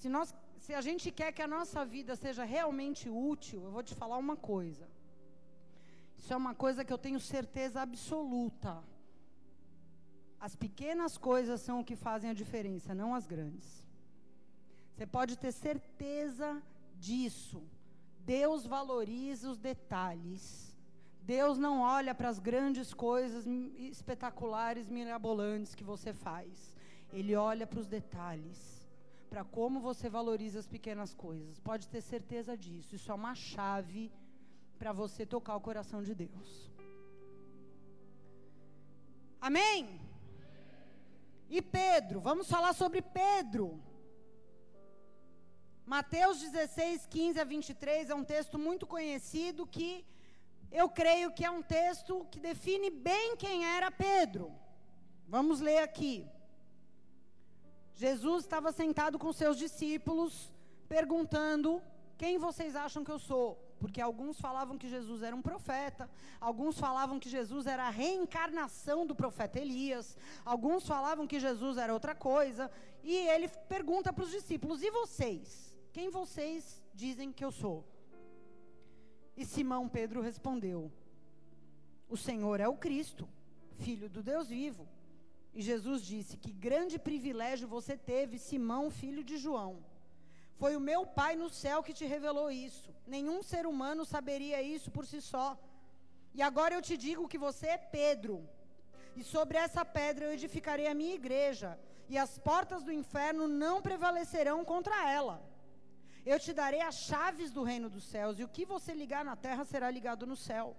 se, 0.00 0.08
nós, 0.08 0.34
se 0.58 0.74
a 0.74 0.80
gente 0.80 1.12
quer 1.12 1.30
que 1.30 1.40
a 1.40 1.46
nossa 1.46 1.84
vida 1.84 2.16
seja 2.16 2.42
realmente 2.42 3.08
útil, 3.08 3.62
eu 3.62 3.70
vou 3.70 3.84
te 3.84 3.94
falar 3.94 4.16
uma 4.16 4.34
coisa. 4.34 4.88
Isso 6.18 6.32
é 6.32 6.36
uma 6.36 6.56
coisa 6.56 6.84
que 6.84 6.92
eu 6.92 6.98
tenho 6.98 7.20
certeza 7.20 7.80
absoluta. 7.80 8.82
As 10.40 10.56
pequenas 10.56 11.16
coisas 11.16 11.60
são 11.60 11.78
o 11.78 11.84
que 11.84 11.94
fazem 11.94 12.30
a 12.30 12.34
diferença, 12.34 12.96
não 12.96 13.14
as 13.14 13.28
grandes. 13.28 13.86
Você 14.90 15.06
pode 15.06 15.38
ter 15.38 15.52
certeza 15.52 16.60
disso. 16.98 17.62
Deus 18.26 18.66
valoriza 18.66 19.48
os 19.48 19.58
detalhes. 19.60 20.76
Deus 21.22 21.58
não 21.58 21.80
olha 21.80 22.12
para 22.12 22.28
as 22.28 22.40
grandes 22.40 22.92
coisas 22.92 23.46
espetaculares, 23.78 24.88
mirabolantes 24.88 25.76
que 25.76 25.84
você 25.84 26.12
faz. 26.12 26.71
Ele 27.12 27.34
olha 27.36 27.66
para 27.66 27.80
os 27.80 27.86
detalhes, 27.86 28.58
para 29.28 29.44
como 29.44 29.80
você 29.80 30.08
valoriza 30.08 30.58
as 30.58 30.66
pequenas 30.66 31.14
coisas. 31.14 31.60
Pode 31.60 31.88
ter 31.88 32.00
certeza 32.00 32.56
disso. 32.56 32.94
Isso 32.94 33.10
é 33.10 33.14
uma 33.14 33.34
chave 33.34 34.10
para 34.78 34.92
você 34.92 35.24
tocar 35.24 35.56
o 35.56 35.60
coração 35.60 36.02
de 36.02 36.14
Deus. 36.14 36.70
Amém? 39.40 40.00
E 41.48 41.60
Pedro, 41.60 42.20
vamos 42.20 42.48
falar 42.48 42.72
sobre 42.72 43.02
Pedro. 43.02 43.82
Mateus 45.84 46.40
16, 46.40 47.06
15 47.06 47.40
a 47.40 47.44
23 47.44 48.10
é 48.10 48.14
um 48.14 48.24
texto 48.24 48.58
muito 48.58 48.86
conhecido 48.86 49.66
que 49.66 50.06
eu 50.70 50.88
creio 50.88 51.32
que 51.32 51.44
é 51.44 51.50
um 51.50 51.62
texto 51.62 52.26
que 52.30 52.40
define 52.40 52.88
bem 52.88 53.36
quem 53.36 53.66
era 53.66 53.90
Pedro. 53.90 54.50
Vamos 55.28 55.60
ler 55.60 55.78
aqui. 55.78 56.26
Jesus 57.94 58.44
estava 58.44 58.72
sentado 58.72 59.18
com 59.18 59.32
seus 59.32 59.56
discípulos, 59.56 60.52
perguntando: 60.88 61.82
Quem 62.16 62.38
vocês 62.38 62.74
acham 62.74 63.04
que 63.04 63.10
eu 63.10 63.18
sou? 63.18 63.58
Porque 63.78 64.00
alguns 64.00 64.38
falavam 64.40 64.78
que 64.78 64.88
Jesus 64.88 65.22
era 65.22 65.34
um 65.34 65.42
profeta, 65.42 66.08
alguns 66.40 66.78
falavam 66.78 67.18
que 67.18 67.28
Jesus 67.28 67.66
era 67.66 67.84
a 67.84 67.90
reencarnação 67.90 69.04
do 69.04 69.14
profeta 69.14 69.58
Elias, 69.58 70.16
alguns 70.44 70.86
falavam 70.86 71.26
que 71.26 71.40
Jesus 71.40 71.76
era 71.76 71.92
outra 71.92 72.14
coisa, 72.14 72.70
e 73.02 73.16
ele 73.28 73.48
pergunta 73.68 74.12
para 74.12 74.24
os 74.24 74.30
discípulos: 74.30 74.82
E 74.82 74.90
vocês? 74.90 75.74
Quem 75.92 76.10
vocês 76.10 76.82
dizem 76.94 77.32
que 77.32 77.44
eu 77.44 77.50
sou? 77.50 77.84
E 79.36 79.44
Simão 79.44 79.88
Pedro 79.88 80.20
respondeu: 80.20 80.90
O 82.08 82.16
Senhor 82.16 82.60
é 82.60 82.68
o 82.68 82.76
Cristo, 82.76 83.28
filho 83.78 84.08
do 84.08 84.22
Deus 84.22 84.48
vivo. 84.48 84.88
E 85.54 85.60
Jesus 85.60 86.02
disse: 86.02 86.36
Que 86.36 86.52
grande 86.52 86.98
privilégio 86.98 87.68
você 87.68 87.96
teve, 87.96 88.38
Simão, 88.38 88.90
filho 88.90 89.22
de 89.22 89.36
João. 89.36 89.84
Foi 90.56 90.76
o 90.76 90.80
meu 90.80 91.04
Pai 91.04 91.34
no 91.36 91.50
céu 91.50 91.82
que 91.82 91.92
te 91.92 92.04
revelou 92.04 92.50
isso. 92.50 92.94
Nenhum 93.06 93.42
ser 93.42 93.66
humano 93.66 94.04
saberia 94.04 94.62
isso 94.62 94.90
por 94.90 95.04
si 95.06 95.20
só. 95.20 95.48
E 96.34 96.40
agora 96.40 96.74
eu 96.74 96.82
te 96.82 96.96
digo 96.96 97.28
que 97.28 97.38
você 97.46 97.66
é 97.68 97.78
Pedro. 97.78 98.36
E 99.14 99.22
sobre 99.22 99.58
essa 99.58 99.84
pedra 99.84 100.26
eu 100.26 100.32
edificarei 100.32 100.86
a 100.86 100.94
minha 100.94 101.14
igreja, 101.14 101.78
e 102.08 102.16
as 102.16 102.38
portas 102.38 102.82
do 102.82 102.92
inferno 102.92 103.46
não 103.46 103.82
prevalecerão 103.82 104.64
contra 104.64 105.10
ela. 105.10 105.42
Eu 106.24 106.38
te 106.38 106.52
darei 106.52 106.80
as 106.80 106.94
chaves 106.94 107.50
do 107.50 107.62
reino 107.62 107.90
dos 107.90 108.04
céus, 108.04 108.38
e 108.38 108.44
o 108.44 108.48
que 108.48 108.64
você 108.64 108.94
ligar 108.94 109.24
na 109.24 109.36
terra 109.36 109.64
será 109.64 109.90
ligado 109.90 110.26
no 110.26 110.36
céu, 110.36 110.76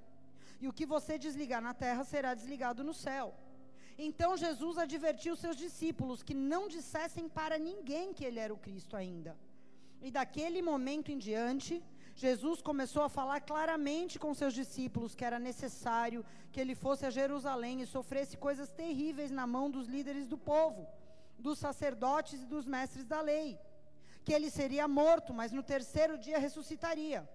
e 0.59 0.67
o 0.67 0.73
que 0.73 0.85
você 0.85 1.17
desligar 1.17 1.61
na 1.61 1.73
terra 1.73 2.03
será 2.03 2.33
desligado 2.33 2.83
no 2.83 2.93
céu. 2.93 3.35
Então 3.97 4.35
Jesus 4.35 4.77
advertiu 4.77 5.35
seus 5.35 5.55
discípulos 5.55 6.23
que 6.23 6.33
não 6.33 6.67
dissessem 6.67 7.29
para 7.29 7.57
ninguém 7.57 8.13
que 8.13 8.25
ele 8.25 8.39
era 8.39 8.53
o 8.53 8.57
Cristo 8.57 8.95
ainda. 8.95 9.37
E 10.01 10.11
daquele 10.11 10.61
momento 10.61 11.11
em 11.11 11.17
diante, 11.17 11.81
Jesus 12.15 12.61
começou 12.61 13.03
a 13.03 13.09
falar 13.09 13.41
claramente 13.41 14.19
com 14.19 14.33
seus 14.33 14.53
discípulos 14.53 15.15
que 15.15 15.25
era 15.25 15.39
necessário 15.39 16.25
que 16.51 16.59
ele 16.59 16.75
fosse 16.75 17.05
a 17.05 17.09
Jerusalém 17.09 17.81
e 17.81 17.87
sofresse 17.87 18.37
coisas 18.37 18.69
terríveis 18.69 19.31
na 19.31 19.47
mão 19.47 19.69
dos 19.69 19.87
líderes 19.87 20.27
do 20.27 20.37
povo, 20.37 20.87
dos 21.39 21.57
sacerdotes 21.57 22.41
e 22.41 22.45
dos 22.45 22.65
mestres 22.65 23.05
da 23.05 23.21
lei. 23.21 23.59
que 24.25 24.33
ele 24.33 24.49
seria 24.49 24.87
morto, 24.87 25.33
mas 25.33 25.51
no 25.51 25.61
terceiro 25.61 26.17
dia 26.17 26.39
ressuscitaria. 26.39 27.27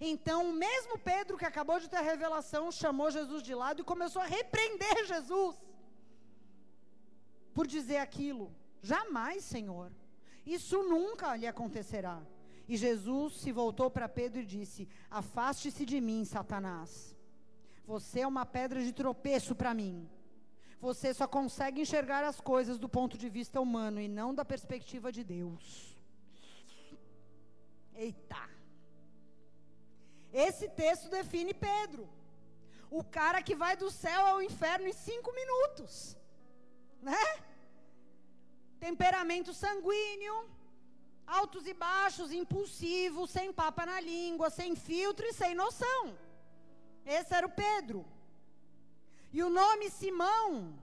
Então, 0.00 0.48
o 0.50 0.52
mesmo 0.52 0.96
Pedro 0.96 1.36
que 1.36 1.44
acabou 1.44 1.80
de 1.80 1.88
ter 1.88 1.96
a 1.96 2.00
revelação 2.00 2.70
chamou 2.70 3.10
Jesus 3.10 3.42
de 3.42 3.54
lado 3.54 3.80
e 3.80 3.84
começou 3.84 4.22
a 4.22 4.26
repreender 4.26 5.04
Jesus 5.06 5.56
por 7.58 7.66
dizer 7.66 7.96
aquilo. 7.96 8.54
Jamais, 8.80 9.42
Senhor. 9.42 9.90
Isso 10.46 10.80
nunca 10.84 11.34
lhe 11.34 11.44
acontecerá. 11.44 12.22
E 12.68 12.76
Jesus 12.76 13.32
se 13.40 13.50
voltou 13.50 13.90
para 13.90 14.08
Pedro 14.08 14.42
e 14.42 14.46
disse: 14.46 14.88
Afaste-se 15.10 15.84
de 15.84 16.00
mim, 16.00 16.24
Satanás. 16.24 17.16
Você 17.84 18.20
é 18.20 18.26
uma 18.28 18.46
pedra 18.46 18.80
de 18.80 18.92
tropeço 18.92 19.56
para 19.56 19.74
mim. 19.74 20.08
Você 20.80 21.12
só 21.12 21.26
consegue 21.26 21.80
enxergar 21.80 22.22
as 22.22 22.40
coisas 22.40 22.78
do 22.78 22.88
ponto 22.88 23.18
de 23.18 23.28
vista 23.28 23.60
humano 23.60 24.00
e 24.00 24.06
não 24.06 24.32
da 24.32 24.44
perspectiva 24.44 25.10
de 25.10 25.24
Deus. 25.24 25.98
Eita! 27.92 28.48
Esse 30.32 30.68
texto 30.68 31.10
define 31.10 31.52
Pedro. 31.52 32.08
O 32.88 33.02
cara 33.02 33.42
que 33.42 33.56
vai 33.56 33.76
do 33.76 33.90
céu 33.90 34.26
ao 34.26 34.40
inferno 34.40 34.86
em 34.86 34.92
cinco 34.92 35.34
minutos. 35.34 36.16
Né? 37.02 37.47
Temperamento 38.78 39.52
sanguíneo, 39.52 40.36
altos 41.26 41.66
e 41.66 41.74
baixos, 41.74 42.32
impulsivo, 42.32 43.26
sem 43.26 43.52
papa 43.52 43.84
na 43.84 44.00
língua, 44.00 44.50
sem 44.50 44.74
filtro 44.74 45.26
e 45.26 45.32
sem 45.32 45.54
noção. 45.54 46.16
Esse 47.04 47.34
era 47.34 47.46
o 47.46 47.50
Pedro. 47.50 48.04
E 49.32 49.42
o 49.42 49.50
nome 49.50 49.90
Simão, 49.90 50.74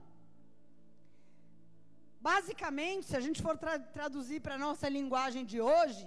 basicamente, 2.20 3.06
se 3.06 3.16
a 3.16 3.20
gente 3.20 3.42
for 3.42 3.56
tra 3.58 3.78
traduzir 3.78 4.40
para 4.40 4.54
a 4.54 4.64
nossa 4.66 4.88
linguagem 4.88 5.44
de 5.44 5.60
hoje, 5.60 6.06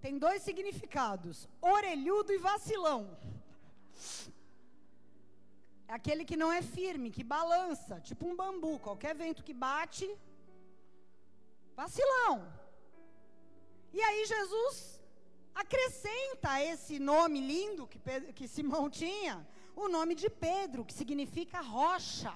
tem 0.00 0.18
dois 0.18 0.42
significados: 0.42 1.46
orelhudo 1.60 2.32
e 2.32 2.38
vacilão. 2.38 3.00
É 5.86 5.94
aquele 5.94 6.24
que 6.24 6.36
não 6.36 6.50
é 6.52 6.62
firme, 6.62 7.10
que 7.10 7.24
balança, 7.24 8.00
tipo 8.00 8.26
um 8.26 8.36
bambu, 8.36 8.78
qualquer 8.78 9.14
vento 9.14 9.42
que 9.42 9.54
bate, 9.54 10.06
vacilão. 11.80 12.34
E 13.92 14.00
aí 14.02 14.26
Jesus 14.26 15.00
acrescenta 15.54 16.50
a 16.50 16.64
esse 16.72 16.98
nome 16.98 17.40
lindo 17.40 17.86
que, 17.86 18.00
Pedro, 18.00 18.32
que 18.32 18.48
Simão 18.48 18.90
tinha, 19.02 19.46
o 19.76 19.88
nome 19.88 20.14
de 20.22 20.28
Pedro, 20.28 20.84
que 20.84 20.92
significa 20.92 21.60
rocha. 21.60 22.34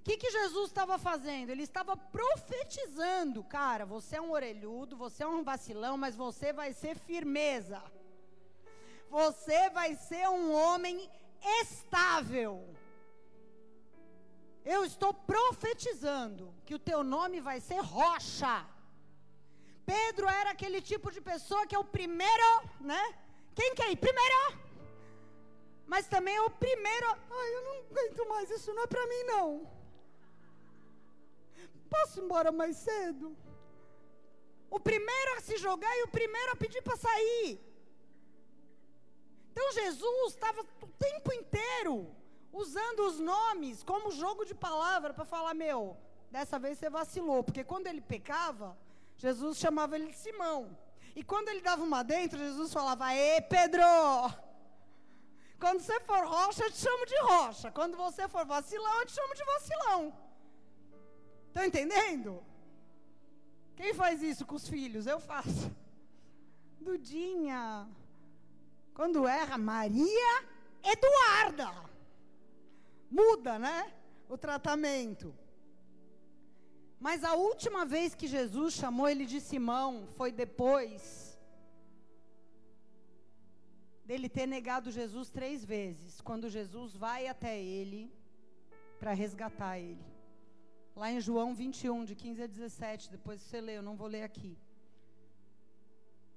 O 0.00 0.02
que, 0.06 0.18
que 0.18 0.30
Jesus 0.30 0.68
estava 0.68 0.98
fazendo? 0.98 1.48
Ele 1.50 1.62
estava 1.62 1.96
profetizando, 1.96 3.42
cara, 3.42 3.86
você 3.86 4.16
é 4.16 4.20
um 4.20 4.30
orelhudo, 4.30 4.98
você 5.04 5.22
é 5.24 5.26
um 5.26 5.42
vacilão, 5.42 5.96
mas 5.96 6.14
você 6.14 6.52
vai 6.52 6.74
ser 6.74 6.94
firmeza. 6.98 7.82
Você 9.08 9.70
vai 9.70 9.96
ser 9.96 10.28
um 10.28 10.52
homem 10.52 11.10
estável. 11.62 12.52
Eu 14.74 14.84
estou 14.84 15.14
profetizando 15.32 16.52
que 16.66 16.74
o 16.74 16.78
teu 16.88 17.04
nome 17.04 17.40
vai 17.40 17.60
ser 17.60 17.80
rocha. 17.98 18.54
Pedro 19.92 20.28
era 20.28 20.50
aquele 20.50 20.80
tipo 20.82 21.12
de 21.12 21.20
pessoa 21.20 21.66
que 21.68 21.76
é 21.76 21.78
o 21.78 21.92
primeiro, 21.98 22.48
né? 22.80 23.02
Quem 23.54 23.76
quer 23.76 23.88
ir? 23.92 23.96
Primeiro. 23.96 24.58
Mas 25.86 26.08
também 26.08 26.34
é 26.34 26.42
o 26.42 26.50
primeiro. 26.50 27.06
Ai, 27.40 27.54
eu 27.54 27.62
não 27.66 27.74
aguento 27.84 28.28
mais, 28.28 28.50
isso 28.50 28.74
não 28.74 28.82
é 28.82 28.88
para 28.88 29.06
mim, 29.06 29.22
não. 29.32 29.70
Posso 31.88 32.18
ir 32.18 32.24
embora 32.24 32.50
mais 32.50 32.76
cedo? 32.76 33.36
O 34.68 34.80
primeiro 34.80 35.36
a 35.36 35.40
se 35.42 35.56
jogar 35.58 35.96
e 35.96 36.02
o 36.02 36.08
primeiro 36.08 36.50
a 36.50 36.56
pedir 36.56 36.82
para 36.82 36.96
sair. 36.96 37.60
Então 39.52 39.72
Jesus 39.72 40.34
estava 40.34 40.62
o 40.82 40.88
tempo 41.06 41.32
inteiro 41.32 42.15
usando 42.56 43.00
os 43.00 43.18
nomes 43.20 43.82
como 43.82 44.10
jogo 44.10 44.44
de 44.44 44.54
palavra 44.54 45.12
para 45.12 45.24
falar: 45.24 45.54
meu, 45.54 45.96
dessa 46.30 46.58
vez 46.58 46.78
você 46.78 46.88
vacilou, 46.90 47.44
porque 47.44 47.62
quando 47.62 47.86
ele 47.86 48.00
pecava, 48.00 48.76
Jesus 49.16 49.58
chamava 49.58 49.96
ele 49.96 50.08
de 50.08 50.16
Simão. 50.16 50.76
E 51.14 51.22
quando 51.22 51.48
ele 51.48 51.60
dava 51.60 51.82
uma 51.82 52.02
dentro, 52.02 52.38
Jesus 52.38 52.72
falava: 52.72 53.14
Ê, 53.14 53.40
Pedro! 53.40 53.82
Quando 55.58 55.80
você 55.80 55.98
for 56.00 56.26
rocha, 56.26 56.64
eu 56.64 56.70
te 56.70 56.78
chamo 56.78 57.06
de 57.06 57.18
rocha. 57.20 57.70
Quando 57.70 57.96
você 57.96 58.28
for 58.28 58.44
vacilão, 58.44 59.00
eu 59.00 59.06
te 59.06 59.12
chamo 59.12 59.34
de 59.34 59.44
vacilão. 59.44 60.12
Estão 61.48 61.64
entendendo? 61.64 62.44
Quem 63.74 63.94
faz 63.94 64.22
isso 64.22 64.44
com 64.44 64.56
os 64.56 64.68
filhos? 64.68 65.06
Eu 65.06 65.18
faço. 65.18 65.74
Dudinha. 66.78 67.88
Quando 68.92 69.26
erra, 69.26 69.56
Maria 69.56 70.44
Eduarda. 70.82 71.95
Muda, 73.10 73.58
né? 73.58 73.92
O 74.28 74.36
tratamento. 74.36 75.34
Mas 76.98 77.22
a 77.24 77.34
última 77.34 77.84
vez 77.84 78.14
que 78.14 78.26
Jesus 78.26 78.74
chamou 78.74 79.08
ele 79.08 79.26
de 79.26 79.40
Simão 79.40 80.08
foi 80.16 80.32
depois 80.32 81.38
dele 84.04 84.28
ter 84.28 84.46
negado 84.46 84.90
Jesus 84.90 85.30
três 85.30 85.64
vezes, 85.64 86.20
quando 86.20 86.48
Jesus 86.48 86.94
vai 86.94 87.26
até 87.26 87.60
ele 87.60 88.12
para 89.00 89.12
resgatar 89.12 89.78
ele. 89.78 90.04
Lá 90.94 91.10
em 91.10 91.20
João 91.20 91.54
21, 91.54 92.04
de 92.04 92.14
15 92.14 92.42
a 92.42 92.46
17, 92.46 93.10
depois 93.10 93.40
você 93.40 93.60
lê, 93.60 93.76
eu 93.76 93.82
não 93.82 93.96
vou 93.96 94.06
ler 94.06 94.22
aqui. 94.22 94.56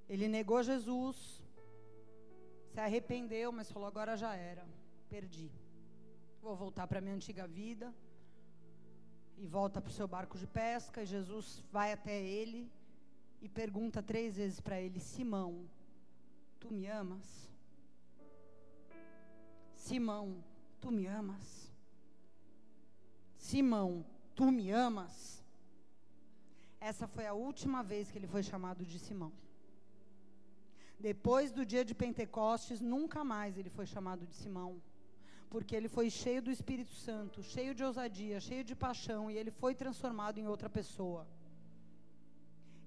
Ele 0.10 0.28
negou 0.28 0.62
Jesus, 0.64 1.44
se 2.74 2.80
arrependeu, 2.80 3.52
mas 3.52 3.72
falou: 3.72 3.88
agora 3.88 4.18
já 4.18 4.36
era, 4.36 4.66
perdi. 5.08 5.52
Vou 6.42 6.56
voltar 6.56 6.88
para 6.88 7.02
minha 7.02 7.16
antiga 7.16 7.46
vida 7.48 7.94
e 9.38 9.46
volta 9.46 9.82
para 9.82 9.90
o 9.90 9.94
seu 9.94 10.08
barco 10.08 10.38
de 10.38 10.48
pesca. 10.48 11.04
E 11.04 11.06
Jesus 11.06 11.64
vai 11.72 11.92
até 11.92 12.22
ele 12.22 12.72
e 13.42 13.50
pergunta 13.50 14.02
três 14.02 14.38
vezes 14.38 14.60
para 14.62 14.80
ele: 14.80 15.00
Simão, 15.00 15.70
tu 16.60 16.72
me 16.74 16.88
amas? 16.88 17.50
Simão, 19.76 20.44
tu 20.80 20.92
me 20.92 21.06
amas? 21.08 21.72
Simão, 23.38 24.06
tu 24.36 24.52
me 24.52 24.72
amas? 24.72 25.44
Essa 26.80 27.06
foi 27.08 27.26
a 27.28 27.34
última 27.34 27.84
vez 27.84 28.10
que 28.10 28.18
ele 28.18 28.28
foi 28.28 28.44
chamado 28.44 28.86
de 28.86 28.98
Simão. 28.98 29.34
Depois 30.98 31.52
do 31.52 31.66
dia 31.66 31.84
de 31.84 31.94
Pentecostes, 31.94 32.80
nunca 32.80 33.24
mais 33.24 33.58
ele 33.58 33.70
foi 33.70 33.86
chamado 33.86 34.26
de 34.26 34.36
Simão 34.36 34.82
porque 35.50 35.76
ele 35.76 35.90
foi 35.90 36.10
cheio 36.10 36.42
do 36.42 36.52
Espírito 36.52 36.94
Santo, 36.94 37.42
cheio 37.42 37.74
de 37.74 37.84
ousadia, 37.84 38.40
cheio 38.40 38.64
de 38.64 38.76
paixão, 38.76 39.30
e 39.32 39.38
ele 39.38 39.52
foi 39.52 39.74
transformado 39.74 40.38
em 40.38 40.48
outra 40.48 40.70
pessoa. 40.70 41.28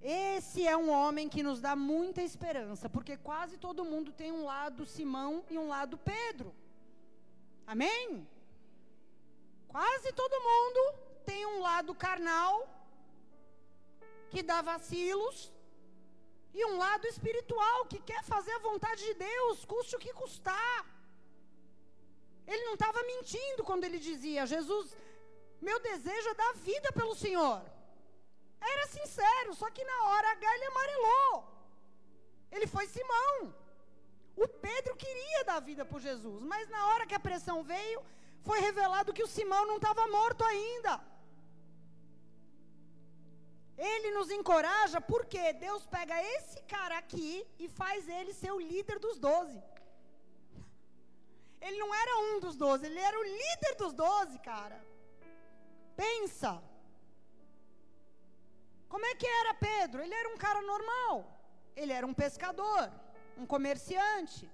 Esse 0.01 0.67
é 0.67 0.77
um 0.77 0.91
homem 0.91 1.29
que 1.29 1.43
nos 1.43 1.61
dá 1.61 1.75
muita 1.77 2.23
esperança, 2.23 2.89
porque 2.89 3.17
quase 3.17 3.57
todo 3.57 3.85
mundo 3.85 4.13
tem 4.13 4.31
um 4.33 4.45
lado 4.45 4.87
Simão 4.87 5.45
e 5.51 5.59
um 5.59 5.69
lado 5.69 5.97
Pedro. 5.99 6.55
Amém? 7.67 8.27
Quase 9.69 10.13
todo 10.13 10.43
mundo 10.51 10.81
tem 11.25 11.47
um 11.47 11.61
lado 11.61 11.95
carnal, 11.95 12.69
que 14.31 14.43
dá 14.43 14.61
vacilos, 14.63 15.53
e 16.55 16.65
um 16.67 16.77
lado 16.77 17.07
espiritual, 17.07 17.87
que 17.87 18.01
quer 18.01 18.23
fazer 18.25 18.53
a 18.53 18.65
vontade 18.71 19.03
de 19.05 19.15
Deus, 19.15 19.65
custe 19.65 19.97
o 19.97 19.99
que 19.99 20.13
custar. 20.13 21.02
Ele 22.47 22.65
não 22.65 22.75
estava 22.75 23.03
mentindo 23.03 23.65
quando 23.65 23.85
ele 23.85 23.99
dizia: 23.99 24.47
Jesus, 24.47 24.97
meu 25.61 25.79
desejo 25.81 26.29
é 26.29 26.35
dar 26.35 26.53
vida 26.55 26.91
pelo 26.93 27.15
Senhor. 27.15 27.63
Era 28.61 28.87
sincero, 28.87 29.55
só 29.55 29.71
que 29.71 29.85
na 29.85 29.99
hora 30.09 30.33
H 30.33 30.55
ele 30.55 30.65
amarelou. 30.67 31.45
Ele 32.51 32.67
foi 32.67 32.87
Simão. 32.87 33.55
O 34.37 34.49
Pedro 34.49 34.97
queria 34.97 35.45
dar 35.45 35.61
vida 35.61 35.85
por 35.85 36.01
Jesus, 36.01 36.43
mas 36.43 36.69
na 36.69 36.87
hora 36.89 37.07
que 37.07 37.15
a 37.15 37.21
pressão 37.21 37.63
veio, 37.63 38.03
foi 38.43 38.61
revelado 38.61 39.13
que 39.13 39.23
o 39.23 39.33
Simão 39.37 39.67
não 39.67 39.77
estava 39.77 40.07
morto 40.09 40.43
ainda. 40.45 41.01
Ele 43.77 44.11
nos 44.13 44.31
encoraja 44.31 45.01
porque 45.01 45.53
Deus 45.55 45.87
pega 45.87 46.23
esse 46.37 46.63
cara 46.63 46.99
aqui 46.99 47.47
e 47.59 47.69
faz 47.69 48.09
ele 48.09 48.33
ser 48.33 48.53
o 48.53 48.61
líder 48.61 48.99
dos 48.99 49.19
doze. 49.19 49.61
Ele 51.67 51.79
não 51.83 51.91
era 52.03 52.15
um 52.27 52.41
dos 52.45 52.57
doze, 52.63 52.87
ele 52.87 53.03
era 53.09 53.17
o 53.19 53.27
líder 53.41 53.75
dos 53.83 53.93
doze, 54.05 54.39
cara. 54.51 54.79
Pensa. 56.05 56.53
Como 58.93 59.07
é 59.11 59.15
que 59.21 59.29
era 59.41 59.55
Pedro? 59.55 60.03
Ele 60.03 60.17
era 60.23 60.29
um 60.35 60.39
cara 60.47 60.61
normal. 60.73 61.15
Ele 61.81 61.93
era 61.99 62.07
um 62.11 62.17
pescador, 62.23 62.85
um 63.39 63.47
comerciante, 63.55 64.45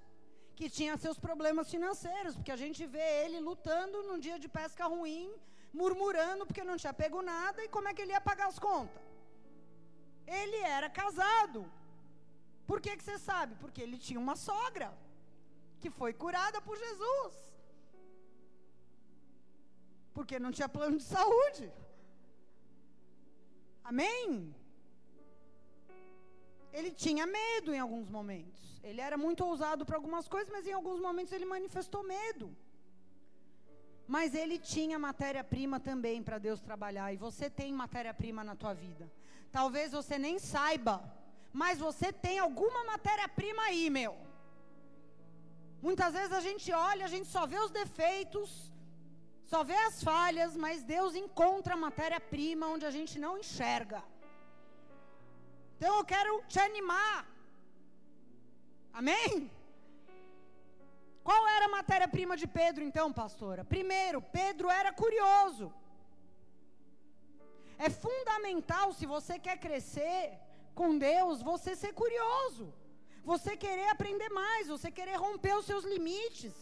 que 0.59 0.69
tinha 0.77 1.03
seus 1.05 1.19
problemas 1.27 1.71
financeiros, 1.75 2.37
porque 2.37 2.53
a 2.57 2.61
gente 2.65 2.85
vê 2.95 3.09
ele 3.25 3.41
lutando 3.49 4.03
num 4.09 4.19
dia 4.27 4.39
de 4.45 4.49
pesca 4.61 4.85
ruim, 4.95 5.27
murmurando 5.73 6.45
porque 6.47 6.69
não 6.71 6.77
tinha 6.77 6.93
pego 7.03 7.21
nada, 7.23 7.65
e 7.65 7.69
como 7.75 7.89
é 7.89 7.95
que 7.95 8.03
ele 8.03 8.13
ia 8.17 8.21
pagar 8.31 8.49
as 8.53 8.59
contas? 8.69 9.03
Ele 10.27 10.61
era 10.79 10.89
casado. 10.91 11.61
Por 12.67 12.81
que, 12.83 12.97
que 12.99 13.05
você 13.05 13.19
sabe? 13.19 13.55
Porque 13.63 13.81
ele 13.81 13.99
tinha 14.07 14.21
uma 14.21 14.37
sogra 14.37 14.89
que 15.81 15.91
foi 15.91 16.13
curada 16.13 16.61
por 16.61 16.77
Jesus. 16.77 17.35
Porque 20.13 20.39
não 20.39 20.51
tinha 20.51 20.69
plano 20.69 20.97
de 20.97 21.05
saúde. 21.05 21.73
Amém? 23.85 24.55
Ele 26.73 26.91
tinha 26.91 27.27
medo 27.27 27.73
em 27.75 27.79
alguns 27.79 28.09
momentos. 28.09 28.81
Ele 28.83 29.01
era 29.01 29.17
muito 29.17 29.45
ousado 29.45 29.85
para 29.87 29.97
algumas 29.97 30.29
coisas, 30.29 30.51
mas 30.51 30.67
em 30.67 30.73
alguns 30.73 31.01
momentos 31.01 31.33
ele 31.33 31.45
manifestou 31.45 32.03
medo. 32.03 32.55
Mas 34.07 34.35
ele 34.35 34.59
tinha 34.59 34.99
matéria-prima 34.99 35.79
também 35.79 36.23
para 36.23 36.39
Deus 36.39 36.61
trabalhar. 36.61 37.13
E 37.13 37.17
você 37.17 37.49
tem 37.49 37.73
matéria-prima 37.73 38.43
na 38.43 38.57
tua 38.57 38.75
vida. 38.75 39.11
Talvez 39.53 39.93
você 39.93 40.19
nem 40.19 40.39
saiba, 40.39 41.03
mas 41.53 41.79
você 41.79 42.13
tem 42.13 42.39
alguma 42.39 42.85
matéria-prima 42.85 43.63
aí, 43.63 43.89
meu. 43.91 44.28
Muitas 45.87 46.13
vezes 46.19 46.33
a 46.33 46.41
gente 46.41 46.73
olha, 46.73 47.05
a 47.05 47.13
gente 47.15 47.29
só 47.29 47.47
vê 47.47 47.59
os 47.59 47.71
defeitos, 47.71 48.51
só 49.53 49.63
vê 49.71 49.79
as 49.89 50.03
falhas, 50.03 50.57
mas 50.65 50.83
Deus 50.83 51.15
encontra 51.15 51.83
matéria-prima 51.87 52.67
onde 52.75 52.85
a 52.85 52.91
gente 52.97 53.19
não 53.25 53.39
enxerga. 53.39 54.03
Então 55.77 55.97
eu 55.99 56.05
quero 56.05 56.33
te 56.53 56.59
animar. 56.59 57.19
Amém? 58.93 59.51
Qual 61.29 61.43
era 61.57 61.67
a 61.67 61.75
matéria-prima 61.79 62.37
de 62.43 62.47
Pedro, 62.61 62.83
então, 62.83 63.07
pastora? 63.13 63.63
Primeiro, 63.75 64.21
Pedro 64.39 64.69
era 64.81 64.91
curioso. 64.93 65.67
É 67.87 67.89
fundamental, 67.89 68.87
se 68.93 69.07
você 69.07 69.39
quer 69.39 69.57
crescer 69.67 70.21
com 70.75 70.99
Deus, 70.99 71.43
você 71.43 71.77
ser 71.77 71.93
curioso. 71.93 72.67
Você 73.33 73.53
querer 73.65 73.89
aprender 73.91 74.31
mais, 74.31 74.69
você 74.75 74.91
querer 74.99 75.17
romper 75.25 75.55
os 75.55 75.67
seus 75.71 75.85
limites. 75.93 76.55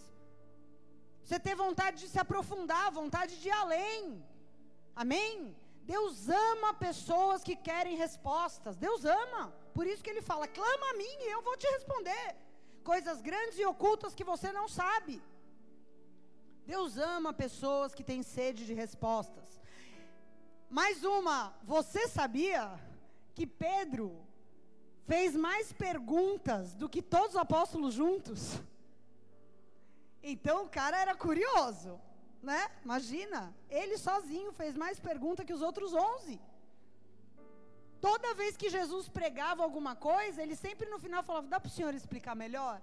Você 1.22 1.38
ter 1.38 1.54
vontade 1.54 1.96
de 2.02 2.08
se 2.12 2.18
aprofundar, 2.18 2.90
vontade 2.90 3.34
de 3.40 3.46
ir 3.50 3.56
além. 3.64 4.00
Amém? 5.02 5.56
Deus 5.92 6.28
ama 6.28 6.74
pessoas 6.74 7.44
que 7.44 7.54
querem 7.68 7.94
respostas. 8.04 8.76
Deus 8.86 9.04
ama. 9.04 9.44
Por 9.76 9.86
isso 9.86 10.02
que 10.02 10.10
ele 10.10 10.28
fala: 10.30 10.48
clama 10.48 10.90
a 10.90 10.96
mim 11.02 11.16
e 11.26 11.30
eu 11.36 11.40
vou 11.48 11.56
te 11.56 11.68
responder. 11.76 12.26
Coisas 12.82 13.22
grandes 13.22 13.60
e 13.60 13.64
ocultas 13.74 14.16
que 14.18 14.28
você 14.32 14.50
não 14.50 14.66
sabe. 14.66 15.22
Deus 16.74 16.98
ama 16.98 17.32
pessoas 17.44 17.94
que 17.94 18.08
têm 18.10 18.24
sede 18.24 18.66
de 18.66 18.74
respostas. 18.74 19.60
Mais 20.68 21.04
uma, 21.04 21.54
você 21.62 22.08
sabia 22.08 22.62
que 23.36 23.46
Pedro 23.46 24.25
fez 25.06 25.34
mais 25.36 25.72
perguntas 25.72 26.74
do 26.74 26.88
que 26.88 27.00
todos 27.00 27.30
os 27.30 27.36
apóstolos 27.36 27.94
juntos? 27.94 28.60
Então 30.22 30.64
o 30.64 30.68
cara 30.68 31.00
era 31.00 31.14
curioso, 31.14 32.00
né? 32.42 32.68
Imagina, 32.84 33.54
ele 33.70 33.96
sozinho 33.96 34.52
fez 34.52 34.76
mais 34.76 34.98
perguntas 34.98 35.46
que 35.46 35.52
os 35.52 35.62
outros 35.62 35.94
onze. 35.94 36.40
Toda 38.00 38.34
vez 38.34 38.56
que 38.56 38.68
Jesus 38.68 39.08
pregava 39.08 39.62
alguma 39.62 39.94
coisa, 39.94 40.42
ele 40.42 40.56
sempre 40.56 40.88
no 40.90 40.98
final 40.98 41.22
falava: 41.22 41.46
dá 41.46 41.60
para 41.60 41.68
o 41.68 41.72
senhor 41.72 41.94
explicar 41.94 42.34
melhor? 42.34 42.80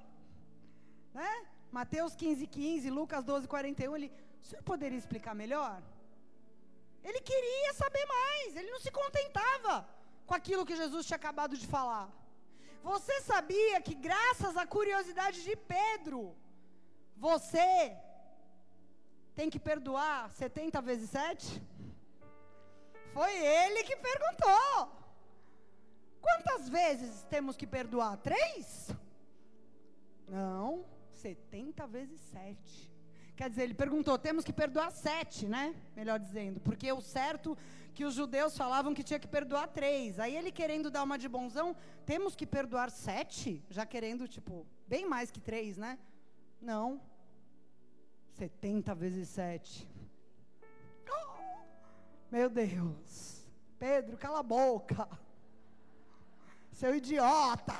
Né? 1.13 1.45
Mateus 1.71 2.15
15, 2.15 2.47
15, 2.47 2.89
Lucas 2.89 3.23
12, 3.23 3.47
41, 3.47 3.95
ele, 3.95 4.11
o 4.41 4.45
senhor 4.45 4.63
poderia 4.63 4.97
explicar 4.97 5.35
melhor? 5.35 5.81
Ele 7.03 7.19
queria 7.19 7.73
saber 7.73 8.05
mais, 8.05 8.55
ele 8.55 8.71
não 8.71 8.79
se 8.79 8.89
contentava 8.89 9.87
com 10.25 10.33
aquilo 10.33 10.65
que 10.65 10.75
Jesus 10.75 11.05
tinha 11.05 11.17
acabado 11.17 11.57
de 11.57 11.67
falar. 11.67 12.09
Você 12.83 13.21
sabia 13.21 13.81
que 13.81 13.95
graças 13.95 14.57
à 14.57 14.65
curiosidade 14.65 15.43
de 15.43 15.55
Pedro, 15.55 16.35
você 17.15 17.97
tem 19.35 19.49
que 19.49 19.59
perdoar 19.59 20.29
70 20.31 20.81
vezes 20.81 21.09
7? 21.09 21.61
Foi 23.13 23.31
ele 23.33 23.83
que 23.83 23.95
perguntou. 23.95 24.91
Quantas 26.21 26.69
vezes 26.69 27.23
temos 27.29 27.55
que 27.55 27.67
perdoar? 27.67 28.17
Três? 28.17 28.89
Não, 30.27 30.85
70 31.11 31.85
vezes 31.87 32.19
7. 32.21 32.92
Quer 33.35 33.49
dizer, 33.49 33.63
ele 33.63 33.73
perguntou, 33.73 34.17
temos 34.17 34.45
que 34.45 34.53
perdoar 34.53 34.91
sete, 34.91 35.47
né? 35.47 35.75
Melhor 35.95 36.19
dizendo, 36.19 36.59
porque 36.59 36.91
o 36.91 37.01
certo 37.01 37.57
que 37.93 38.05
os 38.05 38.13
judeus 38.13 38.57
falavam 38.57 38.93
que 38.93 39.03
tinha 39.03 39.19
que 39.19 39.27
perdoar 39.27 39.67
três. 39.67 40.19
Aí 40.19 40.35
ele 40.35 40.51
querendo 40.51 40.89
dar 40.89 41.03
uma 41.03 41.17
de 41.17 41.27
bonzão, 41.27 41.75
temos 42.05 42.35
que 42.35 42.45
perdoar 42.45 42.89
sete? 42.89 43.63
Já 43.69 43.85
querendo, 43.85 44.27
tipo, 44.27 44.65
bem 44.87 45.05
mais 45.07 45.31
que 45.31 45.39
três, 45.39 45.77
né? 45.77 45.97
Não. 46.61 47.01
70 48.33 48.95
vezes 48.95 49.29
7. 49.29 49.87
Oh, 51.07 51.61
meu 52.31 52.49
Deus. 52.49 53.45
Pedro, 53.77 54.17
cala 54.17 54.39
a 54.39 54.43
boca. 54.43 55.07
Seu 56.71 56.95
idiota. 56.95 57.73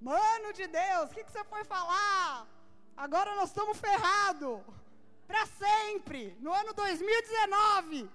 Mano 0.00 0.52
de 0.52 0.66
Deus, 0.68 1.10
o 1.10 1.14
que, 1.14 1.24
que 1.24 1.32
você 1.32 1.42
foi 1.44 1.64
falar? 1.64 2.46
Agora 2.98 3.34
nós 3.36 3.48
estamos 3.50 3.78
ferrados. 3.78 4.60
Para 5.26 5.46
sempre. 5.46 6.36
No 6.40 6.52
ano 6.52 6.74
2019. 6.74 8.10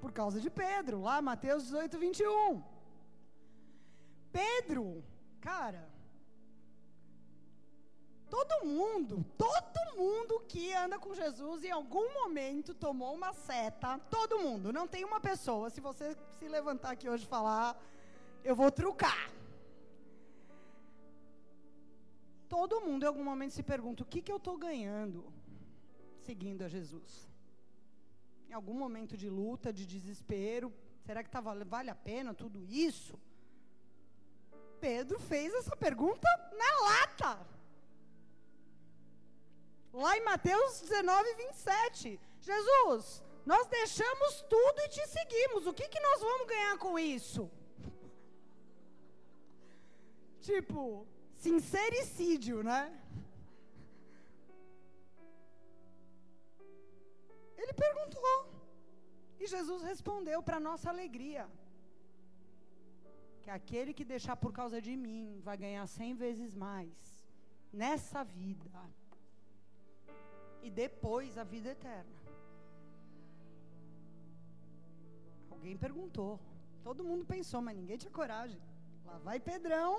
Por 0.00 0.12
causa 0.12 0.40
de 0.40 0.50
Pedro, 0.50 1.00
lá 1.00 1.22
Mateus 1.22 1.62
18, 1.64 1.98
21. 1.98 2.62
Pedro, 4.32 5.04
cara, 5.40 5.88
Todo 8.32 8.64
mundo, 8.64 9.22
todo 9.36 9.94
mundo 9.94 10.40
que 10.48 10.72
anda 10.72 10.98
com 10.98 11.14
Jesus 11.14 11.64
em 11.64 11.70
algum 11.70 12.14
momento 12.14 12.72
tomou 12.72 13.14
uma 13.14 13.34
seta. 13.34 14.00
Todo 14.08 14.38
mundo. 14.38 14.72
Não 14.72 14.88
tem 14.88 15.04
uma 15.04 15.20
pessoa. 15.20 15.68
Se 15.68 15.82
você 15.82 16.16
se 16.38 16.48
levantar 16.48 16.92
aqui 16.92 17.10
hoje 17.10 17.24
e 17.24 17.28
falar, 17.28 17.78
eu 18.42 18.56
vou 18.56 18.72
trucar. 18.72 19.30
Todo 22.56 22.82
mundo 22.86 23.02
em 23.02 23.06
algum 23.06 23.24
momento 23.24 23.54
se 23.54 23.62
pergunta: 23.62 24.02
o 24.02 24.10
que, 24.12 24.20
que 24.20 24.30
eu 24.30 24.36
estou 24.36 24.56
ganhando 24.58 25.18
seguindo 26.26 26.62
a 26.62 26.68
Jesus? 26.68 27.12
Em 28.46 28.52
algum 28.52 28.74
momento 28.74 29.16
de 29.16 29.28
luta, 29.30 29.72
de 29.72 29.84
desespero, 29.86 30.70
será 31.06 31.24
que 31.24 31.30
tá, 31.30 31.40
vale 31.40 31.90
a 31.90 31.94
pena 31.94 32.34
tudo 32.34 32.62
isso? 32.62 33.18
Pedro 34.82 35.18
fez 35.18 35.54
essa 35.54 35.74
pergunta 35.74 36.28
na 36.62 36.72
lata. 36.88 37.32
Lá 39.90 40.12
em 40.18 40.24
Mateus 40.30 40.80
19, 40.82 41.34
27. 41.34 42.20
Jesus, 42.42 43.22
nós 43.46 43.66
deixamos 43.66 44.42
tudo 44.42 44.78
e 44.80 44.90
te 44.90 45.06
seguimos. 45.06 45.66
O 45.66 45.72
que, 45.72 45.88
que 45.88 46.00
nós 46.00 46.20
vamos 46.20 46.46
ganhar 46.46 46.76
com 46.76 46.98
isso? 46.98 47.50
Tipo, 50.42 51.06
sincericídio, 51.46 52.56
né? 52.70 52.80
Ele 57.62 57.74
perguntou. 57.84 58.34
E 59.42 59.46
Jesus 59.54 59.82
respondeu 59.90 60.38
para 60.48 60.66
nossa 60.68 60.88
alegria. 60.94 61.44
Que 63.42 63.50
aquele 63.58 63.92
que 63.98 64.04
deixar 64.14 64.36
por 64.44 64.52
causa 64.60 64.80
de 64.86 64.94
mim 65.04 65.40
vai 65.48 65.56
ganhar 65.64 65.86
cem 65.96 66.12
vezes 66.24 66.54
mais 66.66 66.96
nessa 67.72 68.22
vida 68.22 68.82
e 70.66 70.70
depois 70.70 71.36
a 71.42 71.44
vida 71.52 71.70
eterna. 71.76 72.16
Alguém 75.50 75.76
perguntou. 75.76 76.32
Todo 76.88 77.08
mundo 77.08 77.24
pensou, 77.24 77.60
mas 77.60 77.76
ninguém 77.76 77.98
tinha 78.02 78.18
coragem. 78.20 78.60
Lá 79.06 79.18
vai 79.18 79.38
Pedrão. 79.40 79.90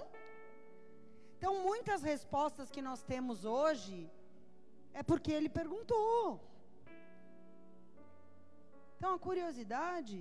Então, 1.44 1.56
muitas 1.62 2.02
respostas 2.02 2.70
que 2.74 2.82
nós 2.82 3.00
temos 3.04 3.44
hoje 3.44 3.96
é 5.00 5.02
porque 5.10 5.30
ele 5.38 5.50
perguntou. 5.50 6.40
Então, 8.96 9.10
a 9.16 9.20
curiosidade 9.20 10.18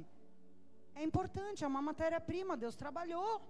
é 0.97 1.05
importante, 1.05 1.63
é 1.63 1.69
uma 1.69 1.85
matéria-prima, 1.91 2.57
Deus 2.65 2.75
trabalhou. 2.75 3.41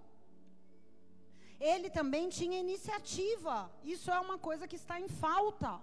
Ele 1.59 1.89
também 1.89 2.29
tinha 2.29 2.59
iniciativa. 2.59 3.55
Isso 3.95 4.11
é 4.11 4.19
uma 4.19 4.37
coisa 4.37 4.67
que 4.67 4.79
está 4.83 4.99
em 4.99 5.09
falta 5.25 5.73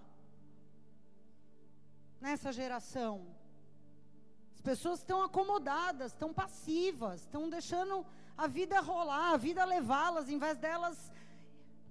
nessa 2.20 2.52
geração. 2.52 3.14
As 4.54 4.60
pessoas 4.60 5.00
estão 5.00 5.24
acomodadas, 5.24 6.12
estão 6.12 6.32
passivas, 6.32 7.22
estão 7.22 7.50
deixando 7.50 8.06
a 8.36 8.46
vida 8.46 8.78
rolar, 8.78 9.32
a 9.32 9.36
vida 9.36 9.64
levá-las, 9.64 10.28
em 10.30 10.38
vez 10.38 10.56
delas 10.56 11.10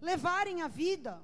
levarem 0.02 0.62
a 0.62 0.68
vida. 0.68 1.22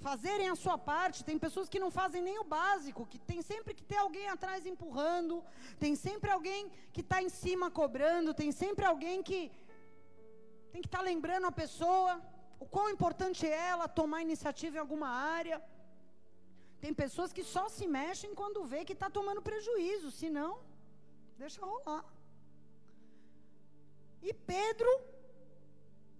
fazerem 0.00 0.48
a 0.48 0.54
sua 0.54 0.78
parte. 0.78 1.24
Tem 1.24 1.36
pessoas 1.36 1.68
que 1.68 1.80
não 1.84 1.90
fazem 1.90 2.22
nem 2.22 2.38
o 2.38 2.44
básico, 2.44 3.04
que 3.04 3.18
tem 3.18 3.40
sempre 3.42 3.74
que 3.74 3.82
ter 3.82 3.96
alguém 3.96 4.28
atrás 4.28 4.64
empurrando, 4.64 5.44
tem 5.78 5.96
sempre 5.96 6.30
alguém 6.30 6.70
que 6.92 7.00
está 7.00 7.20
em 7.20 7.28
cima 7.28 7.68
cobrando, 7.68 8.32
tem 8.32 8.52
sempre 8.52 8.84
alguém 8.84 9.24
que 9.28 9.50
tem 10.72 10.80
que 10.82 10.88
estar 10.88 10.98
tá 10.98 11.04
lembrando 11.04 11.46
a 11.46 11.52
pessoa 11.52 12.22
o 12.60 12.66
quão 12.66 12.88
importante 12.90 13.46
é 13.46 13.68
ela 13.72 13.88
tomar 13.88 14.22
iniciativa 14.22 14.76
em 14.76 14.80
alguma 14.80 15.08
área. 15.08 15.62
Tem 16.80 16.92
pessoas 16.94 17.32
que 17.32 17.42
só 17.42 17.68
se 17.68 17.86
mexem 17.86 18.34
quando 18.34 18.64
vê 18.64 18.84
que 18.84 18.92
está 18.92 19.10
tomando 19.10 19.42
prejuízo, 19.42 20.10
senão, 20.10 20.60
deixa 21.36 21.64
rolar. 21.64 22.04
E 24.22 24.32
Pedro 24.32 24.90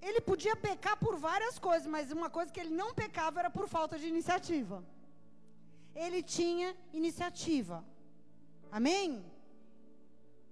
ele 0.00 0.20
podia 0.20 0.54
pecar 0.56 0.96
por 0.96 1.16
várias 1.16 1.58
coisas, 1.58 1.86
mas 1.86 2.12
uma 2.12 2.30
coisa 2.30 2.52
que 2.52 2.60
ele 2.60 2.74
não 2.74 2.94
pecava 2.94 3.40
era 3.40 3.50
por 3.50 3.66
falta 3.68 3.98
de 3.98 4.06
iniciativa. 4.06 4.84
Ele 5.94 6.22
tinha 6.22 6.76
iniciativa. 6.92 7.84
Amém? 8.70 9.24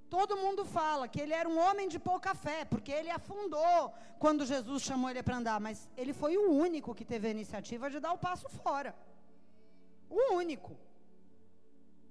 Todo 0.08 0.36
mundo 0.36 0.64
fala 0.64 1.08
que 1.08 1.20
ele 1.20 1.34
era 1.34 1.48
um 1.48 1.58
homem 1.58 1.88
de 1.88 1.98
pouca 1.98 2.34
fé, 2.34 2.64
porque 2.64 2.92
ele 2.92 3.10
afundou 3.10 3.92
quando 4.18 4.46
Jesus 4.46 4.82
chamou 4.82 5.10
ele 5.10 5.22
para 5.22 5.36
andar, 5.36 5.60
mas 5.60 5.88
ele 5.96 6.12
foi 6.12 6.36
o 6.36 6.50
único 6.50 6.94
que 6.94 7.04
teve 7.04 7.28
a 7.28 7.30
iniciativa 7.30 7.90
de 7.90 8.00
dar 8.00 8.12
o 8.12 8.18
passo 8.18 8.48
fora. 8.48 8.94
O 10.08 10.34
único. 10.34 10.76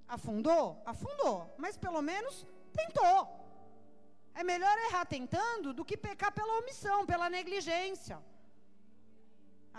Afundou? 0.06 0.80
Afundou, 0.84 1.52
mas 1.58 1.76
pelo 1.76 2.00
menos 2.00 2.46
tentou. 2.72 3.45
É 4.40 4.42
melhor 4.44 4.76
errar 4.86 5.06
tentando 5.06 5.72
do 5.76 5.84
que 5.88 5.96
pecar 5.96 6.30
pela 6.38 6.58
omissão, 6.58 7.06
pela 7.10 7.28
negligência. 7.36 8.16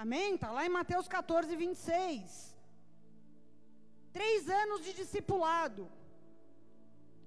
Amém? 0.03 0.33
Está 0.33 0.49
lá 0.51 0.65
em 0.65 0.75
Mateus 0.77 1.07
14, 1.07 1.55
26. 1.55 2.57
Três 4.17 4.49
anos 4.49 4.83
de 4.85 4.93
discipulado. 4.93 5.83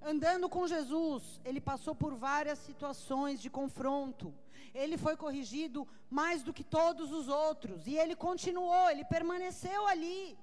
Andando 0.02 0.48
com 0.48 0.66
Jesus, 0.74 1.40
ele 1.44 1.60
passou 1.60 1.94
por 1.94 2.12
várias 2.16 2.58
situações 2.58 3.40
de 3.40 3.48
confronto. 3.48 4.34
Ele 4.82 4.98
foi 4.98 5.16
corrigido 5.16 5.86
mais 6.18 6.42
do 6.42 6.52
que 6.52 6.64
todos 6.64 7.12
os 7.12 7.28
outros. 7.28 7.86
E 7.86 7.96
ele 7.96 8.16
continuou, 8.16 8.90
ele 8.90 9.04
permaneceu 9.04 9.86
ali. 9.86 10.36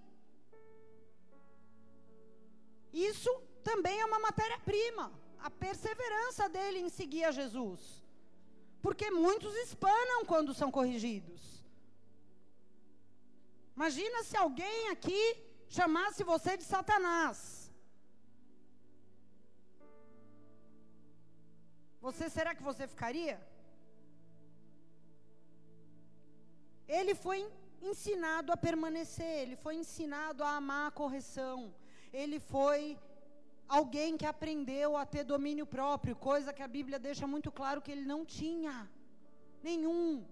Isso 2.93 3.31
também 3.61 3.99
é 3.99 4.05
uma 4.05 4.19
matéria-prima 4.19 5.11
a 5.39 5.49
perseverança 5.49 6.47
dele 6.49 6.79
em 6.79 6.89
seguir 6.89 7.23
a 7.25 7.31
Jesus. 7.31 7.81
Porque 8.81 9.09
muitos 9.11 9.53
espanam 9.55 10.25
quando 10.25 10.53
são 10.53 10.69
corrigidos. 10.71 11.41
Imagina 13.75 14.23
se 14.23 14.35
alguém 14.35 14.89
aqui 14.89 15.23
chamasse 15.69 16.23
você 16.23 16.57
de 16.57 16.63
Satanás. 16.63 17.37
Você 22.01 22.29
será 22.29 22.55
que 22.55 22.63
você 22.63 22.87
ficaria? 22.87 23.37
Ele 26.87 27.13
foi 27.13 27.39
ensinado 27.81 28.51
a 28.51 28.57
permanecer, 28.57 29.41
ele 29.43 29.55
foi 29.55 29.75
ensinado 29.75 30.43
a 30.43 30.55
amar 30.55 30.87
a 30.87 30.91
correção, 30.91 31.73
ele 32.13 32.39
foi 32.39 32.97
alguém 33.67 34.17
que 34.17 34.25
aprendeu 34.25 34.95
a 34.95 35.05
ter 35.05 35.23
domínio 35.23 35.65
próprio, 35.65 36.15
coisa 36.15 36.53
que 36.53 36.63
a 36.63 36.67
Bíblia 36.67 36.99
deixa 36.99 37.27
muito 37.27 37.51
claro 37.51 37.81
que 37.81 37.91
ele 37.91 38.05
não 38.05 38.25
tinha 38.25 38.89
nenhum 39.61 40.25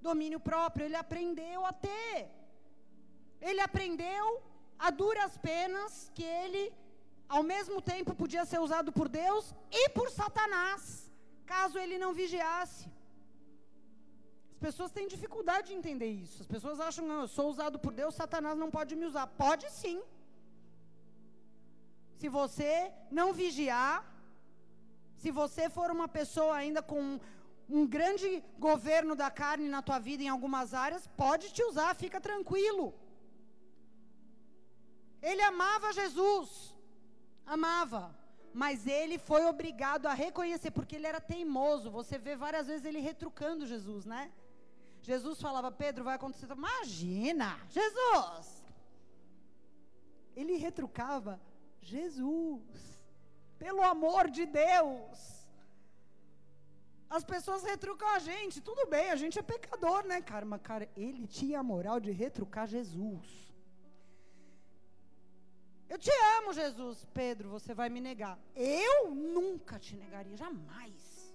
domínio 0.00 0.40
próprio, 0.40 0.86
ele 0.86 0.96
aprendeu 0.96 1.64
a 1.66 1.72
ter. 1.72 2.28
Ele 3.40 3.60
aprendeu 3.60 4.42
a 4.78 4.90
duras 4.90 5.36
penas 5.38 6.10
que 6.14 6.22
ele, 6.22 6.72
ao 7.28 7.42
mesmo 7.42 7.80
tempo, 7.82 8.14
podia 8.14 8.44
ser 8.44 8.60
usado 8.60 8.92
por 8.92 9.08
Deus 9.08 9.54
e 9.70 9.88
por 9.90 10.10
Satanás, 10.10 11.12
caso 11.46 11.78
ele 11.78 11.98
não 11.98 12.12
vigiasse. 12.12 12.88
As 14.52 14.58
pessoas 14.58 14.90
têm 14.90 15.08
dificuldade 15.08 15.68
de 15.68 15.74
entender 15.74 16.10
isso. 16.10 16.42
As 16.42 16.46
pessoas 16.46 16.80
acham, 16.80 17.06
não, 17.06 17.20
eu 17.22 17.28
sou 17.28 17.48
usado 17.48 17.78
por 17.78 17.92
Deus, 17.94 18.14
Satanás 18.14 18.58
não 18.58 18.70
pode 18.70 18.94
me 18.94 19.06
usar. 19.06 19.26
Pode 19.26 19.70
sim 19.70 20.02
se 22.20 22.28
você 22.28 22.72
não 23.18 23.28
vigiar, 23.32 23.94
se 25.22 25.30
você 25.40 25.64
for 25.76 25.88
uma 25.90 26.08
pessoa 26.18 26.54
ainda 26.62 26.82
com 26.90 27.02
um 27.78 27.86
grande 27.94 28.28
governo 28.58 29.14
da 29.22 29.30
carne 29.30 29.68
na 29.74 29.80
tua 29.86 29.98
vida 29.98 30.22
em 30.22 30.28
algumas 30.34 30.74
áreas, 30.74 31.06
pode 31.24 31.46
te 31.56 31.62
usar, 31.68 31.90
fica 32.04 32.20
tranquilo. 32.28 32.84
Ele 35.22 35.42
amava 35.50 35.94
Jesus, 36.00 36.74
amava, 37.56 38.02
mas 38.52 38.86
ele 38.86 39.16
foi 39.30 39.42
obrigado 39.46 40.06
a 40.06 40.12
reconhecer, 40.12 40.70
porque 40.72 40.96
ele 40.96 41.10
era 41.12 41.20
teimoso. 41.32 41.90
Você 41.98 42.18
vê 42.18 42.36
várias 42.36 42.66
vezes 42.66 42.84
ele 42.84 43.00
retrucando 43.10 43.70
Jesus, 43.74 44.04
né? 44.04 44.22
Jesus 45.10 45.40
falava, 45.40 45.70
Pedro, 45.72 46.04
vai 46.04 46.16
acontecer. 46.16 46.50
Imagina, 46.52 47.58
Jesus! 47.70 48.48
Ele 50.36 50.56
retrucava 50.56 51.40
Jesus. 51.80 53.00
Pelo 53.58 53.82
amor 53.82 54.30
de 54.30 54.46
Deus. 54.46 55.40
As 57.08 57.24
pessoas 57.24 57.64
retrucam 57.64 58.08
a 58.08 58.20
gente, 58.20 58.60
tudo 58.60 58.86
bem, 58.86 59.10
a 59.10 59.16
gente 59.16 59.38
é 59.38 59.42
pecador, 59.42 60.04
né, 60.06 60.20
cara? 60.22 60.46
Mas, 60.46 60.62
cara, 60.62 60.88
ele 60.96 61.26
tinha 61.26 61.58
a 61.58 61.62
moral 61.62 61.98
de 61.98 62.12
retrucar 62.12 62.68
Jesus. 62.68 63.50
Eu 65.88 65.98
te 65.98 66.10
amo, 66.38 66.52
Jesus. 66.52 67.04
Pedro, 67.12 67.48
você 67.48 67.74
vai 67.74 67.88
me 67.88 68.00
negar. 68.00 68.38
Eu 68.54 69.10
nunca 69.10 69.76
te 69.76 69.96
negaria, 69.96 70.36
jamais. 70.36 71.34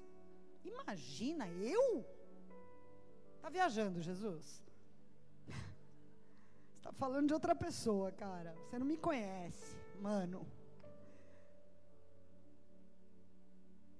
Imagina, 0.63 1.45
eu? 1.49 2.05
Está 3.35 3.49
viajando, 3.49 4.01
Jesus? 4.01 4.63
Está 6.77 6.93
falando 6.93 7.27
de 7.27 7.33
outra 7.33 7.53
pessoa, 7.53 8.13
cara. 8.13 8.55
Você 8.63 8.79
não 8.79 8.85
me 8.85 8.95
conhece 8.95 9.84
mano. 9.95 10.45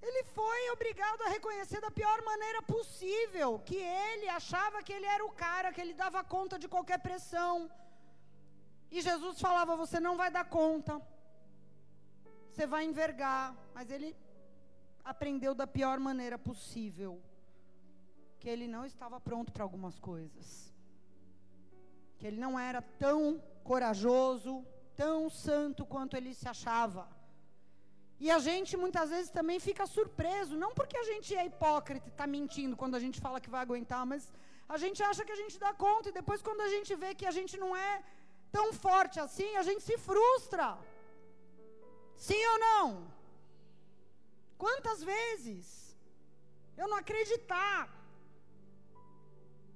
Ele 0.01 0.23
foi 0.23 0.69
obrigado 0.69 1.21
a 1.23 1.29
reconhecer 1.29 1.81
da 1.81 1.89
pior 1.89 2.23
maneira 2.23 2.61
possível 2.61 3.59
que 3.59 3.75
ele 3.75 4.27
achava 4.29 4.83
que 4.83 4.93
ele 4.93 5.05
era 5.05 5.25
o 5.25 5.31
cara, 5.31 5.73
que 5.73 5.81
ele 5.81 5.93
dava 5.93 6.23
conta 6.23 6.59
de 6.59 6.67
qualquer 6.67 6.99
pressão. 6.99 7.71
E 8.91 9.01
Jesus 9.01 9.39
falava: 9.39 9.75
Você 9.75 9.99
não 9.99 10.15
vai 10.15 10.29
dar 10.29 10.45
conta, 10.45 11.01
você 12.51 12.67
vai 12.67 12.85
envergar. 12.85 13.55
Mas 13.73 13.89
ele 13.89 14.15
aprendeu 15.03 15.55
da 15.55 15.65
pior 15.65 15.99
maneira 15.99 16.37
possível 16.37 17.21
que 18.39 18.47
ele 18.47 18.67
não 18.67 18.85
estava 18.85 19.19
pronto 19.19 19.51
para 19.51 19.63
algumas 19.63 19.97
coisas, 19.97 20.71
que 22.19 22.27
ele 22.27 22.37
não 22.37 22.59
era 22.59 22.81
tão 22.81 23.41
corajoso, 23.63 24.63
tão 25.01 25.29
santo 25.29 25.85
quanto 25.93 26.15
ele 26.17 26.33
se 26.33 26.47
achava. 26.47 27.03
E 28.19 28.31
a 28.31 28.39
gente 28.47 28.77
muitas 28.83 29.09
vezes 29.09 29.29
também 29.29 29.59
fica 29.59 29.85
surpreso, 29.85 30.55
não 30.63 30.71
porque 30.73 30.97
a 30.97 31.07
gente 31.11 31.35
é 31.35 31.45
hipócrita 31.45 32.07
e 32.07 32.11
está 32.11 32.25
mentindo 32.25 32.77
quando 32.81 32.95
a 32.95 32.99
gente 33.05 33.19
fala 33.25 33.41
que 33.41 33.53
vai 33.55 33.61
aguentar, 33.61 34.05
mas 34.05 34.31
a 34.67 34.77
gente 34.83 35.03
acha 35.03 35.25
que 35.25 35.35
a 35.37 35.41
gente 35.41 35.59
dá 35.65 35.73
conta 35.73 36.09
e 36.09 36.17
depois 36.19 36.41
quando 36.41 36.61
a 36.61 36.69
gente 36.75 36.95
vê 36.95 37.13
que 37.13 37.25
a 37.25 37.35
gente 37.37 37.57
não 37.63 37.75
é 37.75 38.03
tão 38.51 38.67
forte 38.71 39.19
assim, 39.19 39.49
a 39.57 39.63
gente 39.63 39.83
se 39.83 39.97
frustra. 39.97 40.77
Sim 42.15 42.41
ou 42.53 42.59
não? 42.67 43.15
Quantas 44.57 45.03
vezes 45.03 45.95
eu 46.77 46.87
não 46.87 46.97
acreditar? 46.97 47.89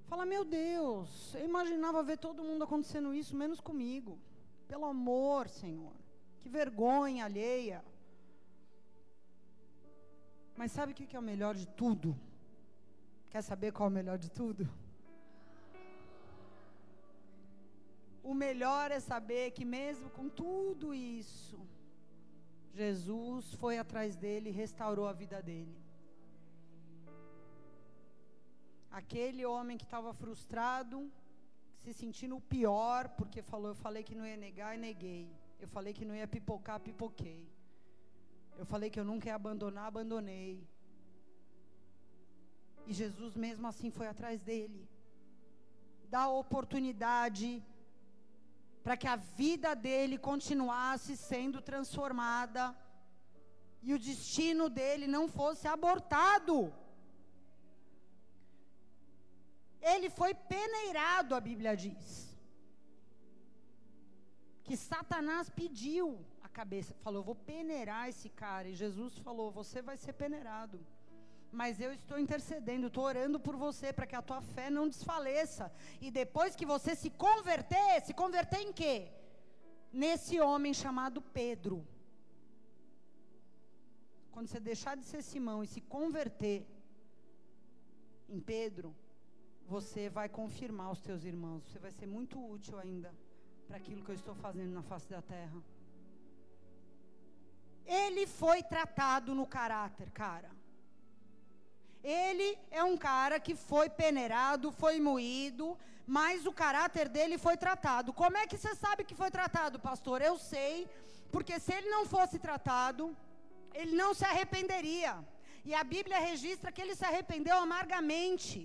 Fala, 0.07 0.25
meu 0.25 0.43
Deus, 0.43 1.35
eu 1.35 1.45
imaginava 1.45 2.01
ver 2.01 2.17
todo 2.17 2.43
mundo 2.43 2.63
acontecendo 2.63 3.13
isso, 3.13 3.35
menos 3.35 3.59
comigo. 3.59 4.17
Pelo 4.71 4.85
amor, 4.85 5.49
Senhor. 5.49 5.95
Que 6.41 6.49
vergonha 6.59 7.25
alheia. 7.25 7.79
Mas 10.59 10.71
sabe 10.71 10.91
o 10.91 10.95
que 10.95 11.15
é 11.15 11.19
o 11.19 11.29
melhor 11.31 11.55
de 11.61 11.67
tudo? 11.81 12.09
Quer 13.31 13.41
saber 13.41 13.71
qual 13.71 13.87
é 13.87 13.91
o 13.91 13.97
melhor 13.99 14.17
de 14.25 14.29
tudo? 14.39 14.63
O 18.31 18.33
melhor 18.45 18.91
é 18.91 18.99
saber 18.99 19.45
que, 19.57 19.65
mesmo 19.65 20.07
com 20.17 20.27
tudo 20.29 20.93
isso, 20.93 21.59
Jesus 22.79 23.53
foi 23.55 23.77
atrás 23.79 24.15
dele 24.15 24.49
e 24.49 24.59
restaurou 24.63 25.07
a 25.07 25.13
vida 25.13 25.41
dele. 25.41 25.77
Aquele 28.91 29.43
homem 29.45 29.77
que 29.79 29.87
estava 29.89 30.13
frustrado, 30.13 31.11
se 31.83 31.93
sentindo 31.93 32.35
o 32.37 32.41
pior, 32.41 33.09
porque 33.17 33.41
falou, 33.41 33.69
eu 33.69 33.75
falei 33.75 34.03
que 34.03 34.15
não 34.19 34.25
ia 34.31 34.37
negar 34.37 34.75
e 34.75 34.79
neguei. 34.87 35.29
Eu 35.59 35.67
falei 35.67 35.93
que 35.93 36.05
não 36.05 36.15
ia 36.15 36.27
pipocar, 36.27 36.79
pipoquei. 36.79 37.41
Eu 38.57 38.65
falei 38.65 38.89
que 38.89 38.99
eu 38.99 39.05
nunca 39.11 39.27
ia 39.29 39.35
abandonar, 39.35 39.85
abandonei. 39.87 40.67
E 42.87 42.93
Jesus 42.93 43.35
mesmo 43.35 43.65
assim 43.67 43.89
foi 43.97 44.07
atrás 44.07 44.41
dele. 44.41 44.81
dar 46.13 46.27
oportunidade 46.43 47.63
para 48.83 48.95
que 48.97 49.07
a 49.07 49.15
vida 49.15 49.75
dele 49.75 50.17
continuasse 50.17 51.15
sendo 51.15 51.61
transformada 51.61 52.63
e 53.83 53.93
o 53.93 53.99
destino 53.99 54.69
dele 54.69 55.07
não 55.07 55.27
fosse 55.27 55.67
abortado. 55.67 56.73
Ele 59.99 60.09
foi 60.09 60.33
peneirado, 60.33 61.35
a 61.35 61.41
Bíblia 61.49 61.75
diz. 61.85 62.03
Que 64.65 64.75
Satanás 64.77 65.49
pediu 65.61 66.05
a 66.47 66.49
cabeça, 66.59 66.93
falou: 67.05 67.21
Vou 67.29 67.35
peneirar 67.53 68.03
esse 68.11 68.29
cara. 68.43 68.69
E 68.69 68.79
Jesus 68.83 69.17
falou: 69.27 69.47
Você 69.59 69.81
vai 69.89 69.97
ser 70.03 70.13
peneirado. 70.13 70.79
Mas 71.59 71.81
eu 71.85 71.91
estou 71.91 72.17
intercedendo, 72.25 72.87
estou 72.87 73.03
orando 73.11 73.37
por 73.45 73.55
você 73.65 73.91
para 73.91 74.07
que 74.09 74.15
a 74.15 74.21
tua 74.29 74.41
fé 74.55 74.69
não 74.69 74.87
desfaleça. 74.93 75.65
E 75.99 76.09
depois 76.21 76.55
que 76.55 76.65
você 76.73 76.95
se 76.95 77.09
converter, 77.25 78.01
se 78.07 78.13
converter 78.13 78.61
em 78.67 78.71
quê? 78.81 78.95
Nesse 79.91 80.39
homem 80.39 80.73
chamado 80.83 81.21
Pedro. 81.39 81.77
Quando 84.31 84.47
você 84.47 84.61
deixar 84.71 84.95
de 84.95 85.05
ser 85.11 85.23
Simão 85.23 85.59
e 85.63 85.67
se 85.75 85.81
converter 85.81 86.59
em 88.29 88.39
Pedro, 88.39 88.95
você 89.73 90.03
vai 90.17 90.27
confirmar 90.27 90.89
os 90.91 91.01
teus 91.07 91.23
irmãos. 91.31 91.63
Você 91.65 91.79
vai 91.85 91.91
ser 91.91 92.07
muito 92.07 92.35
útil 92.55 92.77
ainda 92.83 93.09
para 93.67 93.77
aquilo 93.77 94.03
que 94.03 94.11
eu 94.13 94.19
estou 94.21 94.35
fazendo 94.45 94.73
na 94.77 94.81
face 94.91 95.07
da 95.15 95.21
terra. 95.21 95.59
Ele 98.01 98.23
foi 98.41 98.59
tratado 98.63 99.35
no 99.39 99.45
caráter, 99.57 100.09
cara. 100.23 100.49
Ele 102.03 102.49
é 102.71 102.83
um 102.91 102.97
cara 102.97 103.37
que 103.45 103.55
foi 103.69 103.87
peneirado, 103.89 104.71
foi 104.71 104.95
moído, 104.99 105.77
mas 106.17 106.47
o 106.51 106.53
caráter 106.63 107.07
dele 107.15 107.37
foi 107.37 107.55
tratado. 107.65 108.13
Como 108.21 108.37
é 108.37 108.47
que 108.47 108.57
você 108.57 108.73
sabe 108.83 109.03
que 109.03 109.19
foi 109.21 109.29
tratado, 109.37 109.79
pastor? 109.89 110.19
Eu 110.29 110.35
sei, 110.53 110.87
porque 111.33 111.59
se 111.59 111.71
ele 111.77 111.89
não 111.95 112.03
fosse 112.15 112.39
tratado, 112.47 113.15
ele 113.81 113.95
não 114.01 114.11
se 114.19 114.25
arrependeria. 114.31 115.13
E 115.63 115.73
a 115.75 115.83
Bíblia 115.83 116.19
registra 116.29 116.71
que 116.71 116.81
ele 116.81 116.95
se 116.95 117.05
arrependeu 117.05 117.57
amargamente. 117.57 118.59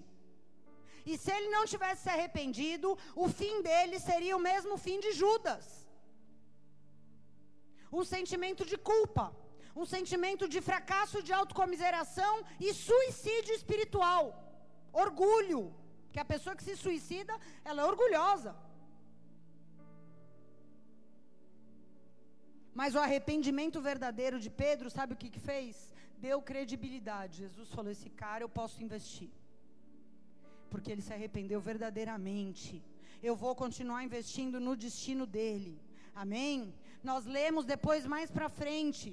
E 1.05 1.19
se 1.19 1.31
ele 1.37 1.49
não 1.57 1.65
tivesse 1.67 2.03
se 2.05 2.11
arrependido, 2.11 2.99
o 3.15 3.29
fim 3.29 3.63
dele 3.63 3.99
seria 4.01 4.37
o 4.37 4.45
mesmo 4.51 4.77
fim 4.77 4.99
de 5.01 5.13
Judas. 5.13 5.65
Um 7.93 8.05
sentimento 8.05 8.65
de 8.65 8.77
culpa 8.77 9.27
um 9.83 9.87
sentimento 9.95 10.45
de 10.55 10.61
fracasso, 10.69 11.23
de 11.27 11.33
autocomiseração 11.33 12.35
e 12.61 12.73
suicídio 12.73 13.55
espiritual. 13.55 14.23
Orgulho. 14.93 15.63
Que 16.13 16.21
a 16.21 16.31
pessoa 16.33 16.55
que 16.55 16.67
se 16.67 16.77
suicida, 16.77 17.35
ela 17.65 17.83
é 17.83 17.85
orgulhosa. 17.93 18.55
Mas 22.81 22.95
o 22.95 23.01
arrependimento 23.01 23.81
verdadeiro 23.81 24.39
de 24.45 24.51
Pedro, 24.51 24.89
sabe 24.91 25.15
o 25.15 25.17
que, 25.17 25.29
que 25.35 25.41
fez? 25.41 25.93
Deu 26.27 26.41
credibilidade. 26.51 27.39
Jesus 27.45 27.69
falou: 27.77 27.91
esse 27.91 28.11
cara 28.11 28.45
eu 28.45 28.49
posso 28.61 28.83
investir. 28.87 29.33
Porque 30.75 30.93
ele 30.93 31.07
se 31.09 31.15
arrependeu 31.17 31.61
verdadeiramente. 31.71 32.73
Eu 33.29 33.35
vou 33.43 33.55
continuar 33.65 34.01
investindo 34.09 34.59
no 34.67 34.75
destino 34.85 35.25
dele. 35.37 35.75
Amém? 36.23 36.57
Nós 37.11 37.25
lemos 37.37 37.65
depois 37.75 38.03
mais 38.15 38.31
para 38.37 38.49
frente 38.63 39.09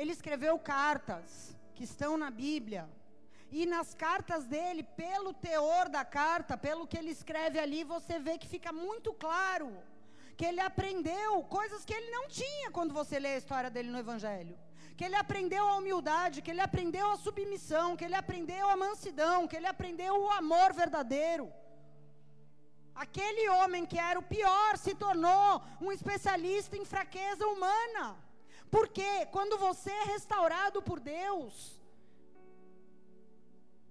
ele 0.00 0.12
escreveu 0.12 0.54
cartas 0.58 1.56
que 1.74 1.84
estão 1.90 2.12
na 2.22 2.30
Bíblia. 2.30 2.82
E 3.50 3.64
nas 3.64 3.94
cartas 3.94 4.44
dele, 4.44 4.82
pelo 4.82 5.32
teor 5.32 5.88
da 5.88 6.04
carta, 6.04 6.56
pelo 6.68 6.86
que 6.86 6.98
ele 6.98 7.10
escreve 7.10 7.58
ali, 7.58 7.82
você 7.82 8.18
vê 8.18 8.36
que 8.36 8.54
fica 8.54 8.72
muito 8.72 9.14
claro 9.14 9.68
que 10.36 10.44
ele 10.44 10.60
aprendeu 10.60 11.42
coisas 11.44 11.84
que 11.84 11.94
ele 11.94 12.10
não 12.10 12.28
tinha 12.28 12.70
quando 12.70 12.92
você 12.92 13.18
lê 13.18 13.34
a 13.34 13.38
história 13.38 13.70
dele 13.70 13.90
no 13.90 13.98
Evangelho. 13.98 14.58
Que 14.96 15.04
ele 15.04 15.18
aprendeu 15.24 15.64
a 15.68 15.76
humildade, 15.76 16.42
que 16.42 16.50
ele 16.50 16.64
aprendeu 16.68 17.06
a 17.10 17.20
submissão, 17.26 17.96
que 17.96 18.04
ele 18.06 18.18
aprendeu 18.22 18.68
a 18.70 18.76
mansidão, 18.84 19.46
que 19.48 19.56
ele 19.58 19.70
aprendeu 19.74 20.14
o 20.24 20.30
amor 20.30 20.72
verdadeiro. 20.82 21.46
Aquele 23.04 23.44
homem 23.56 23.84
que 23.84 23.98
era 23.98 24.18
o 24.18 24.28
pior 24.36 24.78
se 24.84 24.94
tornou 24.94 25.62
um 25.80 25.92
especialista 25.92 26.76
em 26.78 26.86
fraqueza 26.92 27.46
humana. 27.46 28.04
Porque 28.70 29.26
quando 29.26 29.58
você 29.58 29.90
é 29.90 30.04
restaurado 30.14 30.80
por 30.88 30.98
Deus, 30.98 31.54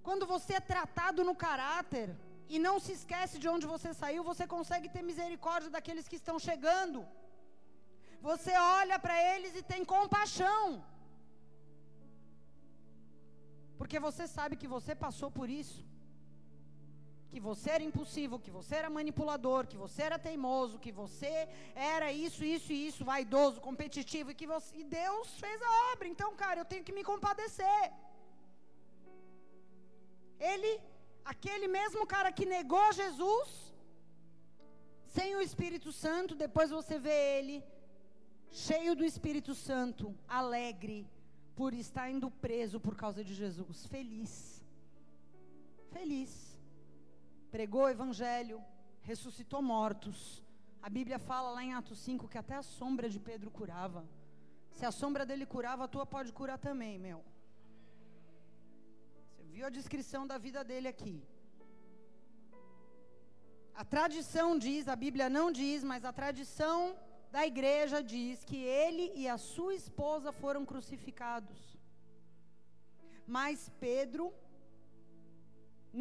quando 0.07 0.25
você 0.33 0.53
é 0.55 0.59
tratado 0.59 1.23
no 1.23 1.35
caráter 1.35 2.07
e 2.53 2.57
não 2.65 2.79
se 2.79 2.91
esquece 2.97 3.37
de 3.43 3.47
onde 3.53 3.65
você 3.73 3.93
saiu, 3.93 4.23
você 4.23 4.45
consegue 4.55 4.89
ter 4.89 5.03
misericórdia 5.11 5.69
daqueles 5.69 6.07
que 6.07 6.19
estão 6.21 6.37
chegando. 6.47 6.99
Você 8.21 8.51
olha 8.79 8.97
para 9.05 9.15
eles 9.33 9.55
e 9.55 9.63
tem 9.71 9.85
compaixão. 9.95 10.61
Porque 13.80 13.99
você 14.07 14.26
sabe 14.28 14.55
que 14.61 14.67
você 14.76 14.93
passou 15.05 15.30
por 15.39 15.49
isso 15.49 15.84
que 17.36 17.39
você 17.47 17.69
era 17.76 17.84
impulsivo, 17.88 18.39
que 18.43 18.51
você 18.57 18.73
era 18.80 18.89
manipulador, 18.97 19.61
que 19.71 19.80
você 19.84 20.01
era 20.07 20.17
teimoso, 20.28 20.80
que 20.84 20.91
você 20.99 21.34
era 21.93 22.07
isso, 22.26 22.41
isso 22.55 22.69
e 22.76 22.78
isso, 22.89 23.03
vaidoso, 23.09 23.59
competitivo, 23.59 24.32
e 24.32 24.38
que 24.39 24.47
você, 24.51 24.69
e 24.82 24.84
Deus 24.86 25.28
fez 25.43 25.57
a 25.61 25.71
obra. 25.91 26.07
Então, 26.07 26.30
cara, 26.43 26.61
eu 26.61 26.69
tenho 26.71 26.86
que 26.88 26.95
me 26.97 27.03
compadecer. 27.03 27.82
Ele, 30.51 30.71
aquele 31.34 31.67
mesmo 31.80 32.05
cara 32.13 32.32
que 32.38 32.45
negou 32.45 32.88
Jesus, 33.01 33.49
sem 35.17 35.36
o 35.36 35.41
Espírito 35.49 35.91
Santo, 35.91 36.41
depois 36.45 36.69
você 36.80 36.97
vê 37.07 37.19
ele 37.38 37.57
cheio 38.49 38.95
do 38.95 39.03
Espírito 39.11 39.53
Santo, 39.67 40.15
alegre 40.26 40.99
por 41.55 41.73
estar 41.73 42.09
indo 42.09 42.29
preso 42.29 42.79
por 42.79 42.95
causa 42.95 43.23
de 43.23 43.33
Jesus, 43.33 43.85
feliz. 43.85 44.63
Feliz 45.91 46.55
pregou 47.55 47.83
o 47.83 47.93
evangelho, 47.95 48.57
ressuscitou 49.09 49.61
mortos. 49.61 50.17
A 50.81 50.89
Bíblia 50.97 51.17
fala 51.17 51.49
lá 51.51 51.61
em 51.63 51.73
Atos 51.73 51.99
5 51.99 52.27
que 52.31 52.37
até 52.37 52.55
a 52.55 52.61
sombra 52.61 53.07
de 53.13 53.19
Pedro 53.27 53.49
curava. 53.49 54.01
Se 54.77 54.85
a 54.85 54.91
sombra 54.91 55.25
dele 55.29 55.45
curava, 55.45 55.85
a 55.85 55.87
tua 55.87 56.05
pode 56.05 56.33
curar 56.39 56.57
também, 56.57 56.99
meu. 56.99 57.23
Você 59.29 59.43
viu 59.53 59.65
a 59.65 59.69
descrição 59.69 60.27
da 60.31 60.37
vida 60.37 60.63
dele 60.69 60.89
aqui. 60.89 61.15
A 63.73 63.85
tradição 63.85 64.47
diz, 64.65 64.89
a 64.89 64.97
Bíblia 65.05 65.29
não 65.29 65.47
diz, 65.61 65.81
mas 65.91 66.03
a 66.03 66.11
tradição 66.11 66.77
da 67.36 67.43
igreja 67.45 67.97
diz 68.01 68.45
que 68.49 68.59
ele 68.83 69.05
e 69.21 69.23
a 69.36 69.38
sua 69.38 69.73
esposa 69.81 70.29
foram 70.41 70.61
crucificados. 70.69 71.57
Mas 73.36 73.57
Pedro 73.88 74.25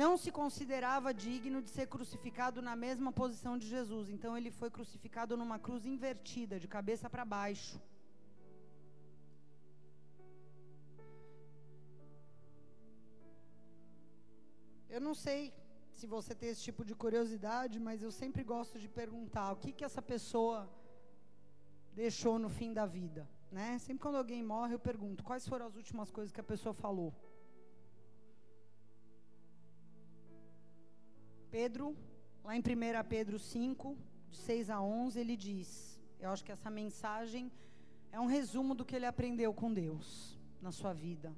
não 0.03 0.12
se 0.22 0.30
considerava 0.41 1.12
digno 1.12 1.61
de 1.64 1.70
ser 1.76 1.87
crucificado 1.95 2.62
na 2.68 2.76
mesma 2.85 3.11
posição 3.20 3.55
de 3.62 3.66
Jesus. 3.74 4.11
Então 4.16 4.37
ele 4.39 4.53
foi 4.61 4.70
crucificado 4.76 5.37
numa 5.41 5.59
cruz 5.66 5.85
invertida, 5.95 6.61
de 6.64 6.68
cabeça 6.76 7.11
para 7.14 7.24
baixo. 7.24 7.82
Eu 14.95 15.03
não 15.09 15.16
sei 15.24 15.41
se 15.99 16.07
você 16.07 16.32
tem 16.41 16.51
esse 16.51 16.64
tipo 16.68 16.85
de 16.85 16.95
curiosidade, 16.95 17.80
mas 17.89 18.01
eu 18.07 18.12
sempre 18.22 18.45
gosto 18.55 18.78
de 18.78 18.89
perguntar 19.03 19.51
o 19.51 19.61
que 19.62 19.72
que 19.72 19.87
essa 19.91 20.03
pessoa 20.14 20.59
deixou 21.95 22.38
no 22.38 22.49
fim 22.49 22.72
da 22.72 22.86
vida, 22.86 23.28
né? 23.51 23.78
Sempre 23.78 24.03
quando 24.03 24.16
alguém 24.16 24.42
morre, 24.42 24.74
eu 24.74 24.78
pergunto 24.78 25.22
quais 25.22 25.47
foram 25.47 25.66
as 25.66 25.76
últimas 25.76 26.11
coisas 26.11 26.32
que 26.32 26.40
a 26.40 26.51
pessoa 26.53 26.74
falou. 26.74 27.14
Pedro, 31.51 31.97
lá 32.42 32.57
em 32.57 32.61
1 32.61 33.09
Pedro 33.09 33.38
5, 33.38 33.97
de 34.28 34.38
6 34.38 34.70
a 34.70 34.80
11, 34.82 35.20
ele 35.20 35.36
diz: 35.36 36.01
Eu 36.18 36.30
acho 36.30 36.45
que 36.45 36.51
essa 36.51 36.68
mensagem 36.68 37.51
é 38.11 38.18
um 38.18 38.26
resumo 38.26 38.74
do 38.74 38.84
que 38.84 38.97
ele 38.97 39.07
aprendeu 39.07 39.55
com 39.55 39.72
Deus 39.72 40.38
na 40.61 40.72
sua 40.72 40.92
vida. 40.92 41.32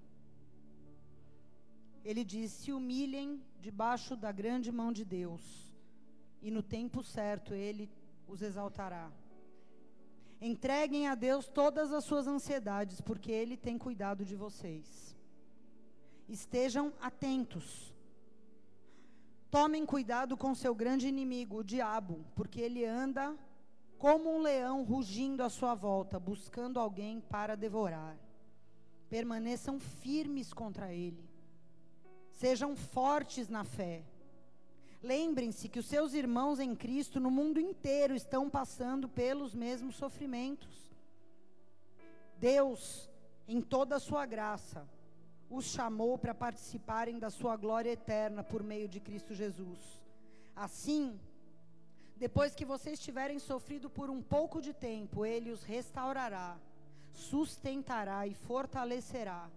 Ele 2.02 2.24
diz: 2.24 2.50
Se 2.50 2.72
humilhem 2.72 3.42
debaixo 3.60 4.16
da 4.16 4.32
grande 4.32 4.72
mão 4.72 4.90
de 4.90 5.04
Deus, 5.04 5.76
e 6.40 6.50
no 6.50 6.62
tempo 6.62 7.02
certo 7.02 7.52
ele 7.52 7.90
os 8.26 8.40
exaltará. 8.40 9.12
Entreguem 10.40 11.08
a 11.08 11.14
Deus 11.14 11.48
todas 11.48 11.92
as 11.92 12.04
suas 12.04 12.26
ansiedades, 12.26 13.00
porque 13.00 13.32
Ele 13.32 13.56
tem 13.56 13.78
cuidado 13.78 14.24
de 14.24 14.36
vocês. 14.36 15.16
Estejam 16.28 16.92
atentos 17.00 17.96
Tomem 19.50 19.86
cuidado 19.86 20.36
com 20.36 20.54
seu 20.54 20.74
grande 20.74 21.06
inimigo, 21.08 21.60
o 21.60 21.64
diabo, 21.64 22.24
porque 22.34 22.60
ele 22.60 22.84
anda 22.84 23.34
como 23.96 24.30
um 24.30 24.42
leão 24.42 24.82
rugindo 24.82 25.42
à 25.42 25.48
sua 25.48 25.74
volta, 25.74 26.18
buscando 26.18 26.78
alguém 26.78 27.20
para 27.20 27.56
devorar. 27.56 28.18
Permaneçam 29.08 29.78
firmes 29.78 30.52
contra 30.52 30.92
ele. 30.92 31.24
Sejam 32.32 32.76
fortes 32.76 33.48
na 33.48 33.64
fé. 33.64 34.04
Lembrem-se 35.06 35.68
que 35.68 35.78
os 35.78 35.86
seus 35.86 36.14
irmãos 36.14 36.58
em 36.58 36.74
Cristo 36.74 37.20
no 37.20 37.30
mundo 37.30 37.60
inteiro 37.60 38.12
estão 38.12 38.50
passando 38.50 39.08
pelos 39.08 39.54
mesmos 39.54 39.94
sofrimentos. 39.94 40.90
Deus, 42.40 43.08
em 43.46 43.60
toda 43.60 43.94
a 43.94 44.00
sua 44.00 44.26
graça, 44.26 44.84
os 45.48 45.66
chamou 45.66 46.18
para 46.18 46.34
participarem 46.34 47.20
da 47.20 47.30
sua 47.30 47.56
glória 47.56 47.92
eterna 47.92 48.42
por 48.42 48.64
meio 48.64 48.88
de 48.88 48.98
Cristo 48.98 49.32
Jesus. 49.32 49.78
Assim, 50.56 51.20
depois 52.16 52.56
que 52.56 52.64
vocês 52.64 52.98
tiverem 52.98 53.38
sofrido 53.38 53.88
por 53.88 54.10
um 54.10 54.20
pouco 54.20 54.60
de 54.60 54.72
tempo, 54.72 55.24
Ele 55.24 55.52
os 55.52 55.62
restaurará, 55.62 56.58
sustentará 57.12 58.26
e 58.26 58.34
fortalecerá, 58.34 59.48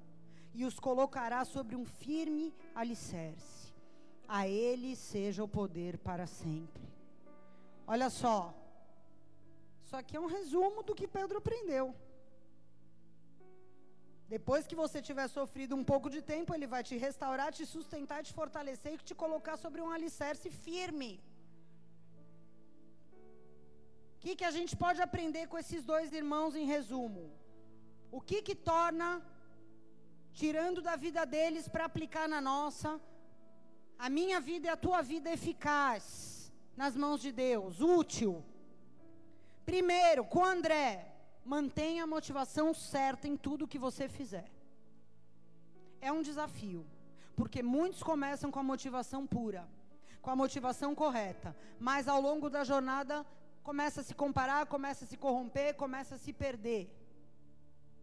e 0.53 0.63
os 0.63 0.79
colocará 0.79 1.43
sobre 1.43 1.75
um 1.75 1.85
firme 1.85 2.53
alicerce. 2.75 3.58
A 4.37 4.41
Ele 4.47 4.91
seja 4.95 5.41
o 5.43 5.53
poder 5.59 5.93
para 6.07 6.25
sempre. 6.41 6.87
Olha 7.93 8.09
só, 8.21 8.37
isso 9.83 9.95
aqui 9.99 10.15
é 10.17 10.23
um 10.25 10.33
resumo 10.37 10.83
do 10.87 10.95
que 10.99 11.07
Pedro 11.17 11.39
aprendeu. 11.39 11.85
Depois 14.35 14.67
que 14.69 14.79
você 14.81 14.97
tiver 15.07 15.27
sofrido 15.37 15.73
um 15.79 15.85
pouco 15.91 16.07
de 16.15 16.21
tempo, 16.33 16.53
Ele 16.53 16.67
vai 16.73 16.83
te 16.89 16.95
restaurar, 17.05 17.49
te 17.59 17.65
sustentar, 17.65 18.19
te 18.27 18.33
fortalecer 18.39 18.93
e 18.93 19.05
te 19.09 19.15
colocar 19.23 19.57
sobre 19.63 19.81
um 19.85 19.89
alicerce 19.95 20.49
firme. 20.65 21.11
O 24.15 24.19
que, 24.23 24.35
que 24.39 24.47
a 24.51 24.53
gente 24.57 24.75
pode 24.83 25.01
aprender 25.07 25.43
com 25.47 25.57
esses 25.63 25.83
dois 25.91 26.13
irmãos 26.21 26.55
em 26.61 26.65
resumo? 26.75 27.25
O 28.17 28.21
que 28.29 28.39
que 28.47 28.55
torna, 28.71 29.09
tirando 30.41 30.79
da 30.87 30.95
vida 31.05 31.23
deles 31.35 31.67
para 31.67 31.85
aplicar 31.85 32.27
na 32.33 32.41
nossa, 32.51 32.91
a 33.99 34.09
minha 34.09 34.39
vida 34.39 34.67
e 34.67 34.69
a 34.69 34.77
tua 34.77 35.01
vida 35.01 35.29
eficaz 35.29 36.51
nas 36.77 36.95
mãos 36.95 37.19
de 37.21 37.33
Deus, 37.33 37.81
útil? 37.81 38.43
Primeiro, 39.65 40.23
com 40.23 40.43
André, 40.43 41.13
mantenha 41.43 42.05
a 42.05 42.07
motivação 42.07 42.73
certa 42.73 43.27
em 43.27 43.35
tudo 43.35 43.67
que 43.67 43.77
você 43.77 44.07
fizer. 44.07 44.49
É 45.99 46.11
um 46.13 46.21
desafio, 46.21 46.87
porque 47.35 47.61
muitos 47.61 48.01
começam 48.01 48.49
com 48.49 48.59
a 48.59 48.63
motivação 48.63 49.27
pura, 49.27 49.67
com 50.21 50.31
a 50.31 50.35
motivação 50.35 50.95
correta, 50.95 51.53
mas 51.77 52.07
ao 52.07 52.21
longo 52.21 52.49
da 52.49 52.63
jornada 52.63 53.25
começa 53.61 53.99
a 53.99 54.03
se 54.03 54.15
comparar, 54.15 54.65
começa 54.65 55.03
a 55.03 55.07
se 55.07 55.17
corromper, 55.17 55.75
começa 55.75 56.15
a 56.15 56.17
se 56.17 56.31
perder. 56.31 56.89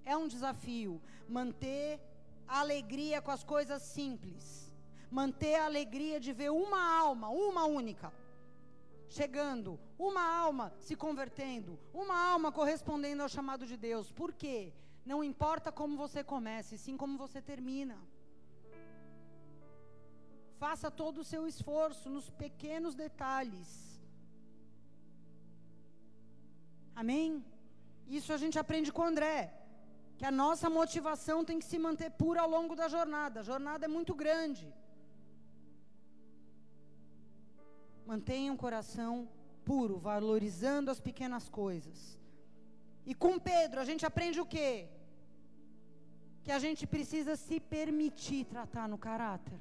É 0.04 0.14
um 0.14 0.28
desafio 0.28 1.00
manter 1.26 1.98
a 2.46 2.60
alegria 2.60 3.22
com 3.22 3.30
as 3.30 3.42
coisas 3.42 3.80
simples, 3.82 4.65
manter 5.10 5.54
a 5.56 5.66
alegria 5.66 6.18
de 6.20 6.32
ver 6.32 6.50
uma 6.50 6.82
alma, 6.98 7.28
uma 7.28 7.64
única 7.64 8.12
chegando, 9.08 9.78
uma 9.98 10.22
alma 10.22 10.72
se 10.78 10.94
convertendo, 10.96 11.78
uma 11.92 12.18
alma 12.32 12.50
correspondendo 12.52 13.22
ao 13.22 13.28
chamado 13.28 13.66
de 13.66 13.76
Deus. 13.76 14.10
Por 14.10 14.32
quê? 14.32 14.72
Não 15.04 15.22
importa 15.22 15.70
como 15.70 15.96
você 15.96 16.24
comece, 16.24 16.76
sim 16.76 16.96
como 16.96 17.16
você 17.16 17.40
termina. 17.40 17.96
Faça 20.58 20.90
todo 20.90 21.18
o 21.18 21.24
seu 21.24 21.46
esforço 21.46 22.08
nos 22.10 22.30
pequenos 22.30 22.94
detalhes. 22.94 24.00
Amém? 26.94 27.44
Isso 28.08 28.32
a 28.32 28.38
gente 28.38 28.58
aprende 28.58 28.90
com 28.90 29.02
André. 29.02 29.52
Que 30.18 30.24
a 30.24 30.30
nossa 30.30 30.70
motivação 30.70 31.44
tem 31.44 31.58
que 31.58 31.66
se 31.66 31.78
manter 31.78 32.10
pura 32.10 32.40
ao 32.40 32.48
longo 32.48 32.74
da 32.74 32.88
jornada. 32.88 33.40
A 33.40 33.42
jornada 33.42 33.84
é 33.84 33.88
muito 33.88 34.14
grande. 34.14 34.66
Mantenha 38.06 38.52
um 38.52 38.56
coração 38.56 39.28
puro, 39.64 39.98
valorizando 39.98 40.90
as 40.90 41.00
pequenas 41.08 41.48
coisas. 41.48 42.18
E 43.04 43.14
com 43.14 43.38
Pedro, 43.38 43.80
a 43.80 43.84
gente 43.84 44.04
aprende 44.10 44.40
o 44.40 44.46
quê? 44.54 44.88
Que 46.44 46.52
a 46.56 46.60
gente 46.64 46.86
precisa 46.86 47.34
se 47.36 47.58
permitir 47.58 48.44
tratar 48.44 48.88
no 48.88 48.98
caráter. 48.98 49.58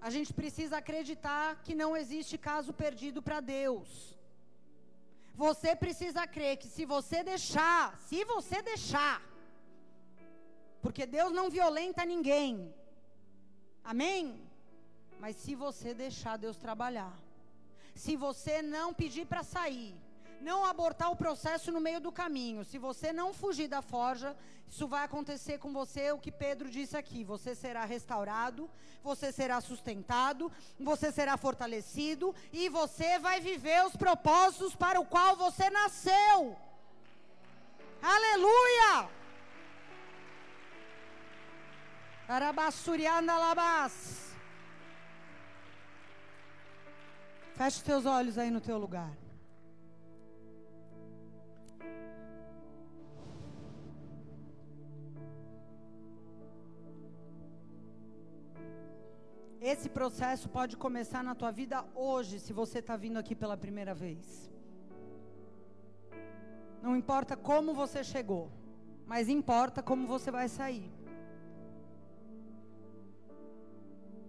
A 0.00 0.08
gente 0.08 0.32
precisa 0.32 0.78
acreditar 0.78 1.62
que 1.64 1.74
não 1.74 1.90
existe 1.94 2.38
caso 2.38 2.72
perdido 2.72 3.20
para 3.22 3.40
Deus. 3.40 4.18
Você 5.34 5.76
precisa 5.76 6.26
crer 6.26 6.56
que 6.56 6.68
se 6.68 6.84
você 6.84 7.22
deixar, 7.22 7.98
se 8.08 8.24
você 8.24 8.62
deixar, 8.62 9.16
porque 10.80 11.04
Deus 11.06 11.32
não 11.32 11.50
violenta 11.50 12.04
ninguém. 12.04 12.74
Amém? 13.84 14.49
Mas 15.20 15.36
se 15.36 15.54
você 15.54 15.92
deixar 15.92 16.38
Deus 16.38 16.56
trabalhar, 16.56 17.14
se 17.94 18.16
você 18.16 18.62
não 18.62 18.94
pedir 18.94 19.26
para 19.26 19.42
sair, 19.42 19.94
não 20.40 20.64
abortar 20.64 21.10
o 21.10 21.16
processo 21.16 21.70
no 21.70 21.80
meio 21.80 22.00
do 22.00 22.10
caminho, 22.10 22.64
se 22.64 22.78
você 22.78 23.12
não 23.12 23.34
fugir 23.34 23.68
da 23.68 23.82
forja, 23.82 24.34
isso 24.66 24.88
vai 24.88 25.04
acontecer 25.04 25.58
com 25.58 25.74
você 25.74 26.10
o 26.10 26.18
que 26.18 26.32
Pedro 26.32 26.70
disse 26.70 26.96
aqui: 26.96 27.22
você 27.22 27.54
será 27.54 27.84
restaurado, 27.84 28.70
você 29.02 29.30
será 29.30 29.60
sustentado, 29.60 30.50
você 30.78 31.12
será 31.12 31.36
fortalecido 31.36 32.34
e 32.50 32.70
você 32.70 33.18
vai 33.18 33.40
viver 33.40 33.84
os 33.84 33.94
propósitos 33.94 34.74
para 34.74 34.98
o 34.98 35.04
qual 35.04 35.36
você 35.36 35.68
nasceu. 35.68 36.56
Aleluia! 38.00 39.10
Arabassurianda 42.26 43.36
labas. 43.36 44.29
Feche 47.60 47.76
os 47.76 47.82
teus 47.82 48.06
olhos 48.06 48.38
aí 48.38 48.50
no 48.50 48.58
teu 48.58 48.78
lugar. 48.78 49.14
Esse 59.60 59.90
processo 59.90 60.48
pode 60.48 60.78
começar 60.78 61.22
na 61.22 61.34
tua 61.34 61.50
vida 61.50 61.84
hoje, 61.94 62.40
se 62.40 62.50
você 62.54 62.78
está 62.78 62.96
vindo 62.96 63.18
aqui 63.18 63.34
pela 63.34 63.58
primeira 63.58 63.92
vez. 63.92 64.50
Não 66.80 66.96
importa 66.96 67.36
como 67.36 67.74
você 67.74 68.02
chegou, 68.02 68.50
mas 69.06 69.28
importa 69.28 69.82
como 69.82 70.06
você 70.06 70.30
vai 70.30 70.48
sair. 70.48 70.90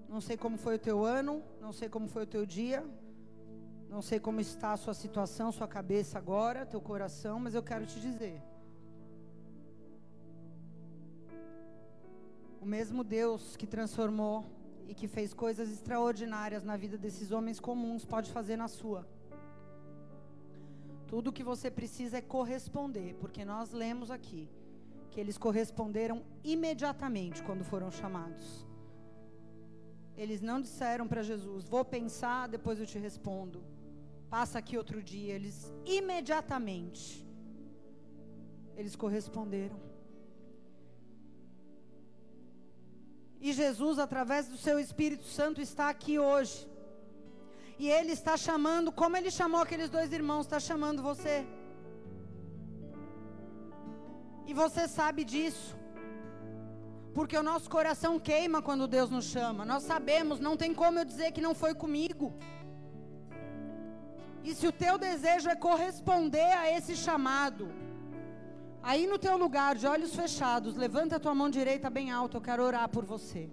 Não 0.09 0.19
sei 0.19 0.35
como 0.35 0.57
foi 0.57 0.75
o 0.75 0.79
teu 0.79 1.05
ano, 1.05 1.41
não 1.61 1.71
sei 1.71 1.87
como 1.87 2.09
foi 2.09 2.23
o 2.23 2.27
teu 2.27 2.45
dia, 2.45 2.83
não 3.91 4.01
sei 4.01 4.21
como 4.21 4.39
está 4.39 4.71
a 4.71 4.77
sua 4.77 4.93
situação, 4.93 5.51
sua 5.51 5.67
cabeça 5.67 6.17
agora, 6.17 6.65
teu 6.65 6.79
coração, 6.79 7.37
mas 7.41 7.53
eu 7.53 7.61
quero 7.61 7.85
te 7.85 7.99
dizer. 7.99 8.41
O 12.61 12.65
mesmo 12.65 13.03
Deus 13.03 13.57
que 13.57 13.67
transformou 13.67 14.45
e 14.87 14.93
que 14.93 15.09
fez 15.09 15.33
coisas 15.33 15.69
extraordinárias 15.69 16.63
na 16.63 16.77
vida 16.77 16.97
desses 16.97 17.31
homens 17.31 17.59
comuns 17.59 18.05
pode 18.05 18.31
fazer 18.31 18.55
na 18.55 18.69
sua. 18.69 19.05
Tudo 21.05 21.29
o 21.29 21.33
que 21.33 21.43
você 21.43 21.69
precisa 21.69 22.19
é 22.19 22.21
corresponder, 22.21 23.15
porque 23.15 23.43
nós 23.43 23.73
lemos 23.73 24.09
aqui 24.09 24.47
que 25.09 25.19
eles 25.19 25.37
corresponderam 25.37 26.23
imediatamente 26.45 27.43
quando 27.43 27.65
foram 27.65 27.91
chamados. 27.91 28.65
Eles 30.15 30.39
não 30.39 30.61
disseram 30.61 31.09
para 31.09 31.21
Jesus: 31.21 31.67
Vou 31.67 31.83
pensar, 31.83 32.47
depois 32.47 32.79
eu 32.79 32.85
te 32.85 32.97
respondo 32.97 33.61
passa 34.35 34.59
aqui 34.59 34.75
outro 34.83 34.99
dia. 35.11 35.33
Eles 35.39 35.57
imediatamente 35.85 37.03
eles 38.81 38.95
corresponderam. 39.03 39.77
E 43.39 43.51
Jesus, 43.53 43.97
através 44.05 44.47
do 44.47 44.57
seu 44.65 44.79
Espírito 44.79 45.25
Santo, 45.25 45.59
está 45.61 45.89
aqui 45.89 46.17
hoje. 46.19 46.57
E 47.77 47.89
Ele 47.97 48.11
está 48.11 48.35
chamando, 48.37 48.91
como 48.91 49.17
Ele 49.17 49.31
chamou 49.39 49.61
aqueles 49.61 49.89
dois 49.89 50.11
irmãos, 50.13 50.45
está 50.45 50.59
chamando 50.59 51.01
você. 51.01 51.35
E 54.45 54.53
você 54.53 54.87
sabe 54.87 55.23
disso. 55.23 55.75
Porque 57.15 57.35
o 57.35 57.43
nosso 57.43 57.69
coração 57.69 58.19
queima 58.19 58.61
quando 58.61 58.87
Deus 58.87 59.09
nos 59.09 59.25
chama. 59.25 59.65
Nós 59.65 59.83
sabemos, 59.83 60.39
não 60.39 60.55
tem 60.55 60.73
como 60.73 60.99
eu 60.99 61.05
dizer 61.05 61.31
que 61.31 61.41
não 61.47 61.55
foi 61.55 61.73
comigo. 61.73 62.33
E 64.43 64.55
se 64.55 64.65
o 64.67 64.71
teu 64.71 64.97
desejo 64.97 65.49
é 65.49 65.55
corresponder 65.55 66.51
a 66.57 66.71
esse 66.75 66.95
chamado, 66.95 67.69
aí 68.81 69.05
no 69.05 69.19
teu 69.19 69.37
lugar, 69.37 69.75
de 69.75 69.85
olhos 69.87 70.15
fechados, 70.15 70.75
levanta 70.75 71.17
a 71.17 71.19
tua 71.19 71.35
mão 71.35 71.49
direita 71.49 71.89
bem 71.89 72.11
alta, 72.11 72.37
eu 72.37 72.41
quero 72.41 72.63
orar 72.63 72.87
por 72.89 73.05
você. 73.05 73.49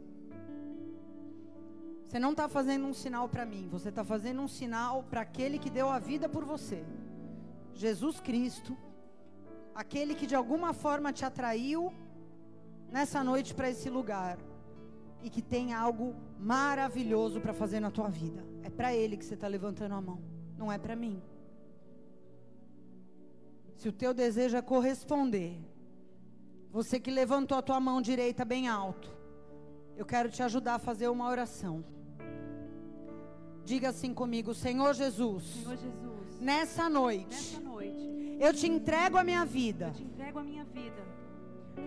Você 2.06 2.18
não 2.18 2.30
está 2.30 2.48
fazendo 2.48 2.86
um 2.86 2.94
sinal 2.94 3.28
para 3.28 3.44
mim, 3.44 3.68
você 3.70 3.90
está 3.90 4.02
fazendo 4.02 4.40
um 4.40 4.48
sinal 4.48 5.02
para 5.10 5.20
aquele 5.20 5.58
que 5.58 5.68
deu 5.68 5.90
a 5.90 5.98
vida 5.98 6.26
por 6.26 6.44
você. 6.44 6.82
Jesus 7.74 8.18
Cristo, 8.18 8.76
aquele 9.74 10.14
que 10.14 10.26
de 10.26 10.34
alguma 10.34 10.72
forma 10.72 11.12
te 11.12 11.24
atraiu 11.24 11.92
nessa 12.90 13.22
noite 13.22 13.54
para 13.54 13.68
esse 13.68 13.90
lugar. 13.90 14.38
e 15.22 15.28
que 15.28 15.42
tem 15.42 15.74
algo 15.74 16.14
maravilhoso 16.38 17.40
para 17.40 17.52
fazer 17.52 17.80
na 17.80 17.90
tua 17.90 18.08
vida. 18.08 18.44
É 18.62 18.70
para 18.70 18.94
Ele 18.94 19.16
que 19.16 19.24
você 19.24 19.34
está 19.34 19.48
levantando 19.48 19.94
a 19.94 20.00
mão, 20.00 20.20
não 20.58 20.70
é 20.70 20.76
para 20.76 20.96
mim. 20.96 21.22
Se 23.76 23.88
o 23.88 23.92
teu 23.92 24.12
desejo 24.12 24.56
é 24.56 24.62
corresponder, 24.62 25.56
você 26.70 26.98
que 26.98 27.10
levantou 27.10 27.56
a 27.56 27.62
tua 27.62 27.78
mão 27.78 28.02
direita 28.02 28.44
bem 28.44 28.66
alto, 28.66 29.08
eu 29.96 30.04
quero 30.04 30.28
te 30.28 30.42
ajudar 30.42 30.74
a 30.74 30.78
fazer 30.78 31.08
uma 31.08 31.28
oração. 31.28 31.84
Diga 33.64 33.90
assim 33.90 34.12
comigo, 34.12 34.52
Senhor 34.52 34.94
Jesus. 34.94 35.44
Senhor 35.44 35.76
Jesus. 35.76 36.40
Nessa 36.40 36.88
noite. 36.88 37.26
Nessa 37.28 37.60
noite. 37.60 38.36
Eu 38.40 38.52
te 38.52 38.66
entrego 38.66 39.16
a 39.16 39.24
minha 39.24 39.44
vida. 39.44 39.88
Eu 39.88 39.92
te 39.92 40.02
entrego 40.02 40.38
a 40.38 40.42
minha 40.42 40.64
vida. 40.64 41.06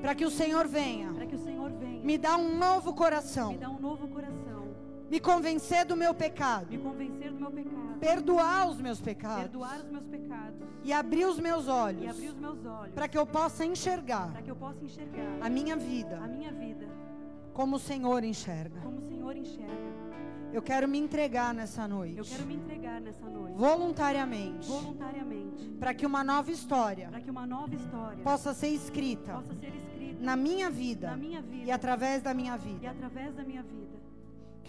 Para 0.02 0.16
que 0.16 0.26
o 0.26 0.32
Senhor 0.32 0.68
venha. 0.68 1.14
Para 1.14 1.26
que 1.26 1.36
o 1.36 1.44
Senhor 1.44 1.72
venha. 1.72 2.04
Me 2.04 2.18
dá 2.18 2.38
um 2.38 2.58
novo 2.58 2.94
coração. 2.94 3.52
Me 3.52 3.58
dá 3.58 3.70
um 3.70 3.80
novo 3.80 4.08
coração. 4.08 4.41
Me 5.12 5.20
convencer 5.20 5.84
do 5.84 5.94
meu 5.94 6.14
pecado. 6.14 6.68
Me 6.72 6.78
convencer 6.78 7.32
do 7.34 7.40
meu 7.42 7.52
pecado. 7.52 8.00
Perdoar 8.00 8.70
os 8.70 8.80
meus 8.80 9.02
pecados. 9.02 9.42
Perdoar 9.42 9.82
os 9.82 9.90
meus 9.92 10.06
pecados. 10.06 10.62
E 10.86 10.94
abrir 10.94 11.26
os 11.26 11.38
meus 11.38 11.68
olhos. 11.68 12.04
E 12.04 12.08
abrir 12.08 12.30
os 12.30 12.40
meus 12.40 12.66
olhos. 12.66 12.96
Para 12.96 13.10
que 13.10 13.18
eu 13.18 13.26
possa 13.26 13.66
enxergar. 13.66 14.32
Para 14.32 14.42
que 14.42 14.50
eu 14.50 14.56
possa 14.56 14.82
enxergar. 14.86 15.38
A 15.42 15.50
minha 15.50 15.76
vida. 15.76 16.18
A 16.18 16.28
minha 16.30 16.50
vida. 16.54 16.88
Como 17.54 17.76
o 17.76 17.80
Senhor 17.80 18.24
enxerga. 18.24 18.80
Como 18.80 19.00
o 19.00 19.02
Senhor 19.02 19.36
enxerga. 19.36 19.92
Eu 20.54 20.62
quero 20.62 20.88
me 20.88 20.98
entregar 20.98 21.54
nessa 21.54 21.86
noite. 21.90 22.18
Eu 22.18 22.24
quero 22.24 22.46
me 22.46 22.56
entregar 22.56 23.02
nessa 23.02 23.26
noite. 23.26 23.58
Voluntariamente. 23.58 24.70
Voluntariamente. 24.70 25.68
Para 25.78 25.94
que 25.94 26.06
uma 26.06 26.24
nova 26.24 26.50
história. 26.52 27.10
Para 27.10 27.20
que 27.20 27.30
uma 27.30 27.46
nova 27.46 27.76
história 27.76 28.24
possa 28.24 28.54
ser 28.54 28.70
escrita. 28.70 29.34
Possa 29.34 29.56
ser 29.56 29.76
escrita 29.76 30.24
na 30.24 30.38
minha 30.38 30.70
vida. 30.70 31.10
Na 31.10 31.18
minha 31.18 31.42
vida. 31.42 31.66
E 31.66 31.72
através 31.72 32.22
da 32.22 32.34
minha 32.34 32.56
vida. 32.56 32.80
E 32.82 32.88
através 32.88 33.36
da 33.36 33.44
minha 33.44 33.62
vida. 33.62 34.01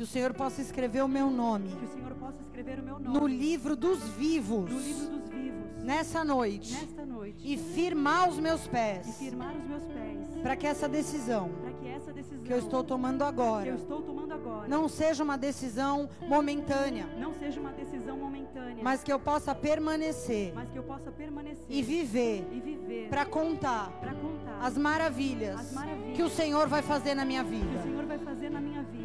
Que 0.02 0.04
o 0.04 0.08
Senhor 0.08 0.34
possa 0.34 0.60
escrever 0.60 1.04
o 1.04 1.06
meu 1.06 1.30
nome. 1.30 1.68
Que 1.68 1.84
o 1.84 1.88
Senhor 1.88 2.12
possa 2.16 2.42
escrever 2.42 2.80
o 2.80 2.82
meu 2.82 2.98
nome. 2.98 3.20
No 3.20 3.24
livro 3.24 3.76
dos 3.76 4.02
vivos. 4.08 4.68
No 4.68 4.80
livro 4.80 5.06
dos 5.06 5.28
vivos. 5.30 5.84
Nessa 5.84 6.24
noite. 6.24 6.74
Nesta 6.74 7.06
noite. 7.06 7.52
E 7.52 7.56
firmar 7.56 8.28
os 8.28 8.36
meus 8.36 8.66
pés. 8.66 9.06
E 9.06 9.12
firmar 9.12 9.54
os 9.56 9.64
meus 9.64 9.84
pés. 9.84 10.42
Para 10.42 10.56
que 10.56 10.66
essa 10.66 10.88
decisão. 10.88 11.50
Para 11.50 11.72
que 11.74 11.86
essa 11.86 12.12
decisão. 12.12 12.42
Que 12.42 12.52
eu 12.52 12.58
estou 12.58 12.82
tomando 12.82 13.22
agora. 13.22 13.62
Que 13.62 13.68
eu 13.68 13.76
estou 13.76 14.02
tomando 14.02 14.34
agora. 14.34 14.66
Não 14.66 14.88
seja 14.88 15.22
uma 15.22 15.38
decisão 15.38 16.10
momentânea. 16.22 17.06
Não 17.16 17.32
seja 17.34 17.60
uma 17.60 17.70
decisão 17.70 18.16
momentânea. 18.16 18.82
Mas 18.82 19.04
que 19.04 19.12
eu 19.12 19.20
possa 19.20 19.54
permanecer. 19.54 20.52
Mas 20.52 20.68
que 20.68 20.78
eu 20.78 20.82
possa 20.82 21.12
permanecer. 21.12 21.64
E 21.68 21.80
viver. 21.80 22.44
E 22.50 22.60
viver. 22.60 23.08
Para 23.08 23.24
contar. 23.24 23.88
Para 24.00 24.14
contar. 24.14 24.58
As 24.60 24.76
maravilhas. 24.76 25.60
As 25.60 25.72
maravilhas. 25.72 26.16
Que 26.16 26.24
o 26.24 26.28
Senhor 26.28 26.66
vai 26.66 26.82
fazer 26.82 27.14
na 27.14 27.24
minha 27.24 27.44
vida. 27.44 27.84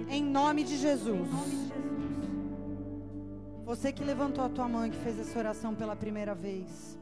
Em 0.10 0.24
nome 0.24 0.64
de 0.64 0.78
Jesus. 0.78 1.30
Você 3.66 3.92
que 3.92 4.04
levantou 4.06 4.44
a 4.46 4.48
tua 4.48 4.66
mão 4.66 4.86
e 4.86 4.90
que 4.90 4.98
fez 4.98 5.20
essa 5.20 5.38
oração 5.38 5.76
pela 5.76 5.98
primeira 5.98 6.34
vez. 6.34 6.98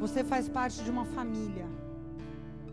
Você 0.00 0.24
faz 0.24 0.48
parte 0.48 0.82
de 0.82 0.90
uma 0.90 1.04
família. 1.04 1.66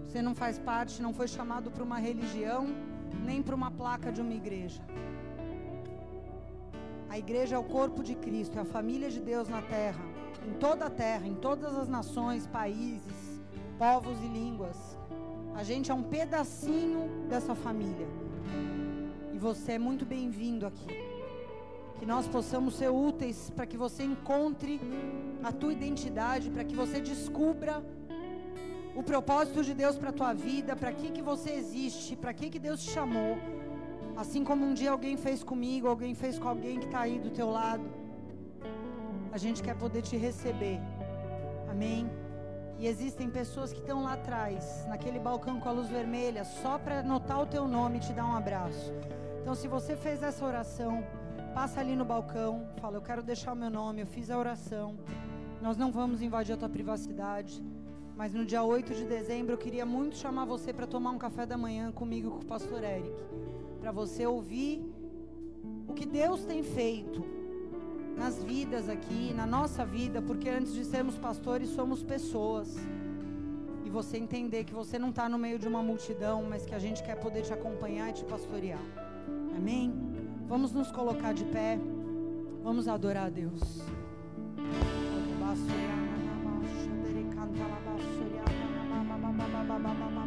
Você 0.06 0.22
não 0.22 0.34
faz 0.34 0.58
parte, 0.58 1.02
não 1.02 1.14
foi 1.14 1.28
chamado 1.28 1.70
para 1.70 1.84
uma 1.84 2.00
religião, 2.00 2.68
nem 3.26 3.44
para 3.44 3.54
uma 3.54 3.70
placa 3.70 4.14
de 4.14 4.22
uma 4.22 4.34
igreja. 4.34 4.82
A 7.10 7.18
igreja 7.18 7.58
é 7.58 7.60
o 7.60 7.64
corpo 7.64 8.02
de 8.02 8.16
Cristo, 8.16 8.58
é 8.58 8.62
a 8.62 8.66
família 8.66 9.10
de 9.10 9.20
Deus 9.20 9.50
na 9.50 9.62
terra, 9.62 10.06
em 10.48 10.54
toda 10.54 10.86
a 10.86 10.90
terra, 10.90 11.28
em 11.28 11.36
todas 11.36 11.76
as 11.76 11.90
nações, 11.90 12.48
países, 12.48 13.42
povos 13.78 14.18
e 14.22 14.28
línguas. 14.28 14.95
A 15.56 15.64
gente 15.64 15.90
é 15.90 15.94
um 15.94 16.04
pedacinho 16.04 17.28
dessa 17.30 17.56
família. 17.56 18.08
E 19.34 19.38
você 19.38 19.74
é 19.74 19.80
muito 19.80 20.06
bem-vindo 20.06 20.68
aqui. 20.68 20.88
Que 21.98 22.06
nós 22.06 22.28
possamos 22.28 22.76
ser 22.76 22.90
úteis 22.90 23.50
para 23.56 23.66
que 23.66 23.78
você 23.78 24.04
encontre 24.04 24.82
a 25.42 25.54
tua 25.54 25.72
identidade, 25.72 26.50
para 26.50 26.66
que 26.66 26.76
você 26.76 27.00
descubra 27.00 27.82
o 28.94 29.02
propósito 29.02 29.64
de 29.64 29.74
Deus 29.74 29.98
para 29.98 30.10
a 30.10 30.14
tua 30.14 30.34
vida, 30.34 30.76
para 30.76 30.92
que 30.92 31.10
que 31.10 31.22
você 31.22 31.52
existe, 31.52 32.18
para 32.18 32.34
que 32.34 32.50
que 32.50 32.60
Deus 32.60 32.84
te 32.84 32.92
chamou. 32.92 33.38
Assim 34.18 34.44
como 34.44 34.66
um 34.66 34.74
dia 34.74 34.92
alguém 34.92 35.16
fez 35.16 35.42
comigo, 35.42 35.88
alguém 35.88 36.14
fez 36.14 36.38
com 36.38 36.50
alguém 36.50 36.80
que 36.80 36.86
está 36.86 37.00
aí 37.02 37.18
do 37.18 37.30
teu 37.30 37.50
lado. 37.50 37.90
A 39.32 39.38
gente 39.38 39.64
quer 39.64 39.76
poder 39.76 40.02
te 40.02 40.18
receber. 40.18 40.80
Amém. 41.70 42.25
E 42.78 42.88
existem 42.88 43.30
pessoas 43.30 43.72
que 43.72 43.80
estão 43.80 44.04
lá 44.04 44.14
atrás, 44.14 44.86
naquele 44.88 45.20
balcão 45.20 45.60
com 45.60 45.70
a 45.70 45.72
luz 45.72 45.88
vermelha, 45.88 46.44
só 46.44 46.78
para 46.78 47.00
anotar 47.00 47.42
o 47.42 47.46
teu 47.46 47.68
nome 47.68 47.98
e 47.98 48.02
te 48.02 48.14
dar 48.14 48.26
um 48.26 48.36
abraço. 48.36 48.92
Então, 49.42 49.56
se 49.56 49.68
você 49.68 49.96
fez 49.96 50.22
essa 50.22 50.44
oração, 50.46 51.06
passa 51.54 51.80
ali 51.80 51.96
no 51.96 52.04
balcão, 52.04 52.68
fala: 52.82 52.98
Eu 52.98 53.02
quero 53.02 53.24
deixar 53.24 53.54
o 53.54 53.56
meu 53.56 53.70
nome, 53.70 54.02
eu 54.02 54.08
fiz 54.08 54.30
a 54.30 54.38
oração. 54.38 54.98
Nós 55.62 55.78
não 55.78 55.92
vamos 55.92 56.22
invadir 56.22 56.54
a 56.54 56.58
tua 56.58 56.70
privacidade. 56.70 57.64
Mas 58.16 58.34
no 58.34 58.46
dia 58.46 58.64
8 58.64 58.94
de 58.94 59.06
dezembro 59.06 59.54
eu 59.54 59.58
queria 59.58 59.86
muito 59.86 60.16
chamar 60.16 60.46
você 60.46 60.72
para 60.72 60.88
tomar 60.88 61.12
um 61.12 61.18
café 61.18 61.46
da 61.46 61.58
manhã 61.58 61.92
comigo 61.92 62.32
com 62.32 62.44
o 62.44 62.46
pastor 62.46 62.82
Eric. 62.82 63.14
Para 63.82 63.92
você 63.92 64.26
ouvir 64.26 64.90
o 65.88 65.94
que 65.94 66.06
Deus 66.06 66.46
tem 66.46 66.64
feito 66.64 67.26
nas 68.18 68.42
vidas 68.42 68.90
aqui, 68.90 69.34
na 69.34 69.46
nossa 69.46 69.86
vida, 69.86 70.22
porque 70.22 70.50
antes 70.50 70.74
de 70.74 70.86
sermos 70.86 71.18
pastores 71.18 71.70
somos 71.70 72.02
pessoas. 72.02 72.76
E 73.84 73.90
você 73.90 74.18
entender 74.18 74.64
que 74.64 74.74
você 74.74 74.98
não 74.98 75.10
está 75.10 75.30
no 75.30 75.38
meio 75.38 75.60
de 75.60 75.68
uma 75.68 75.84
multidão, 75.84 76.44
mas 76.44 76.66
que 76.66 76.74
a 76.74 76.80
gente 76.80 77.04
quer 77.04 77.16
poder 77.16 77.44
te 77.44 77.54
acompanhar 77.54 78.10
e 78.10 78.14
te 78.14 78.26
pastorear. 78.26 78.82
Amém? 79.56 79.94
Vamos 80.48 80.72
nos 80.72 80.92
colocar 80.92 81.34
de 81.34 81.44
pé. 81.46 81.80
Vamos 82.64 82.88
adorar 82.88 83.28
a 83.28 83.30
Deus. 83.30 83.62
Pra 89.76 90.25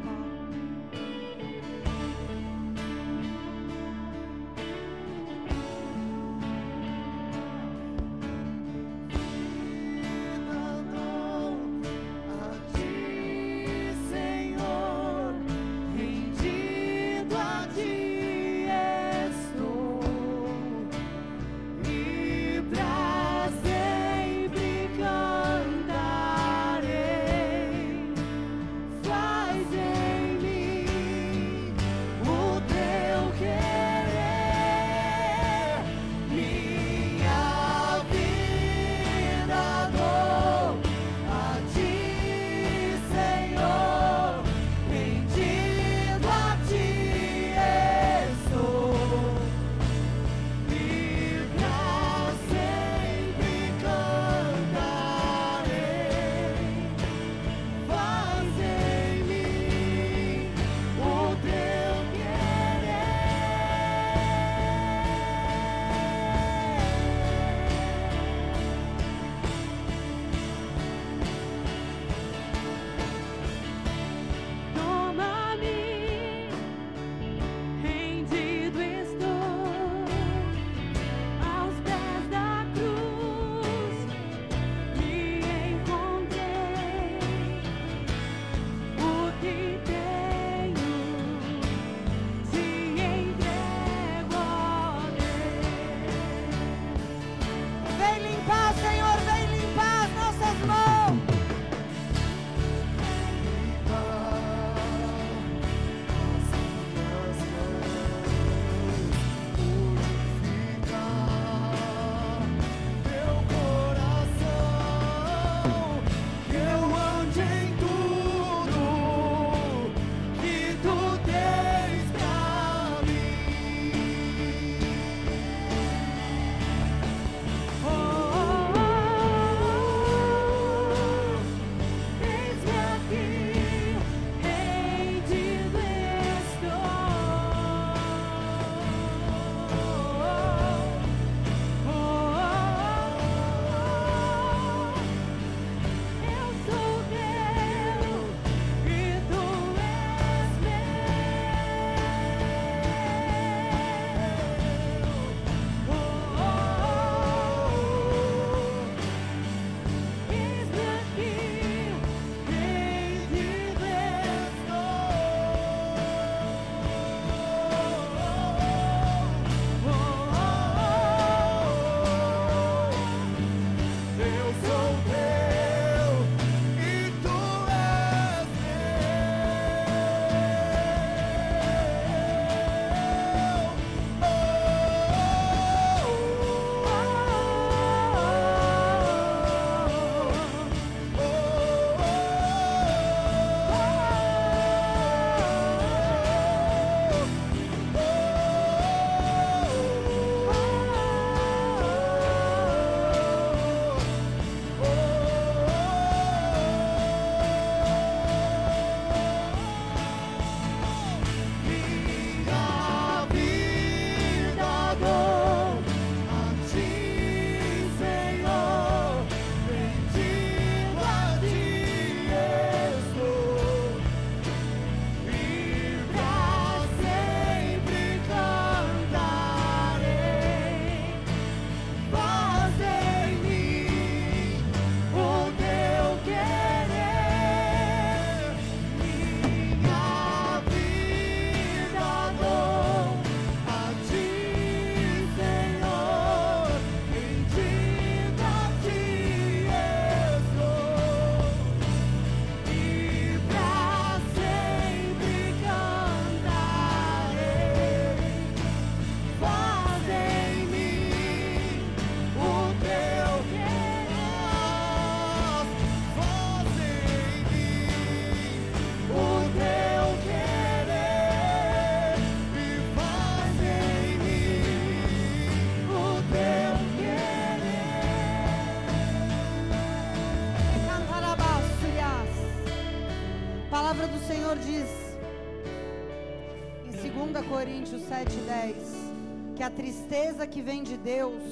que 289.59 289.63
a 289.64 289.71
tristeza 289.71 290.47
que 290.47 290.63
vem 290.63 290.85
de 290.85 290.97
Deus, 290.97 291.43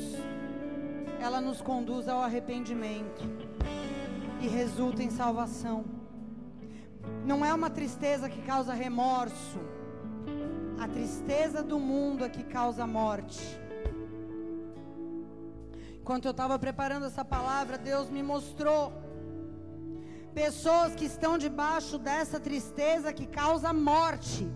ela 1.20 1.40
nos 1.40 1.60
conduz 1.60 2.06
ao 2.06 2.20
arrependimento 2.20 3.24
e 4.40 4.46
resulta 4.46 5.02
em 5.02 5.10
salvação. 5.10 5.84
Não 7.24 7.44
é 7.44 7.52
uma 7.52 7.68
tristeza 7.68 8.28
que 8.28 8.40
causa 8.42 8.72
remorso, 8.72 9.58
a 10.78 10.86
tristeza 10.86 11.64
do 11.64 11.80
mundo 11.80 12.24
é 12.24 12.28
que 12.28 12.44
causa 12.44 12.86
morte. 12.86 13.42
Enquanto 16.00 16.26
eu 16.26 16.30
estava 16.30 16.56
preparando 16.60 17.06
essa 17.06 17.24
palavra, 17.24 17.76
Deus 17.76 18.08
me 18.08 18.22
mostrou 18.22 18.92
pessoas 20.32 20.94
que 20.94 21.06
estão 21.06 21.36
debaixo 21.36 21.98
dessa 21.98 22.38
tristeza 22.38 23.12
que 23.12 23.26
causa 23.26 23.72
morte, 23.72 24.48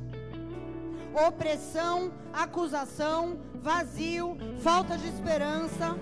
opressão, 1.14 2.12
acusação, 2.32 3.38
vazio, 3.54 4.36
falta 4.62 4.96
de 4.96 5.08
esperança. 5.08 5.96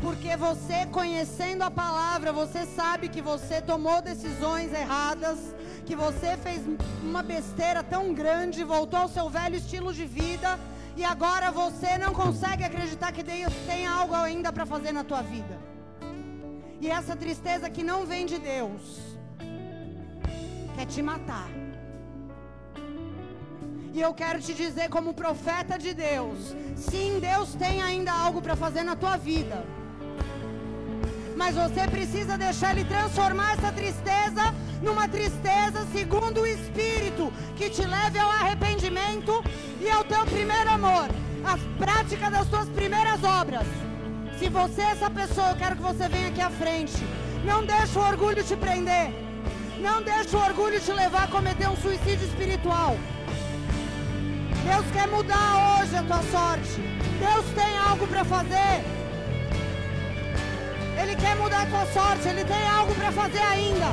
Porque 0.00 0.36
você 0.36 0.86
conhecendo 0.86 1.62
a 1.62 1.70
palavra, 1.70 2.32
você 2.32 2.66
sabe 2.66 3.08
que 3.08 3.22
você 3.22 3.62
tomou 3.62 4.02
decisões 4.02 4.72
erradas, 4.72 5.38
que 5.86 5.96
você 5.96 6.36
fez 6.36 6.62
uma 7.02 7.22
besteira 7.22 7.82
tão 7.82 8.12
grande, 8.12 8.62
voltou 8.62 9.00
ao 9.00 9.08
seu 9.08 9.30
velho 9.30 9.56
estilo 9.56 9.92
de 9.92 10.04
vida 10.04 10.58
e 10.96 11.04
agora 11.04 11.50
você 11.50 11.98
não 11.98 12.12
consegue 12.12 12.64
acreditar 12.64 13.12
que 13.12 13.22
Deus 13.22 13.54
tem 13.66 13.86
algo 13.86 14.14
ainda 14.14 14.52
para 14.52 14.66
fazer 14.66 14.92
na 14.92 15.04
tua 15.04 15.22
vida. 15.22 15.58
E 16.80 16.90
essa 16.90 17.16
tristeza 17.16 17.70
que 17.70 17.82
não 17.82 18.04
vem 18.04 18.26
de 18.26 18.38
Deus 18.38 19.16
quer 20.74 20.86
te 20.86 21.02
matar. 21.02 21.65
E 23.96 24.00
eu 24.00 24.12
quero 24.12 24.38
te 24.46 24.52
dizer 24.52 24.90
como 24.90 25.14
profeta 25.14 25.78
de 25.78 25.94
Deus, 25.94 26.54
sim, 26.76 27.18
Deus 27.18 27.54
tem 27.54 27.82
ainda 27.82 28.12
algo 28.12 28.42
para 28.42 28.54
fazer 28.54 28.82
na 28.82 28.94
tua 28.94 29.16
vida 29.16 29.64
mas 31.36 31.54
você 31.54 31.86
precisa 31.86 32.38
deixar 32.38 32.72
Ele 32.72 32.84
transformar 32.84 33.52
essa 33.52 33.70
tristeza 33.70 34.54
numa 34.82 35.06
tristeza 35.06 35.86
segundo 35.92 36.40
o 36.40 36.46
Espírito, 36.46 37.30
que 37.56 37.68
te 37.68 37.82
leve 37.82 38.18
ao 38.18 38.30
arrependimento 38.30 39.44
e 39.80 39.88
ao 39.90 40.02
teu 40.04 40.24
primeiro 40.24 40.70
amor, 40.70 41.08
a 41.44 41.58
prática 41.78 42.30
das 42.30 42.48
tuas 42.48 42.68
primeiras 42.70 43.22
obras. 43.22 43.66
Se 44.38 44.48
você 44.48 44.80
é 44.80 44.90
essa 44.92 45.10
pessoa, 45.10 45.50
eu 45.50 45.56
quero 45.56 45.76
que 45.76 45.82
você 45.82 46.08
venha 46.08 46.28
aqui 46.28 46.40
à 46.40 46.50
frente. 46.50 46.96
Não 47.44 47.64
deixe 47.64 47.98
o 47.98 48.02
orgulho 48.02 48.42
te 48.42 48.56
prender. 48.56 49.12
Não 49.78 50.02
deixe 50.02 50.34
o 50.34 50.40
orgulho 50.40 50.80
te 50.80 50.92
levar 50.92 51.24
a 51.24 51.28
cometer 51.28 51.68
um 51.68 51.76
suicídio 51.76 52.26
espiritual. 52.26 52.96
Deus 54.66 54.86
quer 54.92 55.06
mudar 55.08 55.78
hoje 55.80 55.96
a 55.96 56.02
tua 56.02 56.22
sorte. 56.30 56.80
Deus 57.20 57.46
tem 57.54 57.78
algo 57.78 58.06
para 58.08 58.24
fazer. 58.24 58.84
Ele 61.00 61.14
quer 61.16 61.36
mudar 61.36 61.62
a 61.62 61.66
tua 61.66 61.86
sorte, 61.86 62.28
ele 62.28 62.44
tem 62.44 62.68
algo 62.68 62.92
para 62.94 63.12
fazer 63.12 63.42
ainda. 63.42 63.86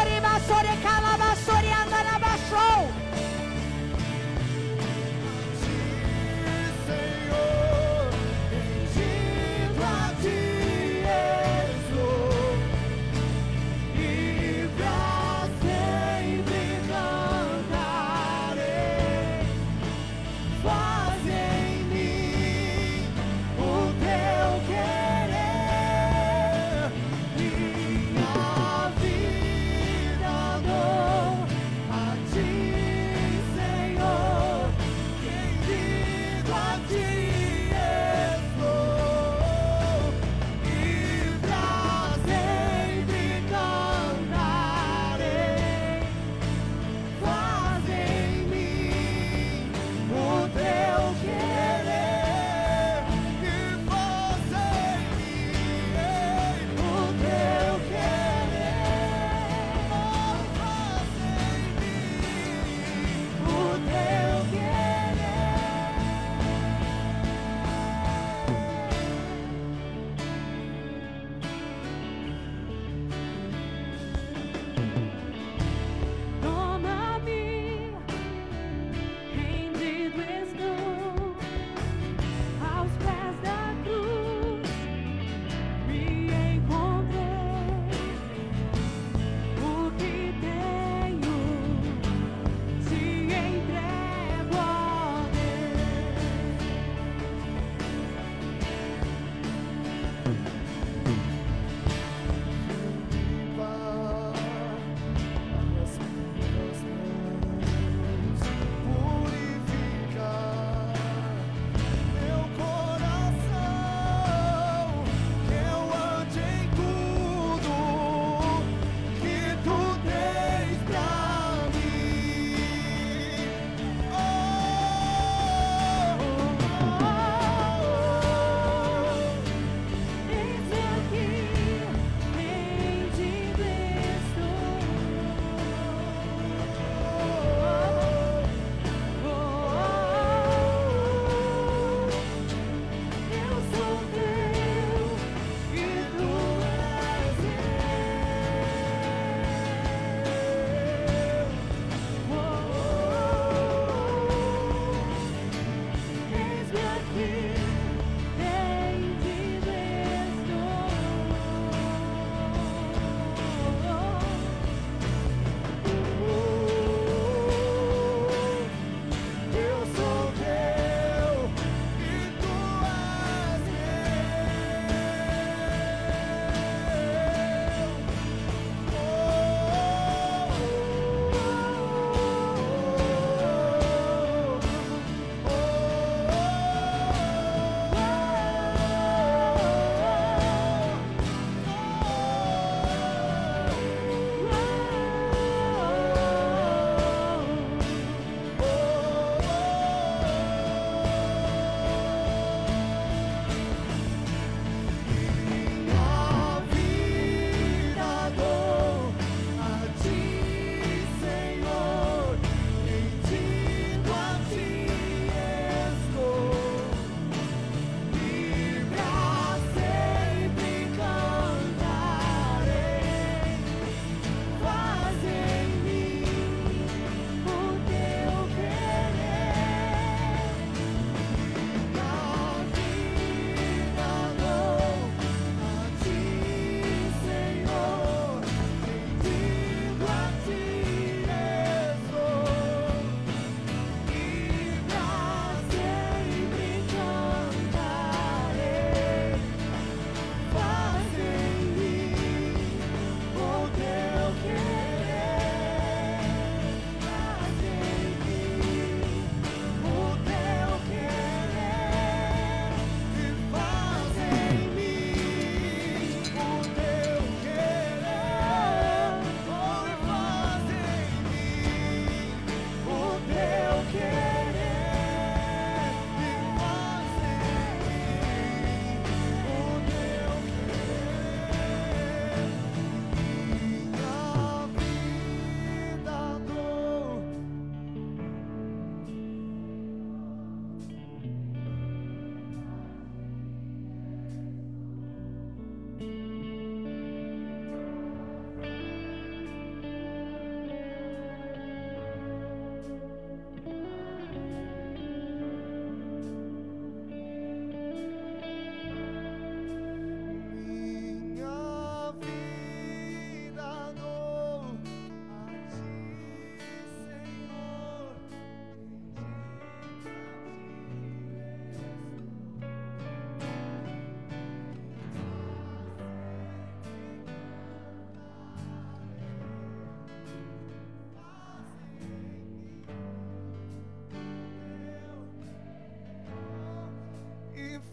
Oribassore 0.00 0.76
calabassore 0.82 1.70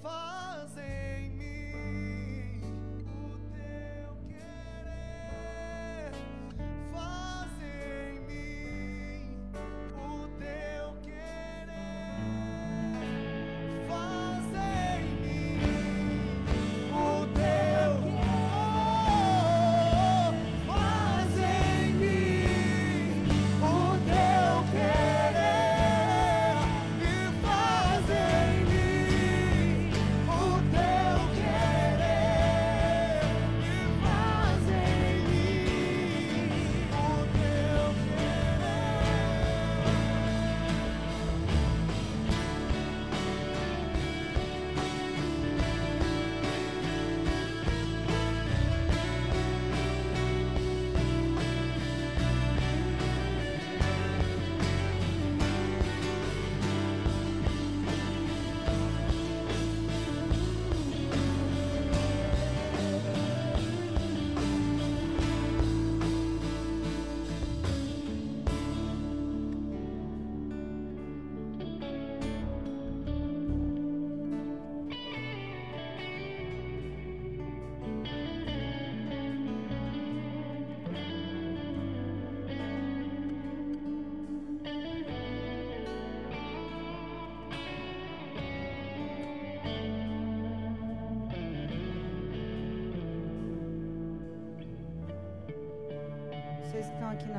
anda 0.07 0.36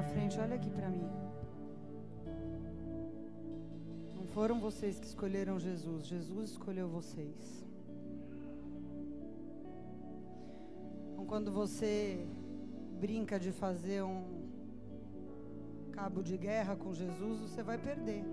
frente, 0.08 0.38
olha 0.40 0.56
aqui 0.56 0.70
para 0.70 0.88
mim. 0.88 1.08
Não 4.16 4.26
foram 4.26 4.58
vocês 4.60 4.98
que 4.98 5.06
escolheram 5.06 5.58
Jesus, 5.58 6.06
Jesus 6.06 6.50
escolheu 6.50 6.88
vocês. 6.88 7.64
Então, 11.12 11.24
quando 11.26 11.50
você 11.52 12.26
brinca 13.00 13.38
de 13.38 13.52
fazer 13.52 14.02
um 14.02 14.22
cabo 15.92 16.22
de 16.22 16.36
guerra 16.36 16.74
com 16.76 16.92
Jesus, 16.94 17.40
você 17.40 17.62
vai 17.62 17.78
perder. 17.78 18.24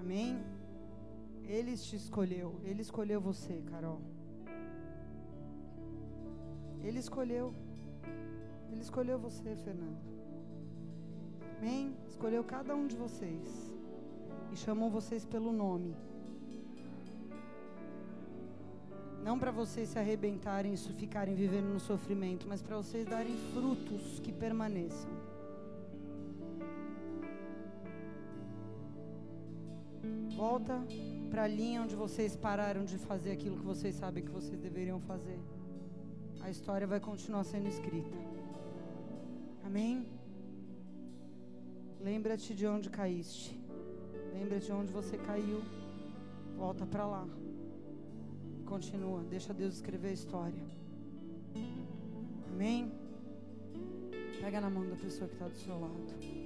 Amém? 0.00 0.38
Ele 1.44 1.76
te 1.76 1.96
escolheu, 1.96 2.60
ele 2.64 2.82
escolheu 2.82 3.20
você, 3.20 3.62
Carol. 3.70 4.00
Ele 6.82 6.98
escolheu. 6.98 7.54
Ele 8.74 8.82
escolheu 8.82 9.16
você, 9.16 9.54
Fernando. 9.54 10.00
Amém? 11.58 11.96
Escolheu 12.08 12.42
cada 12.42 12.74
um 12.74 12.88
de 12.88 12.96
vocês. 12.96 13.72
E 14.52 14.56
chamou 14.56 14.90
vocês 14.90 15.24
pelo 15.24 15.52
nome. 15.52 15.94
Não 19.22 19.38
para 19.38 19.52
vocês 19.52 19.90
se 19.90 19.98
arrebentarem 19.98 20.74
e 20.74 20.76
ficarem 20.76 21.36
vivendo 21.36 21.68
no 21.72 21.78
sofrimento, 21.78 22.48
mas 22.48 22.60
para 22.60 22.76
vocês 22.76 23.06
darem 23.06 23.36
frutos 23.52 24.18
que 24.18 24.32
permaneçam. 24.32 25.12
Volta 30.36 30.84
para 31.30 31.44
a 31.44 31.46
linha 31.46 31.80
onde 31.80 31.94
vocês 31.94 32.34
pararam 32.34 32.84
de 32.84 32.98
fazer 32.98 33.30
aquilo 33.30 33.56
que 33.56 33.64
vocês 33.64 33.94
sabem 33.94 34.24
que 34.24 34.32
vocês 34.32 34.58
deveriam 34.58 34.98
fazer 34.98 35.38
a 36.44 36.50
história 36.50 36.86
vai 36.86 37.00
continuar 37.00 37.42
sendo 37.42 37.68
escrita. 37.68 38.43
Amém? 39.64 40.06
Lembra-te 42.00 42.54
de 42.54 42.66
onde 42.66 42.90
caíste. 42.90 43.58
Lembra-te 44.34 44.66
de 44.66 44.72
onde 44.72 44.92
você 44.92 45.16
caiu. 45.16 45.62
Volta 46.56 46.84
para 46.86 47.06
lá. 47.06 47.26
Continua. 48.66 49.24
Deixa 49.24 49.54
Deus 49.54 49.74
escrever 49.74 50.08
a 50.08 50.12
história. 50.12 50.62
Amém? 52.52 52.92
Pega 54.40 54.60
na 54.60 54.68
mão 54.68 54.86
da 54.86 54.96
pessoa 54.96 55.26
que 55.28 55.34
está 55.34 55.48
do 55.48 55.56
seu 55.56 55.80
lado. 55.80 56.43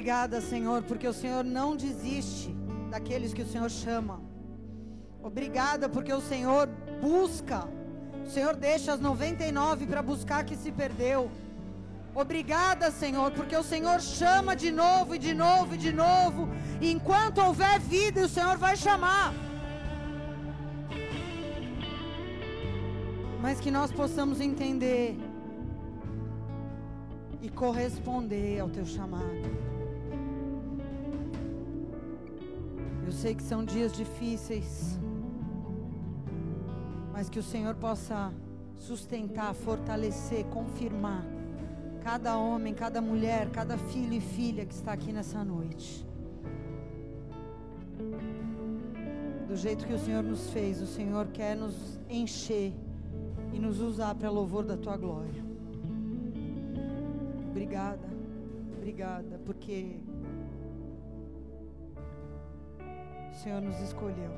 Obrigada, 0.00 0.40
Senhor, 0.40 0.82
porque 0.84 1.06
o 1.06 1.12
Senhor 1.12 1.44
não 1.44 1.76
desiste 1.76 2.56
daqueles 2.90 3.34
que 3.34 3.42
o 3.42 3.46
Senhor 3.46 3.70
chama. 3.70 4.18
Obrigada, 5.22 5.90
porque 5.90 6.10
o 6.10 6.22
Senhor 6.22 6.66
busca. 7.02 7.68
O 8.24 8.30
Senhor 8.30 8.56
deixa 8.56 8.94
as 8.94 9.00
99 9.00 9.86
para 9.86 10.00
buscar 10.00 10.42
que 10.42 10.56
se 10.56 10.72
perdeu. 10.72 11.30
Obrigada, 12.14 12.90
Senhor, 12.90 13.30
porque 13.32 13.54
o 13.54 13.62
Senhor 13.62 14.00
chama 14.00 14.56
de 14.56 14.70
novo 14.70 15.16
e 15.16 15.18
de 15.18 15.34
novo 15.34 15.74
e 15.74 15.76
de 15.76 15.92
novo. 15.92 16.48
E 16.80 16.90
enquanto 16.90 17.42
houver 17.42 17.78
vida, 17.78 18.24
o 18.24 18.28
Senhor 18.28 18.56
vai 18.56 18.78
chamar. 18.78 19.34
Mas 23.42 23.60
que 23.60 23.70
nós 23.70 23.92
possamos 23.92 24.40
entender 24.40 25.18
e 27.42 27.50
corresponder 27.50 28.60
ao 28.60 28.70
teu 28.70 28.86
chamado. 28.86 29.59
Eu 33.10 33.14
sei 33.14 33.34
que 33.34 33.42
são 33.42 33.64
dias 33.64 33.92
difíceis, 33.92 34.96
mas 37.12 37.28
que 37.28 37.40
o 37.40 37.42
Senhor 37.42 37.74
possa 37.74 38.32
sustentar, 38.76 39.52
fortalecer, 39.52 40.44
confirmar 40.44 41.24
cada 42.04 42.38
homem, 42.38 42.72
cada 42.72 43.00
mulher, 43.00 43.50
cada 43.50 43.76
filho 43.76 44.12
e 44.12 44.20
filha 44.20 44.64
que 44.64 44.72
está 44.72 44.92
aqui 44.92 45.12
nessa 45.12 45.42
noite. 45.42 46.06
Do 49.48 49.56
jeito 49.56 49.84
que 49.84 49.92
o 49.92 49.98
Senhor 49.98 50.22
nos 50.22 50.48
fez, 50.50 50.80
o 50.80 50.86
Senhor 50.86 51.26
quer 51.32 51.56
nos 51.56 51.98
encher 52.08 52.72
e 53.52 53.58
nos 53.58 53.80
usar 53.80 54.14
para 54.14 54.30
louvor 54.30 54.64
da 54.64 54.76
tua 54.76 54.96
glória. 54.96 55.44
Obrigada, 57.50 58.08
obrigada, 58.78 59.40
porque 59.44 59.96
Senhor 63.42 63.62
nos 63.62 63.80
escolheu. 63.80 64.30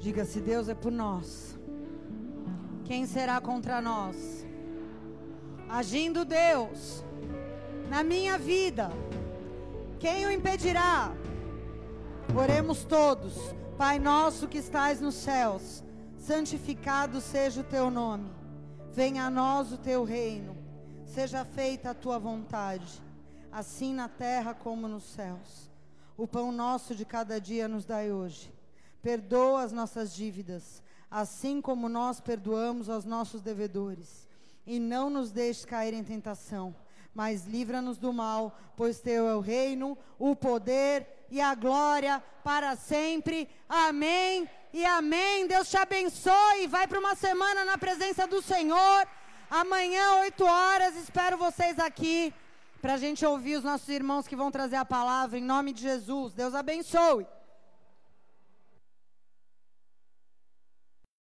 Diga 0.00 0.24
se 0.24 0.40
Deus 0.40 0.66
é 0.66 0.74
por 0.74 0.90
nós. 0.90 1.58
Quem 2.86 3.04
será 3.04 3.38
contra 3.38 3.82
nós? 3.82 4.46
Agindo 5.68 6.24
Deus 6.24 7.04
na 7.90 8.02
minha 8.02 8.38
vida, 8.38 8.90
quem 9.98 10.24
o 10.24 10.30
impedirá? 10.30 11.12
Oremos 12.34 12.82
todos. 12.82 13.54
Pai 13.76 13.98
nosso 13.98 14.48
que 14.48 14.56
estais 14.56 15.02
nos 15.02 15.16
céus, 15.16 15.84
santificado 16.16 17.20
seja 17.20 17.60
o 17.60 17.64
teu 17.64 17.90
nome. 17.90 18.30
Venha 18.90 19.24
a 19.24 19.30
nós 19.30 19.70
o 19.70 19.76
teu 19.76 20.02
reino. 20.02 20.61
Seja 21.14 21.44
feita 21.44 21.90
a 21.90 21.94
tua 21.94 22.18
vontade, 22.18 23.02
assim 23.50 23.92
na 23.92 24.08
terra 24.08 24.54
como 24.54 24.88
nos 24.88 25.04
céus. 25.04 25.70
O 26.16 26.26
pão 26.26 26.50
nosso 26.50 26.94
de 26.94 27.04
cada 27.04 27.40
dia 27.40 27.68
nos 27.68 27.84
dai 27.84 28.10
hoje. 28.10 28.52
Perdoa 29.02 29.62
as 29.62 29.72
nossas 29.72 30.14
dívidas 30.14 30.82
assim 31.12 31.60
como 31.60 31.90
nós 31.90 32.20
perdoamos 32.20 32.88
aos 32.88 33.04
nossos 33.04 33.42
devedores. 33.42 34.26
E 34.66 34.80
não 34.80 35.10
nos 35.10 35.30
deixes 35.30 35.66
cair 35.66 35.92
em 35.92 36.02
tentação, 36.02 36.74
mas 37.14 37.44
livra-nos 37.44 37.98
do 37.98 38.12
mal, 38.14 38.58
pois 38.74 39.00
teu 39.00 39.28
é 39.28 39.34
o 39.34 39.40
reino, 39.40 39.98
o 40.18 40.34
poder 40.34 41.26
e 41.30 41.38
a 41.38 41.54
glória 41.54 42.22
para 42.42 42.74
sempre. 42.76 43.46
Amém 43.68 44.48
e 44.72 44.86
amém. 44.86 45.46
Deus 45.46 45.68
te 45.68 45.76
abençoe. 45.76 46.66
Vai 46.66 46.86
para 46.86 46.98
uma 46.98 47.14
semana 47.14 47.62
na 47.66 47.76
presença 47.76 48.26
do 48.26 48.40
Senhor. 48.40 49.06
Amanhã, 49.54 50.20
8 50.20 50.44
horas, 50.46 50.96
espero 50.96 51.36
vocês 51.36 51.78
aqui 51.78 52.32
para 52.80 52.94
a 52.94 52.96
gente 52.96 53.22
ouvir 53.26 53.56
os 53.56 53.62
nossos 53.62 53.86
irmãos 53.90 54.26
que 54.26 54.34
vão 54.34 54.50
trazer 54.50 54.76
a 54.76 54.84
palavra 54.84 55.38
em 55.38 55.42
nome 55.42 55.74
de 55.74 55.82
Jesus. 55.82 56.32
Deus 56.32 56.54
abençoe. 56.54 57.26